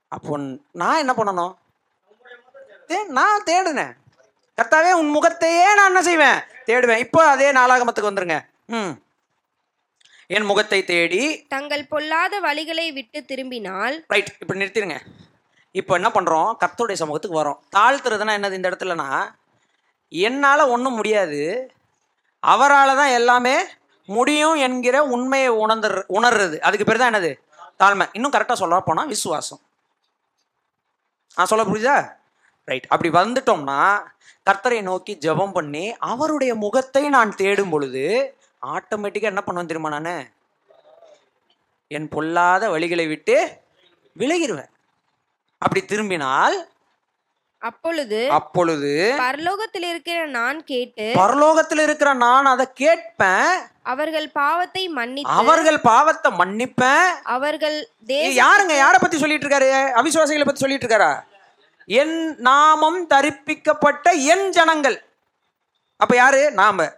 அப்போ 0.09 0.39
நான் 0.73 0.99
என்ன 0.99 1.13
பண்ணணும்? 1.13 1.55
தே- 2.89 3.07
நான் 3.07 3.43
தேடுனேன். 3.43 4.04
கர்த்தாவே 4.59 4.93
உன் 4.93 5.11
முகத்தையே 5.11 5.75
நான் 5.75 5.87
என்ன 5.87 6.03
செய்வேன்? 6.03 6.39
தேடுவேன். 6.67 6.99
இப்போ 6.99 7.27
அதே 7.27 7.53
நாளாகமத்துக்கு 7.53 8.11
வந்துருங்க. 8.11 8.45
ம். 8.67 9.03
என் 10.27 10.45
முகத்தை 10.45 10.85
தேடி. 10.85 11.45
தங்கள் 11.49 11.87
பொல்லாத 11.87 12.41
வழிகளை 12.41 12.93
விட்டு 12.93 13.25
திரும்பினால். 13.25 14.05
ரைட் 14.09 14.37
இப்போ 14.41 14.55
நிறுத்திடுங்க. 14.55 14.99
இப்போ 15.71 15.95
என்ன 15.95 16.09
பண்ணுறோம் 16.09 16.55
கர்த்தருடைய 16.61 16.93
சமூகத்துக்கு 16.93 17.43
வரோம். 17.43 17.59
தாழ்த்துறதுனா 17.77 18.35
என்னது 18.39 18.53
இந்த 18.53 18.71
இடத்துலனா? 18.71 19.35
என்னால் 20.09 20.61
ஒன்றும் 20.61 20.95
முடியாது. 20.95 21.71
அவரால் 22.41 22.97
தான் 22.97 23.09
எல்லாமே 23.09 23.65
முடியும் 24.07 24.55
என்கிற 24.55 25.05
உண்மையை 25.05 25.51
உணர்ந்துற 25.51 26.03
உணர்றது. 26.09 26.59
அதுக்கு 26.59 26.85
பேர் 26.85 26.99
தான் 26.99 27.15
என்னது? 27.15 27.33
தாழ்மை. 27.79 28.07
இன்னும் 28.13 28.33
கரெக்டாக 28.33 28.53
சொல்ல 28.53 28.81
போனால் 28.81 29.07
விசுவாசம். 29.07 29.61
ஆ 31.39 31.45
சொல்ல 31.45 31.65
புரியுதா? 31.65 32.17
ரைட் 32.69 32.87
அப்படி 32.89 33.11
வந்துட்டோம்னா 33.11 33.81
கர்த்தரை 34.47 34.83
நோக்கி 34.83 35.19
ஜெபம் 35.23 35.53
பண்ணி 35.53 35.85
அவருடைய 35.99 36.55
முகத்தை 36.55 37.09
நான் 37.09 37.37
தேடும் 37.37 37.71
பொழுது 37.71 38.05
ஆட்டோமேட்டிக்காக 38.63 39.33
என்ன 39.33 39.43
பண்ணுவேன் 39.45 39.67
தெரியுமா 39.67 39.91
நான்? 39.99 40.15
என் 41.91 42.09
பொல்லாத 42.09 42.69
வழிகளை 42.71 43.09
விட்டு 43.09 43.37
விலகிடுவேன் 44.17 44.71
அப்படி 45.63 45.81
திரும்பினால் 45.85 46.57
அப்பொழுது 47.63 48.19
அப்பொழுது 48.31 48.91
பரலோகத்தில் 49.19 49.87
இருக்கிற 49.89 50.27
நான் 50.31 50.59
கேட்டு 50.65 51.07
பரலோகத்தில் 51.21 51.83
இருக்கிற 51.83 52.13
நான் 52.15 52.47
அதை 52.47 52.67
கேட்பேன். 52.73 53.53
அவர்கள் 53.83 54.27
பாவத்தை 54.33 54.83
மன்னித்து 54.89 55.33
அவர்கள் 55.35 55.79
பாவத்தை 55.83 56.31
மன்னிப்பேன். 56.33 57.07
அவர்கள் 57.37 57.77
யாருங்க? 58.41 58.75
யாரை 58.77 58.99
பத்தி 58.99 59.19
சொல்லிட்டு 59.19 59.47
இருக்காரு? 59.47 59.71
அவிசுவாசிகளை 60.01 60.45
பத்தி 60.45 60.65
சொல்லிட்டு 60.65 60.87
இருக்காரா? 60.87 61.13
என் 61.87 62.37
நாமம் 62.37 63.07
தரிப்பிக்கப்பட்ட 63.09 64.13
என் 64.13 64.51
ஜனங்கள். 64.51 65.05
அப்ப 65.97 66.17
யாரு? 66.17 66.51
நாம. 66.51 66.93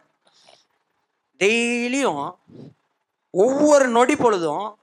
டெய்லியும் 1.39 2.35
ஒவ்வொரு 3.31 3.89
நொடி 3.89 4.17
பொழுதும் 4.17 4.79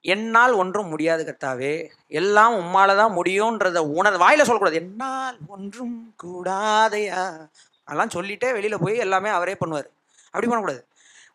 என்னால் 0.00 0.52
ஒன்றும் 0.52 0.88
முடியாது 0.88 1.22
கத்தாவே. 1.24 1.90
எல்லாம் 2.08 2.54
உம்மால 2.54 2.96
தான் 2.96 3.16
முடியும்ன்றத 3.16 3.78
உணர் 3.78 4.14
வாயில 4.14 4.42
சொல்லக்கூடாது. 4.42 4.74
என்னால் 4.74 5.38
ஒன்றும் 5.46 6.14
கூடாதையா? 6.22 7.48
அதெல்லாம் 7.84 8.14
சொல்லிட்டே 8.14 8.48
வெளியில 8.56 8.74
போய் 8.80 8.96
எல்லாமே 8.96 9.28
அவரே 9.28 9.52
பண்ணுவார். 9.52 9.88
அப்படி 10.24 10.46
பண்ணக்கூடாது. 10.46 10.86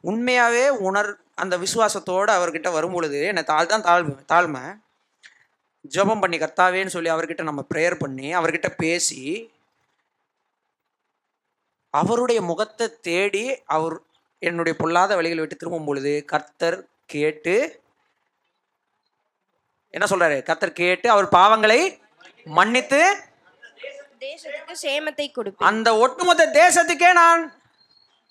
உண்மையாவே 0.04 0.70
உணர் 0.70 1.18
அந்த 1.36 1.58
விசுவாசத்தோடு 1.58 2.32
அவர்கிட்ட 2.38 2.72
வரும் 2.72 2.92
பொழுது 2.92 3.26
என்ன 3.26 3.42
தாழ் 3.42 3.66
தான் 3.66 3.84
தாழ்மை 3.84 4.26
தாழ்மை. 4.34 4.84
ஜெபம் 5.94 6.20
பண்ணி 6.20 6.38
கர்த்தாவேன்னு 6.38 6.86
சொல்லி 6.86 7.10
அவர்கிட்ட 7.10 7.44
நம்ம 7.44 7.66
ப்ரேயர் 7.74 7.96
பண்ணி 8.00 8.34
அவர்கிட்ட 8.34 8.70
பேசி 8.70 9.52
அவருடைய 11.90 12.42
முகத்தை 12.42 13.00
தேடி 13.02 13.64
அவர் 13.66 14.00
என்னுடைய 14.40 14.78
பொல்லாத 14.78 15.16
வழிகளை 15.16 15.40
விட்டு 15.40 15.56
திரும்பும் 15.56 15.86
பொழுது 15.86 16.26
கர்த்தர் 16.26 16.88
கேட்டு 17.06 17.84
என்ன 19.90 20.06
சொல்றாரு? 20.10 20.44
கர்த்தர் 20.44 20.72
கேட்டு 20.72 21.10
அவர் 21.10 21.28
பாவங்களை 21.30 22.00
மன்னித்து 22.46 23.02
சேமத்தை 24.84 25.32
கொடுப்பேன். 25.32 25.68
அந்த 25.70 25.98
ஒட்டுமொத்த 25.98 26.44
தேசத்துக்கே 26.54 27.14
நான் 27.14 27.62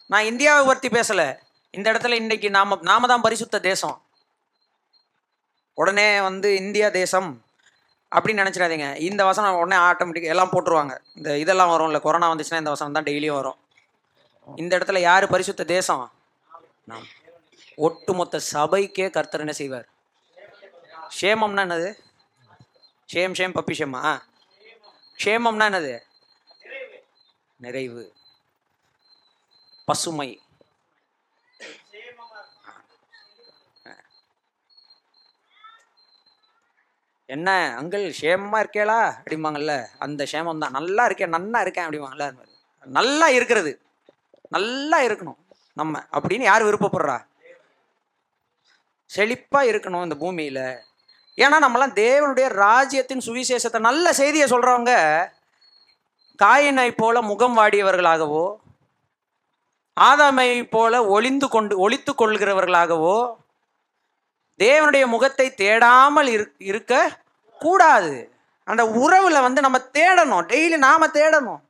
நான் 0.07 0.25
இந்தியாவை 0.25 0.67
பற்றி 0.67 0.89
பேசல. 0.89 1.39
இந்த 1.71 1.93
இடத்துல 1.93 2.13
இன்னைக்கு 2.13 2.51
நாம 2.51 2.79
நாம 2.83 3.07
தான் 3.07 3.21
பரிசுத்த 3.21 3.61
தேசம். 3.61 4.03
உடனே 5.75 6.21
வந்து 6.21 6.55
இந்தியா 6.55 6.89
தேசம். 6.89 7.43
அப்படின்னு 8.15 8.43
நினச்சிடாதீங்க. 8.43 8.97
இந்த 8.97 9.25
வசனம் 9.25 9.57
உடனே 9.57 9.83
ஆட்டோமேட்டிக் 9.83 10.23
எல்லாம் 10.23 10.51
போட்டுருவாங்க. 10.53 10.99
இந்த 11.17 11.39
இதெல்லாம் 11.39 11.69
வரும் 11.69 11.87
இல்லை 11.87 12.01
கொரோனா 12.01 12.35
வந்துச்சுன்னா 12.35 12.59
இந்த 12.59 12.71
வசனம் 12.71 12.93
தான் 12.93 13.03
டெய்லியும் 13.03 13.35
வரும். 13.35 13.57
இந்த 14.57 14.79
இடத்துல 14.79 14.99
யார் 14.99 15.29
பரிசுத்த 15.29 15.65
தேசம்? 15.65 16.12
நாம். 16.85 17.07
ஒட்டுமொத்த 17.77 18.41
சபைக்கே 18.53 19.11
கர்த்தர் 19.11 19.41
என்ன 19.41 19.53
செய்வார்? 19.53 19.89
ஷேமம்னா 21.21 21.62
என்னது? 21.65 21.95
ஷேம் 23.12 23.33
ஷேம் 23.33 23.55
பப்பி 23.55 23.75
ஷேமா 23.79 24.21
க்ஷேமம்னா 25.25 25.65
என்னது? 25.71 26.01
நிறைவு. 27.57 28.12
பசுமை. 29.85 30.43
என்ன 37.35 37.51
அங்கிள் 37.80 38.05
ஷேமமாக 38.20 38.62
இருக்கேளா? 38.62 39.01
அப்படிம்பாங்கல்ல. 39.20 39.74
அந்த 39.99 40.26
ஷேமம் 40.32 40.59
தான். 40.59 40.72
நல்லா 40.72 41.05
இருக்கேன் 41.05 41.28
நல்லா 41.28 41.61
இருக்கேன் 41.61 41.87
அப்படிம்பாங்கல்ல. 41.87 42.26
அது 42.26 42.37
மாதிரி. 42.37 42.53
நல்லா 42.87 43.28
இருக்கிறது. 43.28 43.72
நல்லா 44.49 44.99
இருக்கணும் 45.03 45.41
நம்ம 45.72 46.03
அப்படின்னு 46.12 46.43
யார் 46.43 46.66
விருப்பப்படுறா? 46.66 47.16
செழிப்பாக 49.11 49.70
இருக்கணும் 49.70 50.03
இந்த 50.03 50.16
பூமியில். 50.16 50.64
ஏன்னா 51.39 51.57
நம்மலாம் 51.64 51.97
தேவனுடைய 52.03 52.47
ராஜ்யத்தின் 52.64 53.24
சுவிசேஷத்தை 53.26 53.80
நல்ல 53.80 54.12
செய்தியை 54.12 54.47
சொல்கிறவங்க 54.49 54.93
காயினை 56.39 56.91
போல 56.97 57.16
முகம் 57.22 57.57
வாடியவர்களாகவோ 57.59 58.45
ஆதாமை 59.97 60.49
போல 60.70 60.95
ஒளிந்து 61.07 61.47
கொண்டு 61.49 61.74
ஒழித்து 61.78 62.12
கொள்கிறவர்களாகவோ 62.12 63.16
தேவனுடைய 64.61 65.05
முகத்தை 65.07 65.47
தேடாமல் 65.57 66.28
இரு 66.28 66.45
இருக்க 66.59 66.93
கூடாது. 67.65 68.15
அந்த 68.69 68.83
உறவுல 69.03 69.41
வந்து 69.47 69.61
நம்ம 69.67 69.79
தேடணும். 69.99 70.47
டெய்லி 70.53 70.77
நாம 70.87 71.07
தேடணும். 71.19 71.61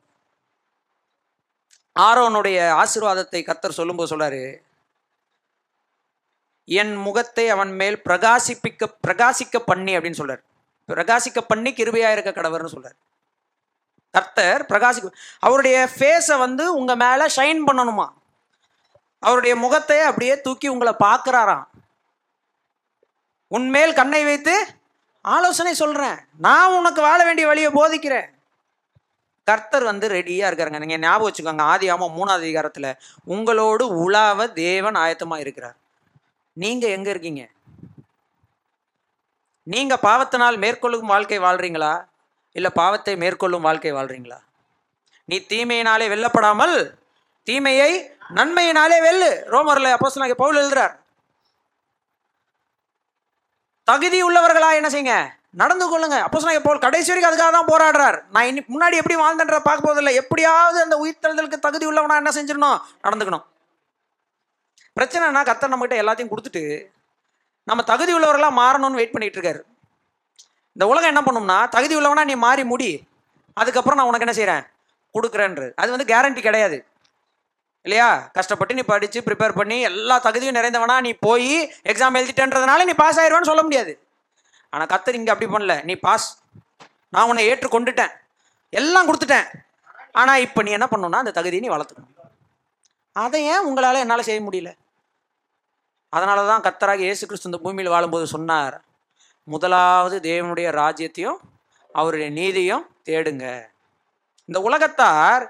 ஆரோனுடைய 1.96 2.58
ஆசீர்வாதத்தை 2.82 3.40
கத்தர் 3.40 3.78
சொல்லும்போது 3.78 4.10
சொல்றாரு 4.12 4.44
என் 6.68 6.94
முகத்தை 7.06 7.44
அவன் 7.54 7.72
மேல் 7.80 7.96
பிரகாசிப்பிக்க 8.08 8.84
பிரகாசிக்க 9.06 9.58
பண்ணி 9.66 9.92
அப்படின்னு 9.96 10.20
சொல்றாரு. 10.20 10.42
பிரகாசிக்க 10.88 11.40
பண்ணி 11.48 11.70
கிருபையா 11.72 12.10
இருக்க 12.12 12.30
கடவர்னு 12.30 12.74
சொல்றாரு. 12.74 12.98
கர்த்தர் 14.14 14.62
பிரகாசிக்க 14.68 15.08
அவருடைய 15.38 15.76
ஃபேஸை 15.96 16.36
வந்து 16.38 16.64
உங்க 16.74 16.92
மேல 17.02 17.26
ஷைன் 17.36 17.62
பண்ணணுமா? 17.66 18.06
அவருடைய 19.20 19.54
முகத்தை 19.56 19.98
அப்படியே 20.08 20.34
தூக்கி 20.40 20.68
உங்களை 20.68 20.92
பார்க்குறாராம். 21.04 21.66
உன்மேல் 23.52 23.98
கண்ணை 23.98 24.22
வைத்து 24.24 24.54
ஆலோசனை 25.24 25.72
சொல்கிறேன் 25.82 26.18
நான் 26.46 26.76
உனக்கு 26.78 27.00
வாழ 27.06 27.18
வேண்டிய 27.26 27.46
வழியை 27.50 27.70
போதிக்கிறேன். 27.76 28.28
கர்த்தர் 29.48 29.86
வந்து 29.90 30.06
ரெடியாக 30.14 30.48
இருக்காருங்க. 30.50 30.80
நீங்கள் 30.82 31.02
ஞாபகம் 31.04 31.28
வச்சுக்கோங்க. 31.28 31.64
ஆதி 31.72 31.86
ஆமாம் 31.94 32.16
மூணாவது 32.18 32.44
அதிகாரத்தில் 32.46 32.90
உங்களோடு 33.34 33.84
உலாவ 34.04 34.46
தேவன் 34.62 34.98
ஆயத்தமாக 35.04 35.44
இருக்கிறார். 35.44 35.76
நீங்கள் 36.62 36.94
எங்கே 36.96 37.12
இருக்கீங்க? 37.14 37.42
நீங்கள் 39.72 40.02
பாவத்தினால் 40.06 40.56
மேற்கொள்ளும் 40.64 41.12
வாழ்க்கை 41.14 41.38
வாழ்கிறீங்களா 41.46 41.92
இல்லை 42.56 42.70
பாவத்தை 42.80 43.14
மேற்கொள்ளும் 43.22 43.66
வாழ்க்கை 43.68 43.92
வாழ்கிறீங்களா 43.92 44.38
நீ 45.28 45.36
தீமையினாலே 45.52 46.06
வெல்லப்படாமல் 46.12 46.76
தீமையை 47.46 47.92
நன்மையினாலே 48.38 48.98
வெல்லு. 49.06 49.30
ரோமரில் 49.54 49.94
அப்போ 49.94 50.08
சொன்னாங்க 50.14 50.36
பவுல் 50.42 50.60
எழுதுறார். 50.62 50.94
தகுதி 53.88 54.18
உள்ளவர்களா 54.26 54.68
என்ன 54.78 54.88
செய்யுங்க? 54.92 55.16
நடந்து 55.60 55.86
கொள்ளுங்க. 55.90 56.16
அப்போஸ்தலனாகிய 56.26 56.60
இப்போ 56.60 56.78
கடைசி 56.84 57.10
வரைக்கும் 57.10 57.30
அதுக்காக 57.30 57.52
தான் 57.56 57.70
போராடுறார். 57.72 58.16
நான் 58.34 58.46
இனி 58.50 58.60
முன்னாடி 58.74 58.96
எப்படி 59.00 59.16
வாழ்ந்தன்ற 59.22 59.58
பார்க்க 59.66 59.88
போதில்லை 59.88 60.12
எப்படியாவது 60.20 60.78
அந்த 60.84 60.96
உயிர்த்தெழுதலுக்கு 61.02 61.58
தகுதி 61.66 61.86
உள்ளவனா 61.90 62.16
என்ன 62.22 62.30
செஞ்சிடணும்? 62.38 62.78
நடந்துக்கணும். 63.06 63.44
பிரச்சனைனா 64.96 65.42
கத்தர் 65.50 65.72
நம்மகிட்ட 65.74 65.96
எல்லாத்தையும் 66.02 66.32
கொடுத்துட்டு 66.32 66.64
நம்ம 67.70 67.82
தகுதி 67.82 68.12
உள்ளவர்களாக 68.16 68.58
மாறணும்னு 68.60 69.00
வெயிட் 69.00 69.14
பண்ணிட்டு 69.14 69.38
இருக்காரு. 69.38 69.60
இந்த 70.76 70.84
உலகம் 70.92 71.12
என்ன 71.12 71.22
பண்ணும்னா 71.26 71.58
தகுதி 71.76 71.94
உள்ளவனா 71.98 72.24
நீ 72.30 72.34
மாறி 72.46 72.64
முடி. 72.72 72.90
அதுக்கப்புறம் 73.60 73.98
நான் 73.98 74.10
உனக்கு 74.10 74.26
என்ன 74.26 74.36
செய்கிறேன் 74.38 74.64
கொடுக்குறேன்று 75.14 75.66
அது 75.80 75.90
வந்து 75.94 76.10
கேரண்டி 76.12 76.40
கிடையாது. 76.48 76.78
இல்லையா? 77.86 78.08
கஷ்டப்பட்டு 78.36 78.76
நீ 78.78 78.82
படித்து 78.90 79.18
ப்ரிப்பேர் 79.26 79.56
பண்ணி 79.58 79.76
எல்லா 79.90 80.16
தகுதியும் 80.26 80.56
நிறைந்தவனா 80.58 80.96
நீ 81.06 81.10
போய் 81.26 81.54
எக்ஸாம் 81.90 82.18
எழுதிட்டேன்றதுனால 82.20 82.84
நீ 82.90 82.94
பாஸ் 83.02 83.18
ஆயிடுவான்னு 83.22 83.50
சொல்ல 83.50 83.62
முடியாது. 83.66 83.92
ஆனால் 84.72 84.90
கத்தர் 84.92 85.18
இங்கே 85.18 85.32
அப்படி 85.34 85.48
பண்ணல. 85.54 85.74
நீ 85.88 85.94
பாஸ் 86.06 86.28
நான் 87.14 87.28
உன்னை 87.30 87.42
ஏற்று 87.50 87.68
கொண்டுட்டேன் 87.74 88.14
எல்லாம் 88.80 89.08
கொடுத்துட்டேன். 89.08 89.48
ஆனால் 90.20 90.42
இப்போ 90.46 90.60
நீ 90.66 90.70
என்ன 90.78 90.86
பண்ணணும்னா 90.92 91.20
அந்த 91.22 91.34
தகுதியை 91.36 91.62
நீ 91.64 91.70
வளர்த்துக்கணும். 91.74 92.12
அதை 93.24 93.40
ஏன் 93.52 93.66
உங்களால் 93.68 94.02
என்னால் 94.04 94.28
செய்ய 94.28 94.40
முடியல? 94.46 94.70
அதனால 96.16 96.40
தான் 96.48 96.64
கத்தராக 96.64 97.02
இயேசு 97.06 97.22
கிறிஸ்து 97.28 97.48
இந்த 97.50 97.60
பூமியில் 97.64 97.94
வாழும்போது 97.94 98.26
சொன்னார் 98.34 98.76
முதலாவது 99.52 100.16
தேவனுடைய 100.26 100.68
ராஜ்யத்தையும் 100.80 101.38
அவருடைய 101.94 102.28
நீதியும் 102.38 102.84
தேடுங்க. 103.08 103.46
இந்த 104.48 104.58
உலகத்தார் 104.68 105.44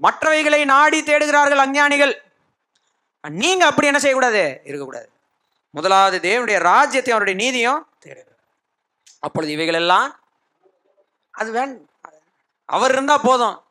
மற்றவைகளை 0.00 0.64
நாடி 0.64 1.02
தேடுகிறார்கள் 1.02 1.62
அஞ்ஞானிகள். 1.64 2.22
நீங்க 3.28 3.66
அப்படி 3.66 3.86
என்ன 3.86 3.98
செய்யக்கூடாது? 3.98 4.60
இருக்கக்கூடாது. 4.64 5.10
முதலாவது 5.70 6.18
தேவனுடைய 6.18 6.58
ராஜ்யத்தையும் 6.58 7.16
அவருடைய 7.16 7.34
நீதியும் 7.34 7.88
தேடுகிறார் 8.06 8.40
அப்பொழுது 9.20 9.52
இவைகள் 9.52 9.74
எல்லாம் 9.74 10.20
அது 11.30 11.52
வேண் 11.52 11.86
அவர் 12.64 12.92
இருந்தா 12.92 13.18
போதும். 13.18 13.62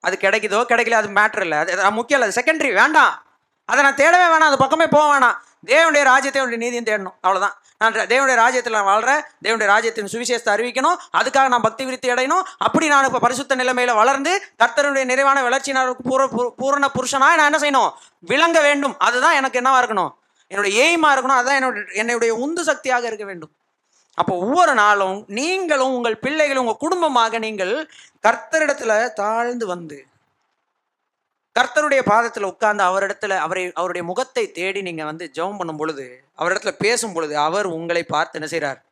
அது 0.00 0.18
கிடைக்குதோ 0.20 0.60
கிடைக்கல 0.64 0.90
அது 0.90 1.08
மேட்ரு 1.08 1.40
இல்லை. 1.40 1.58
அது 1.58 1.90
முக்கியம் 1.90 2.22
இல்லை. 2.22 2.42
செகண்டரி 2.42 2.74
வேண்டாம். 2.74 3.22
அதை 3.64 3.82
நான் 3.82 3.94
தேடவே 3.94 4.26
வேணாம். 4.34 4.50
அது 4.50 4.58
பக்கமே 4.58 4.86
போக 4.86 5.18
வேணாம். 5.18 5.38
தேவனுடைய 5.70 6.02
ராஜ்யத்தை 6.10 6.40
அவருடைய 6.40 6.60
நீதியும் 6.64 6.86
தேடணும். 6.88 7.16
அவ்வளோதான் 7.24 7.56
நான் 7.80 7.94
தேவனுடைய 8.12 8.36
ராஜ்யத்தில் 8.42 8.76
நான் 8.78 8.90
வாழ்றேன். 8.90 9.22
தேவனுடைய 9.44 9.68
ராஜ்யத்தின் 9.74 10.10
சுவிசேஷத்தை 10.12 10.52
அறிவிக்கணும். 10.54 10.98
அதுக்காக 11.18 11.48
நான் 11.54 11.66
பக்தி 11.66 11.84
விருத்தி 11.84 12.10
அடையணும் 12.14 12.44
அப்படி 12.66 12.86
நான் 12.94 13.06
இப்போ 13.08 13.20
பரிசுத்த 13.26 13.54
நிலைமையில் 13.54 13.94
வளர்ந்து 13.94 14.32
கர்த்தருடைய 14.62 15.04
நிறைவான 15.12 15.42
வளர்ச்சி 15.42 15.72
பூர 16.08 16.26
பூரண 16.60 16.90
புருஷனாக 16.98 17.38
நான் 17.40 17.48
என்ன 17.50 17.60
செய்யணும்? 17.64 17.90
விளங்க 18.20 18.60
வேண்டும். 18.68 18.94
அதுதான் 18.98 19.38
எனக்கு 19.40 19.60
என்னவாக 19.62 19.82
இருக்கணும்? 19.82 20.12
என்னுடைய 20.50 20.74
எய்மாக 20.84 21.14
இருக்கணும். 21.14 21.40
அதுதான் 21.40 21.58
என்னுடைய 21.60 21.84
என்னுடைய 22.02 22.34
உந்து 22.34 22.64
சக்தியாக 22.70 23.06
இருக்க 23.06 23.24
வேண்டும். 23.24 23.52
அப்போ 24.14 24.32
ஒவ்வொரு 24.44 24.72
நாளும் 24.74 25.18
நீங்களும் 25.38 25.94
உங்கள் 25.96 26.16
பிள்ளைகளும் 26.24 26.64
உங்கள் 26.64 26.82
குடும்பமாக 26.84 27.38
நீங்கள் 27.38 27.74
கர்த்தரிடத்தில் 28.26 29.12
தாழ்ந்து 29.20 29.66
வந்து 29.66 29.98
கர்த்தருடைய 31.60 32.02
பாதத்தில் 32.04 32.42
உட்கார்ந்து 32.42 32.84
அவரிடத்துல 32.84 33.38
அவரை 33.38 33.72
அவருடைய 33.72 34.06
முகத்தை 34.06 34.50
தேடி 34.50 34.82
நீங்க 34.82 35.04
வந்து 35.04 35.30
ஜெபம் 35.34 35.56
பண்ணும் 35.56 35.76
பொழுது 35.76 36.24
அவரிடத்துல 36.38 36.70
பேசும் 36.70 37.12
பொழுது 37.12 37.38
அவர் 37.38 37.66
உங்களை 37.66 38.04
பார்த்து 38.04 38.38
என்ன 38.38 38.48
செய்கிறார் 38.48 38.84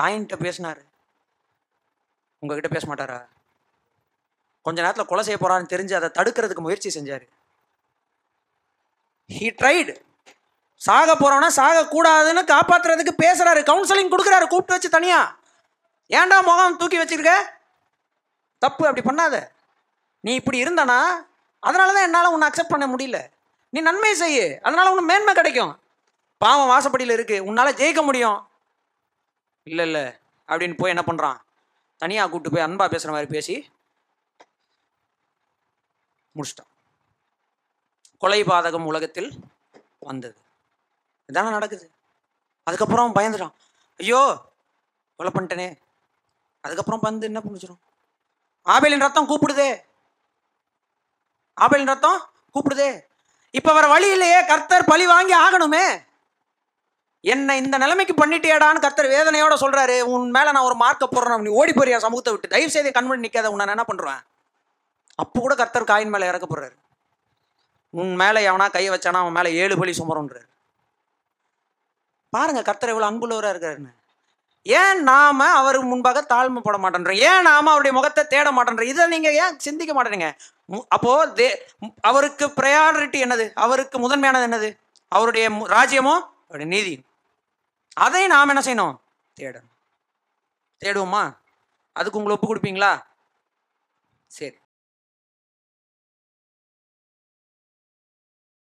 காயின்கிட்ட 0.00 0.36
பேசினாரு. 0.36 0.80
உங்ககிட்ட 2.38 2.68
பேச 2.68 2.86
மாட்டாரா? 2.86 3.26
கொஞ்ச 4.62 4.80
நேரத்தில் 4.80 5.06
கொலை 5.06 5.24
செய்ய 5.24 5.38
போறான்னு 5.40 5.72
தெரிஞ்சு 5.72 5.94
அதை 5.94 6.08
தடுக்கிறதுக்கு 6.08 6.60
முயற்சி 6.60 7.00
செஞ்சாரு. 7.00 7.28
ஹீ 9.28 9.54
ட்ரைடு 9.62 9.96
சாக 10.74 11.14
போறவனா 11.14 11.46
சாக 11.46 11.82
கூடாதுன்னு 11.82 12.42
காப்பாத்துறதுக்கு 12.44 13.12
பேசுறாரு. 13.22 13.60
கவுன்சிலிங் 13.70 14.12
கொடுக்குறாரு. 14.12 14.46
கூப்பிட்டு 14.46 14.72
வச்சு 14.72 14.90
தனியா. 14.90 15.38
ஏன்டா 16.08 16.42
முகம் 16.42 16.76
தூக்கி 16.76 16.98
வச்சிருக்க? 16.98 17.32
தப்பு 18.58 18.88
அப்படி 18.88 19.08
பண்ணாத. 19.08 19.53
நீ 20.24 20.32
இப்படி 20.40 20.58
இருந்தனா 20.64 20.98
அதனால 21.66 21.92
தான் 21.94 22.06
என்னால் 22.08 22.32
உன்னை 22.34 22.46
அக்செப்ட் 22.48 22.74
பண்ண 22.74 22.86
முடியல. 22.92 23.18
நீ 23.72 23.78
நன்மை 23.88 24.10
செய்யு 24.22 24.46
அதனால் 24.66 24.90
உனக்கு 24.92 25.10
மேன்மை 25.10 25.32
கிடைக்கும். 25.38 25.72
பாவம் 26.42 26.70
வாசப்படியில் 26.72 27.14
இருக்குது 27.16 27.44
உன்னால் 27.48 27.78
ஜெயிக்க 27.80 28.00
முடியும். 28.08 28.38
இல்லை 29.70 29.84
இல்லை 29.88 30.04
அப்படின்னு 30.48 30.78
போய் 30.80 30.92
என்ன 30.94 31.04
பண்ணுறான் 31.08 31.38
தனியாக 32.02 32.28
கூப்பிட்டு 32.30 32.54
போய் 32.54 32.66
அன்பா 32.66 32.86
பேசுகிற 32.92 33.12
மாதிரி 33.14 33.30
பேசி 33.36 33.54
முடிச்சிட்டான். 36.36 36.70
கொலை 38.22 38.40
பாதகம் 38.50 38.88
உலகத்தில் 38.90 39.30
வந்தது. 40.08 40.36
இதானே 41.30 41.50
நடக்குது. 41.56 41.86
அதுக்கப்புறம் 42.66 43.16
பயந்துட்டான். 43.18 43.54
ஐயோ 44.00 44.20
கொலை 45.18 45.30
பண்ணிட்டேனே. 45.34 45.68
அதுக்கப்புறம் 46.64 47.04
வந்து 47.08 47.28
என்ன 47.30 47.40
பண்ணிச்சிடும் 47.44 47.82
ஆபேலின் 48.74 49.04
ரத்தம் 49.06 49.28
கூப்பிடுதே. 49.30 49.70
ஆபேலின் 51.56 51.92
ரத்தம்? 51.92 52.20
கூப்பிடுதே. 52.54 52.90
இப்போ 53.58 53.70
வர 53.72 53.86
வழி 53.94 54.08
இல்லையே 54.14 54.38
கர்த்தர் 54.50 54.90
பழி 54.90 55.04
வாங்கி 55.06 55.34
ஆகணுமே. 55.44 55.86
என்னை 57.32 57.54
இந்த 57.62 57.76
நிலைமைக்கு 57.82 58.14
பண்ணிட்டேடான்னு 58.22 58.84
கர்த்தர் 58.84 59.12
வேதனையோட 59.16 59.54
சொல்றாரு. 59.64 59.96
உன் 60.14 60.26
மேல 60.36 60.52
நான் 60.54 60.68
ஒரு 60.68 60.76
மார்க்க 60.84 61.04
போடுறேன். 61.12 61.44
நீ 61.46 61.52
ஓடி 61.60 61.72
போறியா 61.76 61.98
சமூகத்தை 62.06 62.32
விட்டு? 62.32 62.52
தயவு 62.54 62.74
செய்து 62.76 62.96
கண் 62.96 63.12
நிற்காத 63.26 63.52
உன்னை 63.52 63.74
என்ன 63.74 63.86
பண்ணுறேன் 63.90 64.22
அப்போ 65.22 65.38
கூட 65.40 65.54
கர்த்தர் 65.60 65.90
காயின் 65.90 66.12
மேலே 66.14 66.28
இறக்க 66.30 66.46
போறாரு. 66.50 66.74
உன் 68.00 68.14
மேலே 68.20 68.40
எவனா 68.48 68.66
கையை 68.76 68.90
வச்சானா 68.92 69.18
அவன் 69.24 69.36
மேலே 69.36 69.50
ஏழு 69.62 69.74
பலி 69.80 69.92
சுமரன்றார் 69.98 70.48
பாருங்க 72.32 72.60
கர்த்தர் 72.68 72.92
எவ்வளோ 72.92 73.08
அன்புள்ளவராக 73.10 73.54
இருக்காருன்னு. 73.54 73.92
ஏன் 74.66 75.00
நாம 75.08 75.46
அவருக்கு 75.58 75.88
முன்பாக 75.90 76.20
தாழ்மைப்பட 76.32 76.76
மாட்டேன்றோம்? 76.84 77.20
ஏன் 77.28 77.46
நாம 77.48 77.70
அவருடைய 77.72 77.92
முகத்தை 77.98 78.22
தேட 78.32 78.48
மாட்டேன்றோம்? 78.56 78.90
இதை 78.92 79.06
நீங்க 79.14 79.30
ஏன் 79.42 79.58
சிந்திக்க 79.66 79.94
மாட்டேங்க 79.94 80.28
அப்போ 80.88 81.26
தே 81.26 81.56
அவருக்கு 82.00 82.46
ப்ரையாரிட்டி 82.46 83.16
என்னது? 83.16 83.52
அவருக்கு 83.52 83.98
முதன்மையானது 83.98 84.56
என்னது? 84.56 84.78
அவருடைய 85.08 85.50
மு- 85.50 85.68
அவருடைய 86.48 86.82
நீதி. 86.82 87.04
அதை 87.92 88.26
நாம் 88.26 88.48
என்ன 88.48 88.60
செய்யணும்? 88.60 88.96
தேடணும். 89.40 89.72
தேடுவோமா? 90.84 91.36
அதுக்கு 91.92 92.18
உங்களை 92.18 92.38
ஒப்பு 92.40 92.56
கொடுப்பீங்களா? 92.56 93.02
சரி. 94.26 94.58